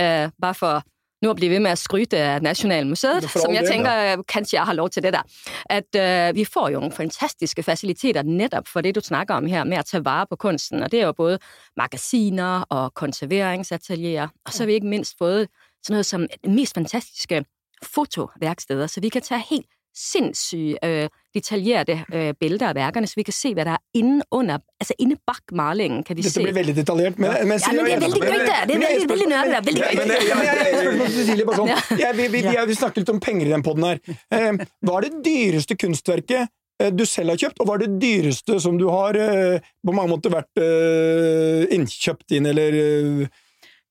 uh, 0.00 0.28
bare 0.42 0.54
for 0.54 0.82
at 1.30 1.36
blive 1.36 1.52
ved 1.54 1.60
med 1.62 1.76
å 1.76 1.78
skryte 1.78 2.18
av 2.18 2.42
Nationalmuseet, 2.42 3.28
som 3.30 3.54
jeg 3.54 3.62
det, 3.62 3.70
tænker, 3.70 4.18
øh, 4.18 4.24
kanskje 4.28 4.56
jeg 4.56 4.66
har 4.66 4.74
lov 4.74 4.90
til 4.90 5.02
det 5.02 5.12
der, 5.14 5.22
at 5.70 5.98
uh, 5.98 6.34
vi 6.34 6.44
får 6.44 6.72
jo 6.74 6.80
noen 6.82 6.92
fantastiske 6.92 7.62
faciliteter 7.62 8.26
nettopp 8.26 8.68
for 8.68 8.82
det, 8.82 8.94
du 8.96 9.00
snakker 9.00 9.38
om 9.38 9.46
her, 9.46 9.64
med 9.64 9.78
å 9.78 9.86
ta 9.86 10.02
vare 10.02 10.26
på 10.30 10.36
kunsten. 10.36 10.82
Og 10.82 10.90
det 10.90 11.00
er 11.00 11.06
jo 11.06 11.16
både 11.16 11.38
magasiner 11.76 12.66
og 12.70 12.94
konserveringsatelierer, 12.98 14.34
og 14.46 14.52
så 14.52 14.64
har 14.64 14.72
vi 14.72 14.80
ikke 14.80 14.94
mindst 14.96 15.18
fått 15.18 15.50
sånn 15.82 15.98
noe 15.98 16.06
som 16.06 16.26
det 16.30 16.50
mest 16.50 16.74
fantastiske 16.78 17.44
fotoværksteder, 17.82 18.86
så 18.86 19.02
vi 19.02 19.10
kan 19.10 19.24
ta 19.26 19.40
helt 19.42 19.66
sinnssyke 19.94 20.78
øh, 20.86 21.08
detaljerede 21.34 22.04
øh, 22.14 22.34
billeder 22.40 22.66
af 22.68 22.74
værkerne, 22.74 23.06
så 23.06 23.12
vi 23.16 23.22
kan 23.22 23.32
se, 23.32 23.54
hvad 23.54 23.64
der 23.64 23.70
er 23.78 23.82
inde 23.94 24.22
under, 24.30 24.58
altså 24.80 24.94
inde 24.98 25.16
bak 25.26 25.42
malingen, 25.52 26.02
kan 26.04 26.16
vi 26.16 26.22
Dette 26.22 26.34
se. 26.34 26.42
blir 26.42 26.54
veldig 26.54 26.76
detaljert. 26.76 27.18
Men, 27.18 27.30
men, 27.30 27.58
Ja, 27.66 27.72
men 27.72 27.84
det 27.86 27.92
er 27.94 28.00
veldig 28.00 28.20
gøy, 28.22 28.38
det. 28.38 28.56
Det 28.68 28.74
er 28.76 28.82
veldig, 28.86 29.08
veldig 29.14 29.28
nørdet, 29.34 29.66
veldig 29.66 29.82
gøy. 29.82 29.94
men 29.98 30.08
jeg- 30.08 30.26
jeg- 30.28 31.00
jeg- 31.00 31.10
Cecilie, 31.18 31.44
bare 31.46 31.56
sånn. 31.56 31.98
Ja, 32.00 32.12
vi, 32.12 32.26
vi, 32.28 32.40
vi, 32.48 32.56
vi 32.66 32.74
snakket 32.74 32.96
litt 33.02 33.08
om 33.14 33.20
penger 33.20 33.46
i 33.46 33.54
den 33.54 33.62
poden 33.62 33.84
her. 33.84 33.98
Eh, 34.30 34.52
hva 34.86 34.98
er 34.98 35.08
det 35.08 35.22
dyreste 35.24 35.76
kunstverket 35.76 36.48
eh, 36.80 36.90
du 36.90 37.04
selv 37.06 37.28
har 37.34 37.36
kjøpt, 37.36 37.60
og 37.60 37.66
hva 37.68 37.74
er 37.78 37.86
det 37.86 38.00
dyreste 38.02 38.60
som 38.60 38.78
du 38.78 38.88
har 38.90 39.14
eh, 39.16 39.58
på 39.86 39.92
mange 39.94 40.10
måter 40.14 40.30
vært 40.34 40.62
eh, 40.62 41.66
innkjøpt 41.76 42.36
inn, 42.38 42.46
eller 42.52 43.28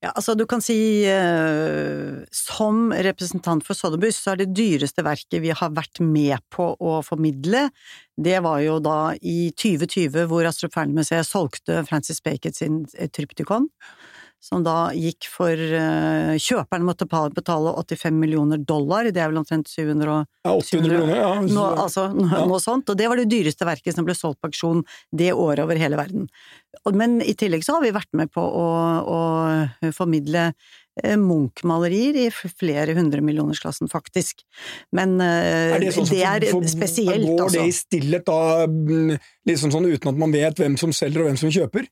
Ja, 0.02 0.10
altså 0.18 0.34
du 0.34 0.48
kan 0.50 0.64
si 0.66 0.76
eh, 1.06 2.24
som 2.34 2.88
representant 3.06 3.62
for 3.68 3.78
Sotheby's 3.78 4.18
så 4.18 4.34
er 4.34 4.40
det 4.40 4.56
dyreste 4.58 5.04
verket 5.06 5.44
vi 5.44 5.52
har 5.54 5.76
vært 5.78 6.02
med 6.02 6.42
på 6.50 6.72
å 6.74 6.96
formidle, 7.06 7.68
det 8.18 8.40
var 8.42 8.64
jo 8.66 8.80
da 8.82 9.14
i 9.22 9.52
2020 9.54 10.26
hvor 10.32 10.50
Astrup 10.50 10.74
Fearnley-museet 10.74 11.30
solgte 11.30 11.84
Francis 11.86 12.18
Bacon 12.26 12.58
sin 12.58 12.82
eh, 12.98 13.12
Tryptikon, 13.14 13.70
som 14.42 14.64
da 14.66 14.90
gikk 14.98 15.28
for 15.30 15.54
uh, 15.54 16.34
Kjøperne 16.42 16.88
måtte 16.88 17.06
betale 17.06 17.72
85 17.78 18.16
millioner 18.18 18.58
dollar, 18.58 19.06
det 19.14 19.22
er 19.22 19.30
vel 19.30 19.38
omtrent 19.44 19.70
700 19.70 20.10
og 20.10 20.26
ja, 20.48 20.56
800 20.56 20.82
millioner, 20.88 21.16
Ja, 21.22 21.30
nå, 21.46 21.66
altså, 21.86 22.08
Ja. 22.10 22.42
noe 22.50 22.60
sånt, 22.64 22.90
og 22.90 22.98
det 22.98 23.08
var 23.12 23.22
det 23.22 23.30
dyreste 23.30 23.68
verket 23.70 23.94
som 23.96 24.08
ble 24.08 24.16
solgt 24.18 24.42
på 24.42 24.50
aksjon 24.50 24.82
det 25.14 25.30
året 25.38 25.62
over 25.62 25.78
hele 25.78 26.00
verden. 26.00 26.26
Men 26.92 27.20
i 27.22 27.36
tillegg 27.38 27.62
så 27.68 27.78
har 27.78 27.86
vi 27.86 27.94
vært 27.94 28.10
med 28.18 28.32
på 28.34 28.42
å, 28.42 28.68
å 29.06 29.92
formidle 29.94 30.48
eh, 31.04 31.18
Munch-malerier 31.22 32.18
i 32.26 32.28
flere 32.34 32.96
hundremillionersklassen, 32.98 33.92
faktisk. 33.92 34.42
Men 34.96 35.20
uh, 35.22 35.76
Er 35.78 35.84
det, 35.86 35.94
sånn 35.94 36.10
det 36.10 36.24
er 36.26 36.48
for- 36.50 36.64
for- 36.64 36.74
spesielt, 36.74 37.28
Går 37.30 37.46
altså. 37.46 37.60
det 37.62 37.68
i 37.70 37.78
stillhet 37.78 38.26
da, 38.26 38.66
liksom 39.46 39.72
sånn 39.78 39.86
uten 39.92 40.16
at 40.16 40.18
man 40.26 40.34
vet 40.34 40.58
hvem 40.64 40.80
som 40.82 40.90
selger 40.96 41.22
og 41.26 41.30
hvem 41.30 41.38
som 41.46 41.54
kjøper? 41.54 41.86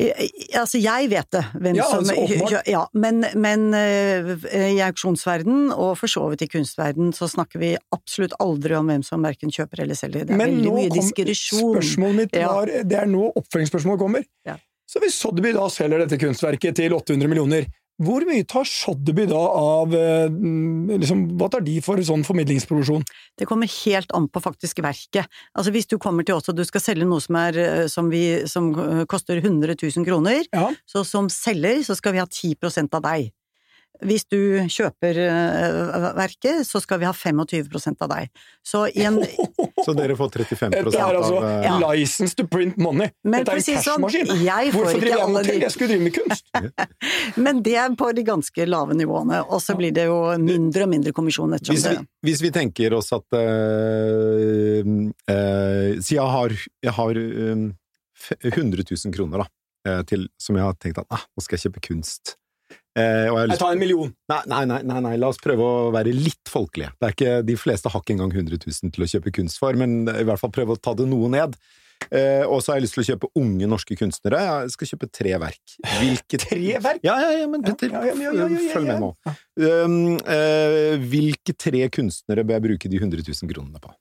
Eh, 0.00 0.28
Altså, 0.58 0.78
jeg 0.80 1.08
vet 1.10 1.28
det, 1.32 1.42
hvem 1.60 1.76
Ja, 1.76 1.84
som 1.90 2.04
altså. 2.08 2.60
Ja, 2.68 2.86
men, 2.94 3.24
men 3.34 3.74
eh, 3.74 4.32
i 4.72 4.80
auksjonsverden, 4.84 5.70
og 5.72 5.96
for 6.00 6.06
så 6.10 6.24
vidt 6.32 6.42
i 6.46 6.48
kunstverden, 6.52 7.12
så 7.16 7.28
snakker 7.30 7.58
vi 7.62 7.72
absolutt 7.94 8.34
aldri 8.40 8.76
om 8.78 8.86
hvem 8.90 9.02
som 9.06 9.22
verken 9.24 9.52
kjøper 9.52 9.82
eller 9.84 9.94
selger. 9.98 10.26
Det 10.28 10.34
er 10.34 10.40
Men 10.40 10.56
veldig 10.58 10.72
mye 10.76 10.88
kom 10.88 10.98
diskresjon. 11.00 11.74
spørsmålet 11.76 12.16
mitt 12.22 12.36
Ja. 12.36 12.52
det 12.64 12.98
er 12.98 13.06
nå 13.06 13.32
oppfølgingsspørsmålet 13.36 13.98
kommer. 14.00 14.24
Ja. 14.48 14.56
Så 14.88 15.00
hvis 15.00 15.14
Sodby 15.16 15.52
da 15.56 15.68
selger 15.72 16.02
dette 16.04 16.18
kunstverket 16.20 16.76
til 16.76 16.92
800 16.92 17.28
millioner, 17.28 17.66
hvor 18.04 18.24
mye 18.28 18.44
tar 18.48 18.66
Sotheby 18.68 19.26
da 19.30 19.40
av 19.40 19.94
eh, 19.96 20.28
liksom, 21.00 21.24
Hva 21.40 21.48
tar 21.52 21.64
de 21.66 21.78
for 21.84 22.00
sånn 22.04 22.24
formidlingsproduksjon? 22.26 23.04
Det 23.38 23.48
kommer 23.48 23.70
helt 23.84 24.12
an 24.16 24.28
på 24.32 24.42
faktisk 24.44 24.82
verket. 24.84 25.28
Altså 25.56 25.72
hvis 25.74 25.88
du 25.90 25.98
kommer 26.02 26.26
til 26.26 26.36
oss 26.38 26.50
og 26.52 26.58
du 26.58 26.64
skal 26.68 26.84
selge 26.84 27.08
noe 27.08 27.22
som, 27.22 27.38
er, 27.40 27.58
eh, 27.58 27.86
som, 27.92 28.10
vi, 28.12 28.24
som 28.50 28.72
eh, 28.76 29.04
koster 29.10 29.40
100 29.42 29.76
000 29.78 30.06
kroner, 30.08 30.42
Ja. 30.52 30.68
så 30.86 31.04
som 31.08 31.30
selger 31.32 31.82
så 31.86 31.96
skal 31.98 32.16
vi 32.16 32.22
ha 32.22 32.26
10% 32.28 32.98
av 32.98 33.06
deg. 33.08 33.30
Hvis 34.02 34.24
du 34.30 34.38
kjøper 34.70 35.18
eh, 35.22 36.06
verket, 36.16 36.66
så 36.66 36.80
skal 36.82 37.00
vi 37.02 37.06
ha 37.06 37.12
25% 37.14 38.02
av 38.02 38.10
deg. 38.12 38.30
Så 38.66 38.84
i 38.90 39.04
en 39.06 39.20
Så 39.86 39.94
dere 39.98 40.14
får 40.18 40.30
35 40.36 40.74
Dette 40.76 40.98
er 40.98 41.16
altså 41.18 41.38
av 41.40 41.46
eh, 41.48 41.66
Ja. 41.66 41.76
license 41.92 42.36
to 42.38 42.46
print 42.50 42.76
money. 42.82 43.10
Men 43.24 43.42
Dette 43.42 43.56
er 43.56 43.62
en 43.62 43.80
cashmaskin. 43.82 44.32
Hvorfor 44.74 45.00
driver 45.02 45.22
jeg 45.22 45.28
med 45.32 45.40
hotell? 45.40 45.62
Jeg 45.64 45.74
skulle 45.74 45.90
drive 45.92 46.06
med 46.06 46.16
kunst. 46.16 46.50
Men 47.46 47.62
det 47.66 47.76
er 47.82 47.96
på 47.98 48.10
de 48.14 48.24
ganske 48.26 48.66
lave 48.68 48.96
nivåene, 48.98 49.42
og 49.46 49.62
så 49.62 49.76
blir 49.78 49.94
det 49.94 50.06
jo 50.10 50.18
mindre 50.42 50.86
og 50.86 50.92
mindre 50.92 51.14
kommisjon 51.16 51.56
ettersom 51.56 51.78
Hvis 51.78 51.86
vi, 51.88 51.96
det 51.98 52.28
hvis 52.28 52.42
vi 52.44 52.52
tenker 52.54 52.94
oss 52.98 53.10
at 53.14 53.38
eh, 53.38 54.92
eh, 55.34 55.88
Si 56.02 56.16
jeg 56.18 56.28
har, 56.36 56.54
jeg 56.82 56.96
har 56.98 57.22
eh, 57.22 57.64
100 58.52 58.84
000 58.86 59.14
kroner, 59.16 59.42
da, 59.42 59.96
til, 60.06 60.28
som 60.38 60.54
jeg 60.58 60.62
har 60.62 60.76
tenkt 60.78 61.00
at 61.02 61.10
ah, 61.10 61.24
nå 61.34 61.42
skal 61.42 61.58
jeg 61.58 61.66
kjøpe 61.66 61.82
kunst. 61.88 62.36
Eh, 62.98 63.28
jeg 63.28 63.58
tar 63.60 63.72
en 63.72 63.80
million. 63.80 64.10
Nei, 64.28 64.40
nei, 64.52 64.64
nei, 64.68 64.80
nei, 64.88 64.98
nei, 65.06 65.12
la 65.20 65.30
oss 65.32 65.40
prøve 65.40 65.64
å 65.64 65.92
være 65.94 66.12
litt 66.12 66.50
folkelige. 66.52 66.92
Det 67.00 67.08
er 67.08 67.14
ikke, 67.16 67.36
de 67.48 67.56
fleste 67.60 67.92
har 67.92 68.02
ikke 68.04 68.16
engang 68.16 68.34
100 68.34 68.60
000 68.66 68.92
til 68.92 69.06
å 69.06 69.08
kjøpe 69.14 69.32
kunst 69.38 69.62
for, 69.62 69.78
men 69.78 70.02
i 70.12 70.26
hvert 70.28 70.42
fall 70.42 70.52
prøve 70.52 70.76
å 70.76 70.80
ta 70.80 70.96
det 70.98 71.08
noe 71.08 71.30
ned. 71.32 71.56
Eh, 72.10 72.42
og 72.44 72.60
så 72.62 72.72
har 72.72 72.80
jeg 72.80 72.86
lyst 72.86 72.96
til 72.96 73.04
å 73.04 73.08
kjøpe 73.12 73.30
unge 73.38 73.68
norske 73.70 73.96
kunstnere. 73.98 74.40
Jeg 74.66 74.74
skal 74.74 74.90
kjøpe 74.92 75.08
tre 75.14 75.34
verk. 75.40 75.76
Hvilke 76.00 76.40
Tre 76.44 76.78
verk? 76.84 77.02
Ja, 77.06 77.16
ja, 77.22 77.32
ja, 77.42 77.48
men 77.50 77.64
Petter, 77.64 77.94
følg 78.74 78.88
med 78.88 79.04
nå. 79.04 79.12
Um, 79.62 80.18
eh, 80.20 80.96
hvilke 81.12 81.54
tre 81.56 81.86
kunstnere 81.92 82.44
bør 82.44 82.58
jeg 82.58 82.66
bruke 82.66 82.92
de 82.92 83.00
100 83.00 83.24
000 83.28 83.52
kronene 83.52 83.82
på? 83.82 83.92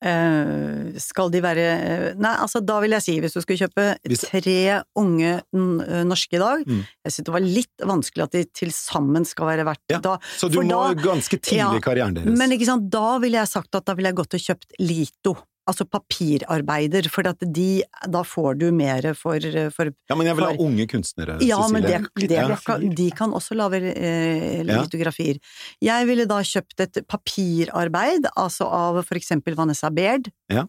Eh, 0.00 0.96
skal 0.96 1.28
de 1.28 1.42
være 1.44 1.64
eh, 1.76 2.04
Nei, 2.16 2.30
altså 2.40 2.62
da 2.64 2.78
vil 2.80 2.94
jeg 2.96 3.04
si, 3.04 3.14
hvis 3.20 3.34
du 3.36 3.42
skulle 3.42 3.60
kjøpe 3.60 3.84
tre 4.22 4.54
unge 4.96 5.32
eh, 5.42 6.02
norske 6.08 6.38
i 6.38 6.40
dag 6.40 6.64
Mm. 6.70 6.80
Jeg 7.04 7.12
synes 7.12 7.26
det 7.26 7.34
var 7.34 7.44
litt 7.44 7.84
vanskelig 7.84 8.24
at 8.24 8.32
de 8.36 8.42
til 8.56 8.72
sammen 8.72 9.24
skal 9.28 9.46
være 9.50 9.64
verdt 9.68 9.92
Ja, 9.92 9.98
da, 10.04 10.16
Så 10.38 10.48
du 10.52 10.60
må 10.62 10.68
da- 10.70 10.94
ganske 11.02 11.36
tidlig 11.40 11.58
Ja, 11.60 11.70
i 11.76 11.80
karrieren 11.84 12.14
deres. 12.16 12.36
Men 12.38 12.50
ikke 12.56 12.68
sant, 12.68 12.88
da 12.92 13.18
ville 13.18 13.38
jeg 13.40 13.48
sagt 13.52 13.74
at 13.74 13.84
da 13.84 13.94
ville 13.94 14.08
jeg 14.08 14.16
gått 14.16 14.34
og 14.34 14.40
kjøpt 14.40 14.76
Lito. 14.80 15.36
Altså 15.70 15.84
papirarbeider, 15.86 17.06
for 17.14 17.28
at 17.30 17.38
de, 17.54 17.82
da 18.10 18.22
får 18.26 18.58
du 18.58 18.66
mer 18.74 19.06
for, 19.14 19.38
for 19.74 19.90
ja, 20.10 20.16
men 20.18 20.26
jeg 20.26 20.36
vil 20.38 20.44
ha 20.48 20.50
for- 20.56 20.64
unge 20.66 20.86
kunstnere, 20.90 21.36
Ja, 21.46 21.60
men 21.70 21.82
det, 21.86 21.92
Cecilie. 22.00 22.28
det 22.32 22.38
Ja. 22.40 22.56
kan, 22.66 22.88
de 22.98 23.06
kan 23.14 23.30
også 23.38 23.54
lage 23.54 23.80
eh, 23.94 24.64
Ja. 24.66 24.80
litografier. 24.82 25.38
Jeg 25.80 26.06
ville 26.10 26.26
da 26.26 26.40
kjøpt 26.42 26.80
et 26.82 27.00
papirarbeid, 27.06 28.26
altså 28.36 28.66
av 28.66 28.98
for 29.06 29.14
eksempel 29.20 29.54
Vanessa 29.54 29.90
Baird. 29.94 30.30
Ja. 30.50 30.64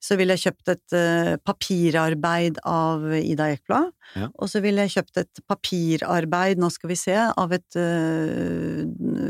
Så 0.00 0.16
ville 0.16 0.32
jeg 0.36 0.46
kjøpt 0.52 0.72
et 0.72 0.96
eh, 0.96 1.36
papirarbeid 1.44 2.58
av 2.64 3.04
Ida 3.20 3.50
Ekblad. 3.52 3.92
Ja. 4.16 4.28
Og 4.38 4.48
så 4.48 4.62
ville 4.64 4.86
jeg 4.86 4.94
kjøpt 4.96 5.20
et 5.26 5.42
papirarbeid, 5.48 6.56
nå 6.58 6.70
skal 6.72 6.88
vi 6.94 6.96
se, 6.96 7.16
av 7.36 7.52
et 7.52 7.76
eh, 7.76 8.86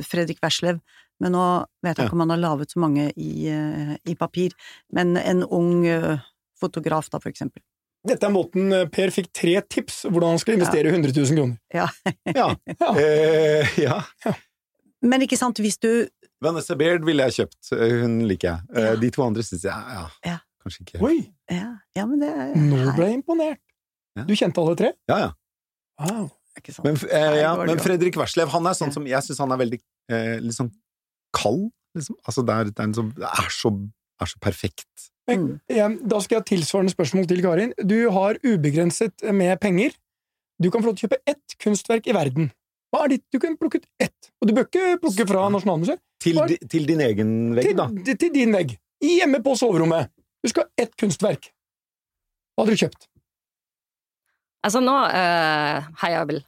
Fredrik 0.06 0.38
Werslev. 0.44 0.78
Men 1.20 1.32
nå 1.34 1.44
vet 1.82 1.96
jeg 1.96 2.04
Ja. 2.04 2.08
ikke 2.08 2.14
om 2.18 2.20
han 2.26 2.30
har 2.30 2.42
laget 2.44 2.70
så 2.70 2.78
mange 2.80 3.08
i, 3.16 3.48
eh, 3.48 3.96
i 4.06 4.14
papir. 4.14 4.52
Men 4.92 5.16
en 5.16 5.42
ung 5.44 5.86
eh, 5.86 6.18
fotograf, 6.60 7.08
da, 7.10 7.18
for 7.18 7.30
eksempel. 7.30 7.62
Dette 8.06 8.22
er 8.28 8.30
måten 8.30 8.72
eh, 8.72 8.84
Per 8.86 9.10
fikk 9.10 9.32
tre 9.34 9.56
tips 9.68 10.04
hvordan 10.06 10.30
han 10.36 10.38
skulle 10.38 10.58
investere 10.60 10.92
100 10.92 11.10
000 11.16 11.34
kroner. 11.36 11.58
Ja. 11.74 11.88
Ja. 12.34 12.54
Ja. 12.78 12.92
Eh, 12.96 13.66
ja. 13.82 14.02
Men 15.02 15.22
ikke 15.22 15.36
sant, 15.38 15.58
hvis 15.62 15.78
du 15.78 16.06
Vanessa 16.42 16.76
Baird 16.78 17.02
ville 17.06 17.24
jeg 17.26 17.34
kjøpt. 17.40 17.72
Hun 17.74 18.20
liker 18.30 18.48
jeg. 18.52 18.60
Eh, 18.76 18.84
Ja. 18.92 18.96
De 19.02 19.10
to 19.10 19.22
andre 19.26 19.42
syns 19.42 19.64
jeg 19.66 19.74
ja, 19.74 20.06
Ja. 20.24 20.38
kanskje 20.62 20.84
ikke 20.86 21.02
Oi, 21.02 21.18
Ja, 21.50 21.72
ja 21.98 22.06
men 22.06 22.20
det 22.22 22.28
er 22.30 22.54
nå 22.54 22.94
ble 22.94 23.08
jeg 23.10 23.18
imponert. 23.22 23.58
Ja. 24.16 24.22
Du 24.26 24.34
kjente 24.38 24.58
alle 24.62 24.76
tre? 24.78 24.92
Ja, 25.10 25.18
ja. 25.18 25.30
Wow. 25.98 26.30
ikke 26.58 26.72
sant. 26.74 26.84
Men, 26.86 26.94
eh, 27.10 27.40
ja, 27.42 27.56
men. 27.58 27.78
Fredrik 27.82 28.14
Werslev, 28.18 28.48
han 28.54 28.66
er 28.66 28.74
sånn 28.78 28.88
Ja. 28.90 28.94
som 28.94 29.06
Jeg 29.06 29.22
syns 29.26 29.38
han 29.42 29.52
er 29.52 29.58
veldig 29.58 29.80
eh, 30.10 30.38
litt 30.40 30.54
sånn 30.54 30.70
kald, 31.36 31.70
liksom. 31.96 32.16
Altså, 32.26 32.42
det 32.46 32.54
er, 32.54 32.64
det 32.72 32.78
er 32.78 32.88
en 32.88 32.94
som 32.94 33.10
Det 33.16 33.24
er 33.28 33.48
så, 33.50 33.70
er 34.20 34.26
så 34.26 34.38
perfekt. 34.40 35.10
Men, 35.28 35.40
Mm. 35.40 35.60
eh, 35.68 35.88
Da 36.08 36.20
skal 36.20 36.36
jeg 36.36 36.40
ha 36.40 36.44
tilsvarende 36.56 36.92
spørsmål 36.94 37.26
til 37.28 37.42
Karin. 37.42 37.72
Du 37.86 38.10
har 38.10 38.38
ubegrenset 38.44 39.12
med 39.34 39.60
penger. 39.60 39.90
Du 40.62 40.70
kan 40.70 40.80
få 40.82 40.86
lov 40.90 40.96
til 40.96 41.06
å 41.06 41.10
kjøpe 41.10 41.20
ett 41.26 41.58
kunstverk 41.60 42.06
i 42.08 42.14
verden. 42.16 42.50
Hva 42.90 43.04
er 43.04 43.08
ditt? 43.08 43.24
Du 43.30 43.38
kan 43.38 43.56
plukke 43.60 43.76
ut 43.82 43.86
ett. 44.00 44.30
Og 44.40 44.48
du 44.48 44.54
bør 44.54 44.64
ikke 44.64 44.98
plukke 45.02 45.26
fra 45.28 45.48
Nasjonalmuseet. 45.52 46.00
Til, 46.18 46.40
til 46.68 46.86
din 46.88 47.00
egen 47.04 47.54
vegg, 47.54 47.64
Til, 47.68 47.76
da. 47.76 48.14
til 48.16 48.32
din 48.32 48.52
vegg. 48.56 48.78
Hjemme 49.04 49.42
på 49.44 49.52
soverommet. 49.54 50.08
Du 50.42 50.48
skal 50.48 50.64
ha 50.64 50.82
ett 50.82 50.96
kunstverk. 50.98 51.50
Hva 52.56 52.64
hadde 52.64 52.74
du 52.74 52.80
kjøpt? 52.86 53.06
Altså, 54.64 54.80
nå 54.82 54.94
øh, 55.06 55.84
har 56.00 56.10
jeg 56.10 56.26
vel 56.32 56.40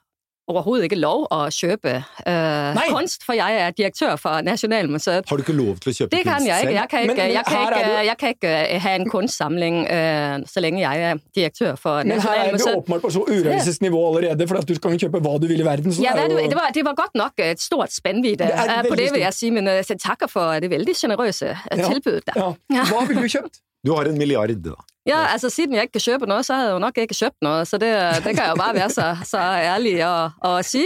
overhovedet 0.50 0.88
ikke 0.90 0.98
lov 1.00 1.24
å 1.32 1.40
kjøpe 1.54 1.92
øh, 2.28 2.80
kunst, 2.92 3.24
for 3.26 3.36
jeg 3.38 3.56
er 3.64 3.70
direktør 3.78 4.16
for 4.20 4.42
Nasjonalmuseet. 4.46 5.28
Har 5.30 5.36
du 5.40 5.42
ikke 5.44 5.56
lov 5.56 5.78
til 5.82 5.92
å 5.92 5.94
kjøpe 5.98 6.10
Det 6.16 6.22
kunst 6.26 6.46
jeg 6.46 6.56
ikke. 6.56 6.66
selv? 6.66 6.76
Jeg 6.80 6.88
kan 6.90 7.00
ikke, 7.06 7.26
jeg 7.34 7.44
kan 7.48 7.62
ikke, 7.66 8.04
jeg 8.10 8.16
kan 8.22 8.34
ikke 8.36 8.52
øh, 8.74 8.80
ha 8.84 8.94
en 9.00 9.06
kunstsamling 9.10 9.76
øh, 9.86 10.36
så 10.52 10.64
lenge 10.64 10.80
jeg 10.84 11.04
er 11.10 11.22
direktør 11.36 11.74
for 11.80 12.02
Men 12.04 12.20
her 12.24 12.44
er 12.44 12.56
du 12.56 12.66
åpenbart 12.76 13.04
på 13.06 13.10
så 13.16 13.24
urealistisk 13.28 13.80
nivå 13.86 14.02
allerede, 14.10 14.48
for 14.50 14.60
at 14.60 14.68
du 14.68 14.74
kan 14.82 14.98
kjøpe 14.98 15.22
hva 15.24 15.36
du 15.42 15.46
vil 15.50 15.60
i 15.60 15.66
verden. 15.66 15.92
Så 15.94 16.02
Ja, 16.04 16.12
det 16.18 16.26
er 16.26 16.34
jo... 16.34 16.48
det, 16.50 16.58
var, 16.58 16.70
det 16.74 16.84
var 16.84 16.94
godt 16.98 17.14
nok 17.14 17.32
et 17.46 17.60
stort 17.62 17.92
spennvidde 17.94 18.44
Det 18.50 18.54
øh, 18.54 18.84
på 18.88 18.94
det, 19.00 19.10
vil 19.14 19.20
jeg 19.26 19.34
si, 19.34 19.50
men 19.54 19.68
øh, 19.68 19.82
takker 19.84 20.26
for 20.30 20.60
det 20.60 20.70
veldig 20.70 20.94
generøse 20.96 21.56
Ja. 21.76 21.88
tilbudet. 21.88 22.26
der. 22.26 22.54
Ja. 22.74 22.84
Hva 22.90 23.04
ville 23.08 23.22
du 23.22 23.28
kjøpt? 23.28 23.60
Du 23.86 23.94
har 23.96 24.04
en 24.10 24.18
milliard, 24.18 24.52
da. 24.64 24.74
Ja, 25.08 25.26
altså 25.32 25.48
Siden 25.50 25.74
jeg 25.74 25.88
ikke 25.88 25.98
kan 25.98 26.06
kjøpe 26.06 26.26
noe, 26.28 26.42
så 26.44 26.54
hadde 26.54 26.66
jeg 26.68 26.74
jo 26.74 26.80
nok 26.84 26.98
ikke 26.98 27.16
kjøpt 27.16 27.44
noe. 27.46 27.64
Så 27.64 27.78
det, 27.80 27.92
det 28.24 28.34
kan 28.34 28.44
jeg 28.44 28.52
jo 28.52 28.58
bare 28.60 28.74
være 28.76 28.90
så, 28.92 29.06
så 29.24 29.40
ærlig 29.74 29.94
å, 30.04 30.14
å 30.44 30.56
si. 30.66 30.84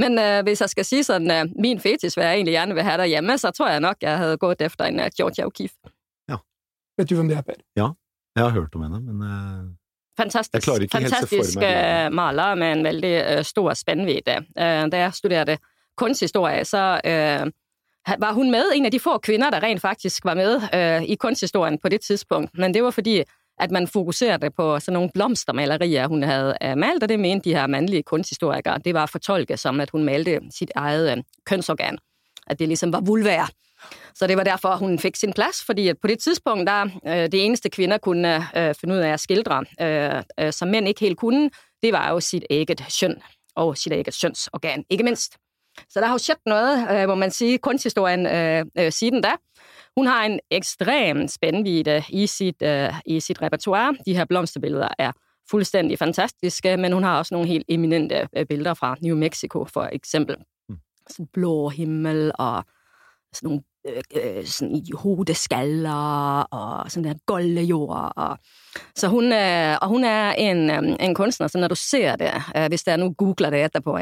Men 0.00 0.16
uh, 0.16 0.40
hvis 0.46 0.62
jeg 0.64 0.72
skal 0.72 0.86
si 0.88 1.02
sånn 1.04 1.28
uh, 1.28 1.42
min 1.60 1.80
fetis, 1.82 2.16
hva 2.16 2.30
jeg 2.30 2.40
egentlig 2.40 2.54
gjerne 2.56 2.76
vil 2.78 2.86
ha 2.88 2.94
derhjemme, 3.02 3.36
så 3.38 3.50
tror 3.52 3.68
jeg 3.74 3.82
nok 3.84 4.00
jeg 4.06 4.22
hadde 4.22 4.38
gått 4.40 4.64
etter 4.64 4.86
en 4.88 5.02
uh, 5.04 5.10
Georgia 5.12 5.44
Ja. 6.30 6.40
Vet 6.96 7.10
du 7.10 7.18
hvem 7.18 7.28
det 7.28 7.36
er, 7.36 7.44
Per? 7.44 7.60
Ja, 7.76 7.92
Jeg 8.36 8.44
har 8.44 8.56
hørt 8.56 8.74
om 8.74 8.86
henne, 8.86 9.00
men 9.00 9.20
uh... 9.20 9.68
Fantastisk, 10.18 10.54
Jeg 10.54 10.62
klarer 10.62 10.84
ikke 10.84 10.98
helt 10.98 11.14
for 11.14 11.16
meg 11.16 11.28
fantastisk 11.28 11.62
øh, 11.64 12.12
maler 12.12 12.54
med 12.54 12.72
en 12.72 12.84
veldig 12.84 13.12
øh, 13.24 13.44
stor 13.44 13.74
spennvidde. 13.74 14.36
Øh, 14.58 14.90
da 14.92 14.98
jeg 15.04 15.14
studerte 15.14 15.58
kunsthistorie, 15.96 16.64
så 16.64 17.00
øh, 17.04 17.44
var 18.18 18.32
hun 18.32 18.50
med, 18.50 18.72
en 18.74 18.86
av 18.86 18.92
de 18.92 19.00
få 19.00 19.18
kvinner 19.18 19.50
der 19.50 19.62
rent 19.62 19.80
faktisk 19.80 20.24
var 20.24 20.34
med 20.34 20.60
øh, 20.74 21.02
i 21.02 21.14
kunsthistorien 21.14 21.78
på 21.78 21.88
det 21.88 22.00
tidspunkt. 22.00 22.58
Men 22.58 22.74
det 22.74 22.82
var 22.84 22.90
fordi 22.90 23.22
at 23.60 23.70
man 23.70 23.88
fokuserte 23.88 24.50
på 24.50 24.80
sådan 24.80 24.92
nogle 24.92 25.10
blomstermalerier, 25.14 26.08
hun 26.08 26.22
havde 26.22 26.54
øh, 26.62 26.76
malt, 26.76 27.02
og 27.02 27.08
det 27.08 27.20
mente 27.20 27.50
de 27.50 27.54
her 27.54 27.66
mandlige 27.66 28.02
kunsthistorikere. 28.02 28.78
Det 28.84 28.94
var 28.94 29.06
fortolket 29.06 29.58
som, 29.58 29.80
at 29.80 29.90
hun 29.90 30.04
malte 30.04 30.40
sit 30.58 30.70
eget 30.74 31.16
øh, 31.16 31.22
kønsorgan. 31.46 31.98
At 32.46 32.58
det 32.58 32.68
ligesom 32.68 32.92
var 32.92 33.00
vulvær. 33.00 33.50
Så 34.14 34.26
det 34.26 34.36
var 34.36 34.44
derfor, 34.44 34.76
hun 34.76 34.98
fik 34.98 35.16
sin 35.16 35.32
plads, 35.32 35.64
fordi 35.64 35.88
at 35.88 35.96
på 36.02 36.08
det 36.08 36.18
tidspunkt, 36.18 36.66
der 36.66 36.84
øh, 37.06 37.12
det 37.12 37.44
eneste 37.44 37.70
kvinder 37.70 37.98
kunne 37.98 38.36
øh, 38.56 38.74
finde 38.74 38.94
ud 38.94 38.98
af 38.98 39.08
at 39.08 39.20
skildre, 39.20 39.64
som 40.52 40.68
mænd 40.68 40.88
ikke 40.88 41.00
helt 41.00 41.18
kunne, 41.18 41.50
det 41.82 41.92
var 41.92 42.10
jo 42.10 42.20
sit 42.20 42.44
eget 42.50 42.84
køn 43.00 43.22
og 43.56 43.76
sit 43.76 43.92
eget 43.92 44.18
kønsorgan, 44.22 44.84
ikke 44.90 45.04
mindst. 45.04 45.36
Så 45.88 46.00
der 46.00 46.06
har 46.06 46.14
jo 46.14 46.18
skjedd 46.18 46.40
noget, 46.46 46.88
øh, 46.90 47.08
må 47.08 47.14
man 47.14 47.30
sige, 47.30 47.58
kunsthistorien 47.58 48.26
siden 48.92 49.22
da. 49.22 49.30
Hun 50.00 50.06
har 50.06 50.24
en 50.24 50.40
ekstrem 50.50 51.28
spændvidde 51.28 52.02
i 52.08 52.26
sit, 52.26 52.62
øh, 52.62 52.92
i 53.06 53.20
sit 53.20 53.42
repertoire. 53.42 53.94
De 54.06 54.16
her 54.16 54.24
blomsterbilleder 54.24 54.88
er 54.98 55.12
fuldstændig 55.50 55.98
fantastiske, 55.98 56.76
men 56.76 56.92
hun 56.92 57.02
har 57.02 57.18
også 57.18 57.34
nogle 57.34 57.48
helt 57.48 57.64
eminente 57.68 58.28
bilder 58.32 58.44
billeder 58.44 58.74
fra 58.74 58.96
New 59.02 59.16
Mexico, 59.16 59.64
for 59.64 59.88
eksempel. 59.92 60.36
Sådan 61.10 61.26
blå 61.32 61.68
himmel 61.68 62.32
og 62.34 62.64
sådan 63.32 63.46
nogle 63.46 63.62
i 63.84 64.80
hodeskaller 65.02 66.48
og 66.52 66.90
sånn 66.92 67.06
der 67.06 67.20
goldejord. 67.28 68.12
Og, 68.20 68.50
så 68.96 69.08
hun, 69.08 69.32
øh, 69.32 69.76
hun 69.88 70.04
er 70.04 70.34
en, 70.38 70.92
en 71.00 71.14
kunstner, 71.16 71.48
så 71.48 71.58
når 71.58 71.72
du 71.72 71.78
ser 71.80 72.18
det, 72.20 72.32
hvis 72.68 72.84
hvis 72.84 72.92
er 72.92 73.00
nu 73.00 73.10
googler 73.12 73.50
det 73.50 73.62
etterpå, 73.68 73.96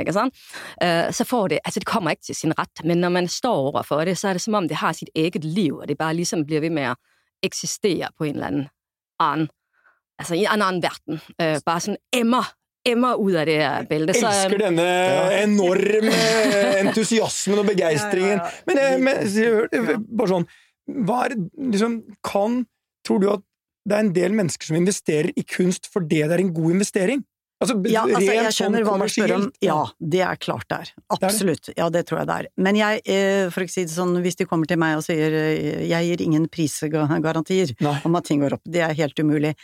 så 1.10 1.24
får 1.24 1.48
det, 1.48 1.60
altså 1.64 1.80
det 1.80 1.86
kommer 1.86 2.10
ikke 2.10 2.26
til 2.30 2.34
sin 2.34 2.54
rett, 2.58 2.84
men 2.84 3.00
når 3.00 3.08
man 3.08 3.28
står 3.28 3.70
overfor 3.70 4.04
det, 4.04 4.18
så 4.18 4.28
er 4.28 4.32
det 4.32 4.42
som 4.42 4.54
om 4.54 4.68
det 4.68 4.76
har 4.76 4.92
sitt 4.92 5.10
eget 5.14 5.44
liv, 5.44 5.74
og 5.74 5.88
det 5.88 5.98
bare 5.98 6.14
liksom 6.14 6.44
blir 6.46 6.60
ved 6.60 6.70
med 6.70 6.92
å 6.92 6.98
eksistere 7.42 8.10
på 8.18 8.24
en 8.24 8.34
eller 8.34 8.46
annen 8.46 8.68
annen, 9.18 9.48
altså 10.18 10.34
i 10.34 10.46
en 10.46 10.62
annen 10.62 10.82
verden. 10.82 11.20
Bare 11.38 11.84
sånn 11.84 11.98
emmer, 12.14 12.46
emmer 12.92 13.20
ut 13.20 13.36
av 13.36 13.46
det 13.48 13.60
bildet. 13.90 14.18
Så, 14.18 14.30
elsker 14.30 14.62
denne 14.62 14.86
enorme 15.40 16.22
entusiasmen 16.84 17.62
og 17.62 17.68
begeistringen. 17.70 18.42
Men, 18.68 19.04
men 19.04 20.02
bare 20.08 20.32
sånn 20.34 20.48
Hva 21.04 21.24
er 21.26 21.36
liksom 21.72 22.00
Kan 22.24 22.62
Tror 23.06 23.22
du 23.22 23.28
at 23.32 23.44
det 23.88 23.96
er 23.96 24.04
en 24.04 24.12
del 24.12 24.34
mennesker 24.36 24.68
som 24.68 24.76
investerer 24.76 25.30
i 25.38 25.44
kunst 25.48 25.86
fordi 25.88 26.20
det 26.20 26.34
er 26.36 26.42
en 26.42 26.52
god 26.52 26.74
investering? 26.76 27.22
Altså, 27.58 27.74
Ja, 27.90 28.04
altså, 28.06 28.34
jeg 28.36 28.54
skjønner 28.54 28.84
hva 28.86 28.94
du 29.00 29.10
spør 29.10 29.32
om. 29.34 29.46
Ja, 29.64 29.78
det 29.98 30.20
er 30.22 30.38
klart 30.38 30.68
det 30.70 30.76
er. 30.84 30.90
Absolutt. 31.16 31.70
Ja, 31.74 31.88
det 31.90 32.04
tror 32.06 32.20
jeg 32.20 32.28
det 32.30 32.36
er. 32.36 32.48
Men 32.68 32.78
jeg, 32.78 33.02
eh, 33.02 33.48
for 33.50 33.66
å 33.66 33.72
si 33.72 33.82
det 33.82 33.94
sånn, 33.94 34.14
hvis 34.22 34.38
de 34.38 34.46
kommer 34.46 34.70
til 34.70 34.78
meg 34.78 35.00
og 35.00 35.02
sier 35.06 35.34
eh, 35.34 35.82
jeg 35.90 36.06
gir 36.06 36.22
ingen 36.22 36.46
prisgarantier 36.54 37.74
om 38.06 38.18
at 38.20 38.28
ting 38.28 38.44
går 38.44 38.60
opp, 38.60 38.62
det 38.62 38.84
er 38.86 38.94
helt 39.00 39.18
umulig. 39.18 39.56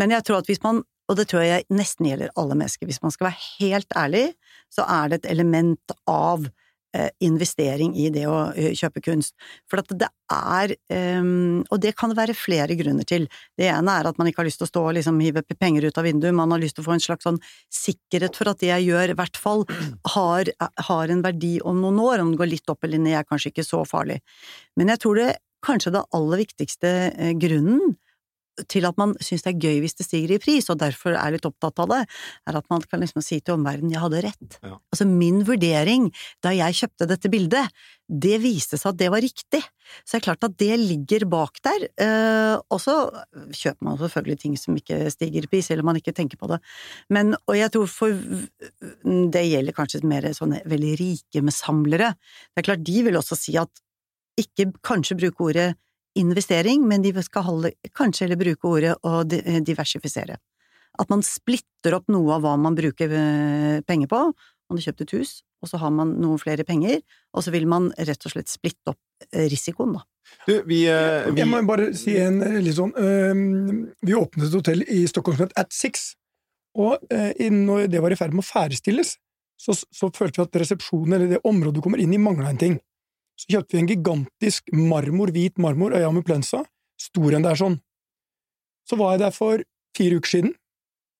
Men 0.00 0.16
jeg 0.16 0.24
tror 0.24 0.40
at 0.40 0.48
hvis 0.48 0.62
man, 0.64 0.80
og 1.10 1.18
det 1.18 1.28
tror 1.30 1.44
jeg 1.44 1.68
nesten 1.74 2.08
gjelder 2.08 2.34
alle 2.40 2.56
mennesker, 2.56 2.88
hvis 2.88 3.02
man 3.04 3.12
skal 3.14 3.30
være 3.30 3.48
helt 3.60 3.96
ærlig, 3.98 4.26
så 4.72 4.86
er 4.88 5.10
det 5.10 5.20
et 5.20 5.32
element 5.34 5.94
av 6.10 6.46
eh, 6.96 7.10
investering 7.26 7.92
i 8.00 8.08
det 8.14 8.24
å 8.30 8.38
eh, 8.56 8.72
kjøpe 8.78 9.02
kunst. 9.04 9.34
For 9.68 9.82
at 9.82 9.92
det 10.00 10.08
er, 10.32 10.74
eh, 10.94 11.20
og 11.68 11.82
det 11.84 11.92
kan 11.98 12.12
det 12.12 12.18
være 12.22 12.38
flere 12.38 12.78
grunner 12.80 13.04
til. 13.08 13.28
Det 13.58 13.68
ene 13.68 13.98
er 14.00 14.08
at 14.08 14.20
man 14.20 14.30
ikke 14.30 14.40
har 14.42 14.48
lyst 14.48 14.62
til 14.62 14.68
å 14.68 14.72
stå 14.72 14.84
og 14.88 14.96
liksom 14.96 15.20
hive 15.24 15.44
penger 15.52 15.90
ut 15.90 16.00
av 16.00 16.08
vinduet, 16.08 16.36
man 16.36 16.56
har 16.56 16.62
lyst 16.62 16.78
til 16.78 16.86
å 16.86 16.88
få 16.88 16.96
en 16.96 17.04
slags 17.04 17.28
sånn 17.28 17.40
sikkerhet 17.68 18.40
for 18.40 18.52
at 18.52 18.64
det 18.64 18.72
jeg 18.72 18.88
gjør, 18.88 19.12
i 19.12 19.18
hvert 19.20 19.40
fall 19.40 19.66
har, 20.16 20.52
har 20.88 21.12
en 21.12 21.24
verdi 21.26 21.58
om 21.62 21.84
noen 21.84 22.00
år. 22.00 22.24
Om 22.24 22.32
det 22.32 22.40
går 22.40 22.54
litt 22.56 22.72
opp 22.72 22.88
eller 22.88 23.02
ned, 23.02 23.18
er 23.20 23.28
kanskje 23.28 23.52
ikke 23.52 23.66
så 23.66 23.84
farlig. 23.88 24.22
Men 24.80 24.94
jeg 24.94 25.04
tror 25.04 25.20
det 25.20 25.34
kanskje 25.64 25.94
det 25.94 26.04
aller 26.16 26.42
viktigste 26.44 26.90
eh, 27.12 27.36
grunnen 27.40 27.96
til 28.70 28.86
at 28.88 28.98
man 29.00 29.14
syns 29.24 29.44
det 29.44 29.54
er 29.54 29.66
gøy 29.66 29.80
hvis 29.84 29.96
det 29.98 30.06
stiger 30.06 30.34
i 30.36 30.40
pris, 30.42 30.68
og 30.70 30.78
derfor 30.82 31.16
er 31.18 31.34
litt 31.34 31.46
opptatt 31.48 31.82
av 31.82 31.90
det, 31.90 32.00
er 32.48 32.58
at 32.60 32.70
man 32.72 32.84
kan 32.86 33.02
liksom 33.02 33.24
si 33.24 33.40
til 33.40 33.56
omverdenen 33.56 33.92
'jeg 33.92 34.02
hadde 34.04 34.22
rett'. 34.26 34.58
Ja. 34.62 34.78
Altså 34.92 35.06
min 35.08 35.42
vurdering 35.44 36.10
da 36.42 36.54
jeg 36.54 36.78
kjøpte 36.80 37.08
dette 37.08 37.30
bildet, 37.30 37.68
det 38.08 38.36
viste 38.42 38.76
seg 38.76 38.92
at 38.92 39.00
det 39.00 39.10
var 39.10 39.24
riktig. 39.24 39.62
Så 40.04 40.16
det 40.16 40.20
er 40.20 40.26
klart 40.28 40.44
at 40.44 40.56
det 40.60 40.76
ligger 40.78 41.24
bak 41.28 41.60
der. 41.64 41.86
Eh, 41.96 42.56
og 42.70 42.80
så 42.80 43.08
kjøper 43.50 43.82
man 43.84 43.98
selvfølgelig 43.98 44.40
ting 44.40 44.56
som 44.60 44.76
ikke 44.76 45.10
stiger 45.10 45.44
i 45.44 45.50
pris, 45.50 45.70
eller 45.70 45.86
man 45.86 45.96
ikke 45.96 46.14
tenker 46.14 46.36
på 46.36 46.48
det. 46.52 46.60
Men, 47.08 47.34
og 47.48 47.56
jeg 47.56 47.72
tror 47.72 47.86
for 47.88 48.12
Det 49.04 49.42
gjelder 49.44 49.74
kanskje 49.74 50.04
mer 50.06 50.26
sånne 50.32 50.60
veldig 50.68 50.92
rike 51.00 51.42
med 51.42 51.52
samlere. 51.52 52.14
Det 52.54 52.62
er 52.62 52.68
klart, 52.68 52.84
de 52.84 53.02
vil 53.02 53.16
også 53.16 53.36
si 53.38 53.56
at 53.56 53.70
ikke 54.40 54.72
kanskje 54.84 55.16
bruke 55.18 55.44
ordet 55.44 55.74
investering, 56.18 56.84
men 56.88 57.02
de 57.04 57.12
skal 57.22 57.46
holde, 57.46 57.72
kanskje 57.96 58.26
heller 58.26 58.40
bruke 58.40 58.68
ordet 58.70 58.94
å 59.02 59.22
diversifisere. 59.24 60.38
At 61.00 61.10
man 61.10 61.24
splitter 61.26 61.96
opp 61.96 62.10
noe 62.12 62.36
av 62.36 62.44
hva 62.44 62.54
man 62.60 62.76
bruker 62.78 63.10
eh, 63.10 63.80
penger 63.86 64.10
på. 64.10 64.20
Man 64.70 64.78
har 64.78 64.86
kjøpt 64.86 65.04
et 65.04 65.14
hus, 65.18 65.32
og 65.62 65.70
så 65.70 65.80
har 65.82 65.92
man 65.94 66.14
noen 66.22 66.40
flere 66.40 66.66
penger, 66.66 67.00
og 67.34 67.44
så 67.44 67.52
vil 67.54 67.66
man 67.70 67.90
rett 67.98 68.26
og 68.28 68.34
slett 68.34 68.52
splitte 68.52 68.94
opp 68.94 69.00
eh, 69.32 69.48
risikoen, 69.50 69.96
da. 69.98 70.04
Du, 70.46 70.54
vi, 70.64 70.84
eh, 70.88 71.26
vi 71.34 71.42
Jeg 71.42 71.50
må 71.50 71.60
bare 71.68 71.90
si 71.98 72.14
en 72.16 72.38
eh, 72.42 72.56
litt 72.64 72.78
sånn 72.78 72.94
Vi 72.96 74.14
åpnet 74.16 74.46
et 74.46 74.54
hotell 74.56 74.80
i 74.88 75.02
Stockholm 75.04 75.36
som 75.36 75.44
het 75.44 75.58
At 75.60 75.74
Six, 75.76 76.14
og 76.80 77.04
når 77.04 77.90
det 77.92 78.00
var 78.02 78.10
i 78.10 78.16
ferd 78.18 78.32
med 78.34 78.42
å 78.42 78.48
ferdigstilles, 78.48 79.12
så, 79.60 79.76
så 79.76 80.08
følte 80.16 80.40
vi 80.40 80.46
at 80.48 80.56
resepsjonen, 80.64 81.14
eller 81.14 81.36
det 81.36 81.44
området 81.46 81.76
du 81.76 81.84
kommer 81.84 82.00
inn 82.02 82.16
i, 82.16 82.18
mangla 82.18 82.48
en 82.50 82.58
ting. 82.58 82.74
Så 83.34 83.50
kjøpte 83.50 83.74
vi 83.74 83.82
en 83.82 83.90
gigantisk 83.90 84.70
marmor, 84.72 85.32
hvit 85.34 85.58
marmor 85.58 85.94
av 85.96 86.12
Muplensa, 86.14 86.62
Plensa, 86.62 86.70
stor 87.00 87.34
enn 87.34 87.44
det 87.44 87.50
er 87.50 87.60
sånn. 87.60 87.78
Så 88.86 88.98
var 89.00 89.14
jeg 89.14 89.24
der 89.24 89.34
for 89.34 89.64
fire 89.96 90.18
uker 90.20 90.30
siden, 90.30 90.54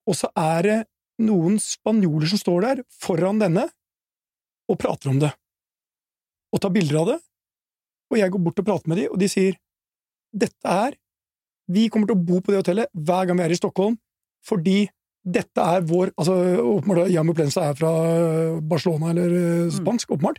og 0.05 0.17
så 0.17 0.29
er 0.37 0.67
det 0.67 0.77
noen 1.25 1.57
spanjoler 1.61 2.29
som 2.31 2.39
står 2.39 2.67
der 2.67 2.83
foran 2.91 3.39
denne 3.41 3.67
og 4.71 4.79
prater 4.81 5.11
om 5.11 5.19
det, 5.21 5.31
og 6.55 6.61
tar 6.63 6.73
bilder 6.75 7.01
av 7.01 7.09
det, 7.13 7.19
og 8.11 8.19
jeg 8.19 8.33
går 8.33 8.43
bort 8.47 8.61
og 8.61 8.67
prater 8.67 8.91
med 8.91 9.01
dem, 9.01 9.11
og 9.11 9.19
de 9.21 9.29
sier 9.31 9.59
dette 10.35 10.67
er 10.67 10.99
Vi 11.65 11.87
kommer 11.89 12.05
til 12.05 12.13
å 12.13 12.21
bo 12.21 12.37
på 12.45 12.53
det 12.53 12.59
hotellet 12.59 12.91
hver 12.93 13.25
gang 13.25 13.39
vi 13.39 13.43
er 13.47 13.53
i 13.55 13.57
Stockholm, 13.57 13.95
fordi 14.45 14.83
dette 15.25 15.63
er 15.65 15.85
vår 15.89 16.11
altså 16.13 16.35
åpenbart 16.61 17.09
Yamu 17.09 17.33
Plensa 17.33 17.63
er 17.71 17.77
fra 17.79 17.89
Barcelona 18.61 19.09
eller 19.09 19.33
eh, 19.33 19.71
spansk, 19.73 20.13
åpenbart. 20.13 20.37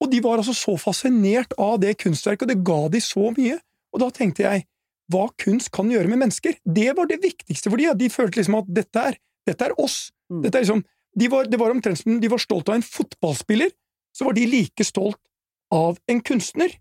Og 0.00 0.10
de 0.12 0.20
var 0.24 0.40
altså 0.40 0.54
så 0.56 0.76
fascinert 0.80 1.52
av 1.60 1.78
det 1.82 1.96
kunstverket, 2.00 2.46
og 2.46 2.52
det 2.52 2.64
ga 2.66 2.80
de 2.92 3.02
så 3.04 3.30
mye. 3.36 3.58
Og 3.92 4.02
da 4.02 4.08
tenkte 4.14 4.46
jeg, 4.46 4.64
hva 5.10 5.26
kunst 5.42 5.72
kan 5.74 5.90
gjøre 5.90 6.10
med 6.12 6.22
mennesker? 6.22 6.56
Det 6.64 6.92
var 6.96 7.08
det 7.10 7.20
viktigste 7.22 7.70
for 7.70 7.80
de, 7.80 7.90
de 7.98 8.10
følte 8.12 8.40
liksom 8.40 8.60
at 8.60 8.70
dette 8.70 9.06
er, 9.10 9.18
dette 9.48 9.66
er 9.66 9.74
oss. 9.82 10.12
Mm. 10.30 10.44
Dette 10.44 10.60
er 10.60 10.64
liksom, 10.64 10.84
de 11.18 11.30
var, 11.32 11.48
det 11.50 11.58
var 11.60 11.74
omtrent 11.74 11.98
som 11.98 12.20
de 12.22 12.30
var 12.30 12.42
stolt 12.42 12.70
av 12.70 12.78
en 12.78 12.86
fotballspiller, 12.86 13.72
så 14.16 14.28
var 14.28 14.38
de 14.38 14.46
like 14.50 14.86
stolt 14.86 15.18
av 15.74 15.98
en 16.10 16.22
kunstner. 16.22 16.76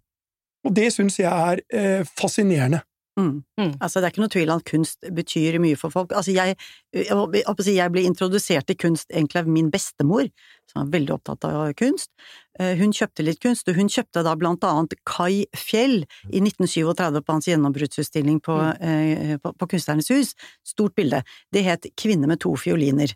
Og 0.67 0.75
det 0.75 0.89
syns 0.93 1.17
jeg 1.21 1.29
er 1.29 1.63
eh, 1.73 2.05
fascinerende. 2.19 2.83
Mm. 3.19 3.43
Mm. 3.59 3.73
Altså, 3.79 3.99
det 3.99 4.07
er 4.07 4.13
ikke 4.13 4.23
noe 4.23 4.33
tvil 4.33 4.51
om 4.53 4.61
at 4.61 4.67
kunst 4.69 5.09
betyr 5.15 5.57
mye 5.61 5.77
for 5.79 5.93
folk. 5.93 6.13
Altså, 6.15 6.33
jeg, 6.35 6.55
jeg, 6.95 7.43
jeg, 7.75 7.91
ble 7.93 8.05
introdusert 8.07 8.69
til 8.69 8.79
kunst 8.79 9.11
egentlig 9.11 9.41
av 9.43 9.51
min 9.51 9.69
bestemor, 9.73 10.29
som 10.69 10.83
var 10.83 10.91
veldig 10.95 11.15
opptatt 11.17 11.47
av 11.49 11.73
kunst. 11.79 12.11
Eh, 12.59 12.75
Hun 12.79 12.93
kjøpte 12.95 13.25
litt 13.25 13.41
kunst, 13.43 13.69
og 13.69 13.79
hun 13.79 13.91
kjøpte 13.91 14.23
da 14.25 14.35
blant 14.39 14.65
annet 14.67 14.95
Kai 15.09 15.45
Fjell 15.57 16.03
i 16.29 16.41
1937 16.43 17.21
på 17.21 17.35
hans 17.35 17.49
gjennombruddsutstilling 17.49 18.41
på, 18.45 18.59
eh, 18.79 19.35
på, 19.41 19.53
på 19.53 19.71
Kunstnernes 19.75 20.11
hus. 20.13 20.35
Stort 20.67 20.95
bilde. 20.99 21.23
Det 21.53 21.65
het 21.65 21.89
Kvinne 21.99 22.29
med 22.29 22.41
to 22.45 22.55
fioliner. 22.59 23.13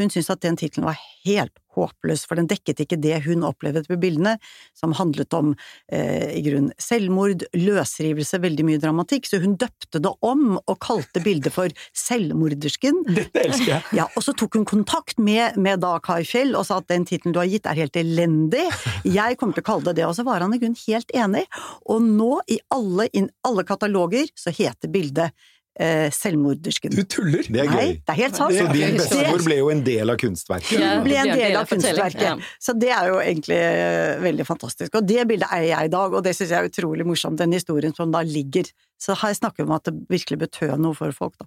Hun 0.00 0.12
syntes 0.12 0.32
at 0.32 0.44
den 0.44 0.56
tittelen 0.56 0.88
var 0.88 0.98
helt 1.26 1.56
håpløs, 1.76 2.24
for 2.26 2.38
den 2.38 2.48
dekket 2.50 2.82
ikke 2.84 2.98
det 3.00 3.20
hun 3.26 3.44
opplevde 3.46 3.84
på 3.86 3.98
bildene, 4.00 4.36
som 4.76 4.94
handlet 4.98 5.32
om 5.36 5.52
eh, 5.92 6.32
i 6.38 6.42
grunn 6.44 6.70
selvmord, 6.80 7.44
løsrivelse, 7.56 8.40
veldig 8.42 8.66
mye 8.66 8.80
dramatikk, 8.82 9.28
så 9.30 9.40
hun 9.42 9.56
døpte 9.60 10.02
det 10.02 10.12
om 10.26 10.58
og 10.58 10.76
kalte 10.82 11.22
bildet 11.24 11.54
for 11.54 11.70
Selvmordersken. 11.96 13.04
Dette 13.20 13.44
elsker 13.44 13.70
jeg. 13.74 13.84
Ja, 14.00 14.08
og 14.16 14.26
så 14.26 14.34
tok 14.36 14.58
hun 14.58 14.66
kontakt 14.68 15.20
med, 15.22 15.58
med 15.60 15.82
da 15.84 15.96
Kai 16.02 16.22
Fjell 16.26 16.56
og 16.58 16.66
sa 16.68 16.80
at 16.80 16.90
den 16.90 17.06
tittelen 17.08 17.36
du 17.36 17.42
har 17.42 17.50
gitt 17.50 17.68
er 17.70 17.78
helt 17.78 17.98
elendig, 18.00 18.66
jeg 19.06 19.38
kommer 19.38 19.56
til 19.56 19.64
å 19.64 19.68
kalle 19.70 19.90
det 19.90 20.00
det, 20.00 20.08
og 20.08 20.16
så 20.16 20.24
var 20.26 20.42
han 20.42 20.54
i 20.54 20.60
grunnen 20.60 20.78
helt 20.86 21.14
enig, 21.16 21.46
og 21.90 22.02
nå 22.04 22.32
i 22.50 22.60
alle, 22.74 23.08
alle 23.46 23.66
kataloger 23.68 24.30
så 24.38 24.52
heter 24.54 24.90
bildet 24.90 25.49
Selvmordersken. 25.78 26.92
Du 26.92 27.02
tuller! 27.08 27.46
Det 27.46 27.60
er 27.62 27.70
Nei, 27.70 27.84
det 27.94 28.12
er 28.12 28.18
helt 28.18 28.36
sant. 28.36 28.52
Så 28.52 28.66
Det- 28.66 28.74
din 28.74 28.96
bestemor 28.98 29.44
ble 29.44 29.56
jo 29.56 29.68
en 29.70 29.82
del 29.84 30.10
av 30.10 30.16
kunstverket. 30.20 30.78
Ja. 30.80 31.00
ble 31.04 31.16
en 31.16 31.30
del 31.38 31.56
av 31.56 31.66
kunstverket. 31.70 32.42
Så 32.60 32.74
det 32.78 32.90
er 32.90 33.06
jo 33.08 33.20
egentlig 33.22 33.56
eh, 33.56 34.18
veldig 34.20 34.46
fantastisk. 34.46 34.94
Og 34.98 35.06
det 35.06 35.26
bildet 35.30 35.48
eier 35.50 35.70
jeg 35.76 35.84
i 35.84 35.92
dag, 35.94 36.12
og 36.12 36.24
det 36.24 36.34
syns 36.36 36.50
jeg 36.50 36.58
er 36.64 36.68
utrolig 36.68 37.06
morsomt, 37.06 37.38
den 37.38 37.52
historien 37.52 37.94
som 37.96 38.10
da 38.10 38.20
ligger. 38.26 38.68
Så 39.00 39.16
her 39.16 39.32
snakker 39.32 39.64
vi 39.64 39.70
om 39.70 39.76
at 39.78 39.84
det 39.84 39.94
virkelig 40.10 40.38
betød 40.42 40.78
noe 40.78 40.94
for 40.94 41.12
folk, 41.12 41.38
da. 41.38 41.46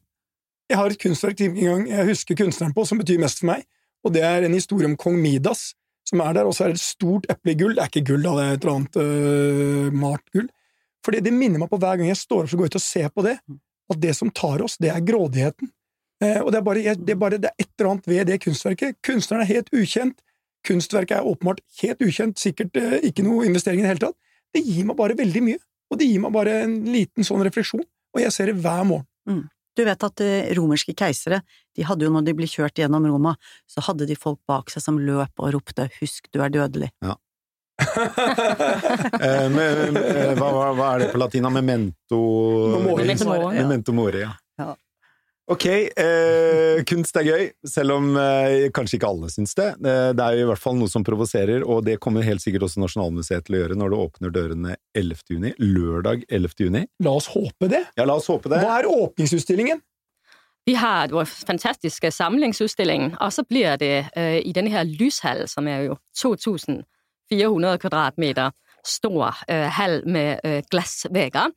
Jeg 0.71 0.77
har 0.79 0.89
et 0.89 0.99
kunstverk 0.99 1.37
til 1.37 1.51
en 1.51 1.55
gang 1.55 1.87
jeg 1.91 2.07
husker 2.07 2.35
kunstneren 2.39 2.73
på, 2.73 2.87
som 2.87 2.97
betyr 2.97 3.19
mest 3.19 3.39
for 3.43 3.51
meg, 3.51 3.65
og 4.03 4.13
det 4.15 4.23
er 4.23 4.43
en 4.47 4.53
historie 4.55 4.87
om 4.87 4.95
kong 4.97 5.19
Midas, 5.21 5.73
som 6.07 6.21
er 6.21 6.33
der, 6.33 6.47
og 6.47 6.55
så 6.55 6.65
er 6.65 6.73
det 6.73 6.79
et 6.79 6.87
stort 6.87 7.27
eple 7.29 7.51
i 7.51 7.55
gull. 7.59 7.75
Det 7.75 7.83
er 7.83 7.91
ikke 7.91 8.07
gull, 8.07 8.23
da, 8.23 8.31
det 8.39 8.43
er 8.43 8.53
et 8.57 8.63
eller 8.63 8.75
annet 8.79 8.97
uh, 8.97 9.91
malt 9.91 10.25
gull. 10.33 10.49
For 11.03 11.11
det, 11.11 11.23
det 11.27 11.33
minner 11.35 11.59
meg 11.59 11.69
på 11.69 11.77
hver 11.77 11.99
gang 11.99 12.07
jeg 12.07 12.17
står 12.17 12.47
opp 12.47 12.53
og 12.55 12.63
går 12.63 12.71
ut 12.71 12.79
og 12.79 12.83
ser 12.83 13.09
på 13.13 13.23
det, 13.27 13.37
at 13.91 14.01
det 14.01 14.13
som 14.17 14.31
tar 14.31 14.63
oss, 14.63 14.77
det 14.81 14.91
er 14.93 15.03
grådigheten. 15.05 15.71
Eh, 16.23 16.39
og 16.41 16.51
det 16.53 16.59
er, 16.59 16.65
bare, 16.65 16.83
det, 16.95 17.15
er 17.15 17.19
bare, 17.19 17.39
det 17.41 17.51
er 17.51 17.65
et 17.65 17.71
eller 17.77 17.91
annet 17.91 18.07
ved 18.07 18.29
det 18.29 18.39
kunstverket. 18.43 18.99
Kunstneren 19.05 19.43
er 19.43 19.51
helt 19.51 19.73
ukjent, 19.75 20.21
kunstverket 20.67 21.17
er 21.17 21.27
åpenbart 21.27 21.63
helt 21.81 22.03
ukjent, 22.05 22.39
sikkert 22.39 22.77
eh, 22.79 22.99
ikke 23.09 23.25
noe 23.25 23.47
investering 23.47 23.81
i 23.81 23.85
det 23.85 23.95
hele 23.95 24.05
tatt. 24.05 24.19
Det 24.53 24.61
gir 24.63 24.85
meg 24.87 24.99
bare 24.99 25.17
veldig 25.17 25.43
mye, 25.43 25.59
og 25.91 25.99
det 25.99 26.07
gir 26.07 26.23
meg 26.23 26.35
bare 26.35 26.61
en 26.67 26.77
liten 26.93 27.27
sånn 27.27 27.43
refleksjon, 27.45 27.83
og 27.83 28.21
jeg 28.21 28.35
ser 28.35 28.51
det 28.51 28.61
hver 28.61 28.87
morgen. 28.87 29.07
Du 29.73 29.81
vet 29.87 30.05
at 30.05 30.21
eh, 30.21 30.51
romerske 30.57 30.93
keisere, 30.97 31.41
de 31.73 31.85
hadde 31.87 32.05
jo 32.05 32.13
når 32.13 32.27
de 32.27 32.35
ble 32.37 32.47
kjørt 32.49 32.77
gjennom 32.77 33.07
Roma, 33.09 33.33
så 33.69 33.81
hadde 33.87 34.07
de 34.09 34.17
folk 34.19 34.39
bak 34.49 34.69
seg 34.69 34.85
som 34.85 34.99
løp 35.01 35.41
og 35.41 35.55
ropte 35.55 35.89
'husk, 35.97 36.29
du 36.31 36.43
er 36.45 36.53
dødelig'. 36.53 36.93
Eh, 37.01 37.15
men, 39.55 39.97
eh, 39.97 40.31
hva, 40.37 40.49
hva, 40.49 40.69
hva 40.77 40.87
er 40.93 41.05
det 41.05 41.11
på 41.13 41.21
latina? 41.21 41.51
Memento 41.53 42.19
Mori. 42.83 43.03
Memento 43.03 43.29
mori, 43.29 43.43
ja. 43.43 43.61
Memento 43.61 43.95
mori, 43.95 44.23
ja. 44.23 44.31
Ja. 44.61 44.73
Ok, 45.51 45.65
eh, 45.67 46.83
kunst 46.87 47.17
er 47.19 47.25
gøy, 47.27 47.41
selv 47.67 47.97
om 47.97 48.13
eh, 48.15 48.69
kanskje 48.71 48.95
ikke 48.95 49.09
alle 49.09 49.27
syns 49.31 49.51
det. 49.59 49.73
Eh, 49.83 50.11
det 50.15 50.23
er 50.23 50.37
jo 50.37 50.45
i 50.45 50.49
hvert 50.53 50.61
fall 50.63 50.77
noe 50.79 50.91
som 50.91 51.03
provoserer, 51.03 51.65
og 51.67 51.83
det 51.83 51.97
kommer 52.03 52.23
helt 52.23 52.39
sikkert 52.43 52.69
også 52.69 52.79
Nasjonalmuseet 52.79 53.43
til 53.43 53.57
å 53.57 53.63
gjøre 53.63 53.79
når 53.79 53.91
det 53.91 53.99
åpner 54.05 54.35
dørene 54.37 54.75
11. 54.95 55.25
juni. 55.35 55.51
Lørdag 55.59 56.23
11. 56.29 56.55
juni. 56.63 56.85
La 57.03 57.17
oss 57.19 57.27
håpe 57.33 57.67
det. 57.73 57.83
Ja, 57.99 58.07
la 58.07 58.15
oss 58.21 58.31
håpe 58.31 58.53
det. 58.53 58.61
Hva 58.63 58.79
er 58.79 58.87
åpningsutstillingen? 58.87 59.83
Vi 60.63 60.77
har 60.79 61.11
vår 61.11 61.27
fantastiske 61.27 62.07
samlingsutstilling, 62.15 63.17
og 63.19 63.33
så 63.35 63.43
blir 63.43 63.75
det 63.81 64.07
øh, 64.15 64.39
i 64.39 64.53
denne 64.55 64.71
her 64.71 64.87
lyshallen 64.87 65.49
som 65.51 65.67
er 65.67 65.89
jo 65.89 65.97
2.400 67.33 67.77
kvadratmeter 67.77 68.51
stor 68.85 69.25
øh, 69.51 69.67
hall 69.71 70.07
med 70.07 70.37
øh, 70.45 70.63
glassvegger. 70.71 71.49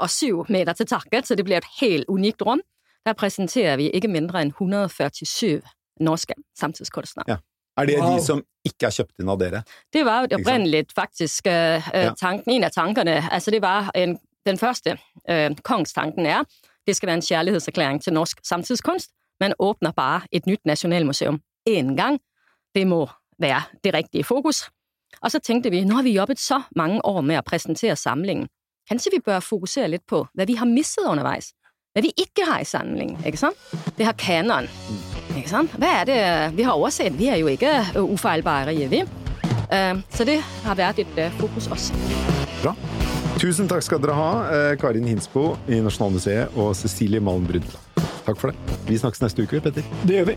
og 0.00 0.10
syv 0.10 0.46
meter 0.48 0.72
til 0.72 0.86
takket, 0.86 1.26
så 1.26 1.34
det 1.34 1.44
blir 1.44 1.56
et 1.56 1.64
helt 1.80 2.04
unikt 2.08 2.42
rom. 2.42 2.60
Der 3.06 3.12
presenterer 3.12 3.76
vi 3.76 3.90
ikke 3.90 4.08
mindre 4.08 4.42
enn 4.42 4.48
147 4.48 5.60
norske 6.00 6.34
samtidskunstnere. 6.58 7.38
Er 7.76 7.86
det 7.86 7.98
Wow. 7.98 8.14
de 8.18 8.24
som 8.24 8.42
ikke 8.64 8.86
er 8.86 8.90
kjøpt 8.90 9.20
inn 9.20 9.28
av 9.28 9.38
dere? 9.38 9.62
Det 9.92 10.04
var 10.04 10.20
jo 10.22 10.38
opprinnelig 10.38 10.86
faktisk 10.94 11.46
øh, 11.46 11.88
øh, 11.94 12.12
tanken, 12.20 12.52
en 12.52 12.64
av 12.64 12.70
tankene. 12.70 13.32
Altså 13.32 13.50
det 13.50 13.62
var 13.62 13.90
en, 13.94 14.18
den 14.46 14.58
første 14.58 14.98
øh, 15.30 15.56
kongstanken 15.62 16.26
er, 16.26 16.44
det 16.86 16.96
skal 16.96 17.06
være 17.06 17.16
en 17.16 17.22
kjærlighetserklæring 17.22 18.02
til 18.02 18.12
norsk 18.12 18.40
samtidskunst. 18.46 19.10
Man 19.40 19.54
åpner 19.58 19.92
bare 19.92 20.20
et 20.32 20.46
nytt 20.46 20.64
nasjonalmuseum 20.64 21.40
én 21.68 21.96
gang. 21.96 22.20
Det 22.74 22.86
må 22.86 23.08
være 23.38 23.62
det 23.84 23.94
rigtige 23.94 24.24
fokus. 24.24 24.64
Og 25.22 25.30
så 25.30 25.38
tenkte 25.38 25.70
vi, 25.70 25.84
nå 25.84 25.94
har 25.94 26.02
vi 26.02 26.14
jobbet 26.16 26.38
så 26.40 26.62
mange 26.76 27.00
år 27.06 27.20
med 27.20 27.38
å 27.38 27.44
præsentere 27.46 27.96
samlingen. 27.96 28.48
Kanskje 28.88 29.14
vi 29.14 29.22
bør 29.24 29.40
fokusere 29.40 29.88
litt 29.88 30.04
på, 30.06 30.26
hvad 30.34 30.46
vi 30.46 30.56
har 30.60 30.68
misset 30.68 31.06
undervejs. 31.08 31.52
Hvad 31.94 32.02
vi 32.02 32.10
ikke 32.18 32.44
har 32.48 32.60
i 32.60 32.66
samlingen, 32.66 33.20
ikke 33.24 33.38
sant? 33.38 33.56
Det 33.96 34.04
har 34.04 34.16
kanon. 34.18 34.66
Ikke 35.36 35.48
sant? 35.48 35.70
Hvad 35.78 36.00
er 36.00 36.04
det, 36.04 36.56
vi 36.56 36.66
har 36.66 36.74
overset? 36.74 37.14
Vi 37.18 37.28
er 37.30 37.36
jo 37.36 37.46
ikke 37.46 37.70
ufeilbare, 38.02 38.12
ufejlbare, 38.12 38.74
vi. 38.90 39.04
Øh, 39.72 40.02
Så 40.10 40.24
det 40.24 40.40
har 40.64 40.74
vært 40.74 40.98
et 40.98 41.18
øh, 41.18 41.38
fokus 41.38 41.66
også. 41.66 41.94
Bra. 42.62 42.74
Tusen 43.38 43.68
takk 43.68 43.82
skal 43.82 44.02
dere 44.02 44.14
ha, 44.14 44.74
Karin 44.80 45.08
Hinsbo 45.08 45.56
i 45.68 45.80
Nasjonalmuseet 45.82 46.54
og 46.56 46.76
Cecilie 46.76 47.20
Malm 47.20 47.46
Brundtland. 47.46 48.08
Takk 48.26 48.40
for 48.40 48.50
det. 48.50 48.78
Vi 48.88 48.98
snakkes 48.98 49.22
neste 49.22 49.42
uke, 49.42 49.60
Petter. 49.60 49.82
Det 50.06 50.16
gjør 50.20 50.24
vi. 50.24 50.36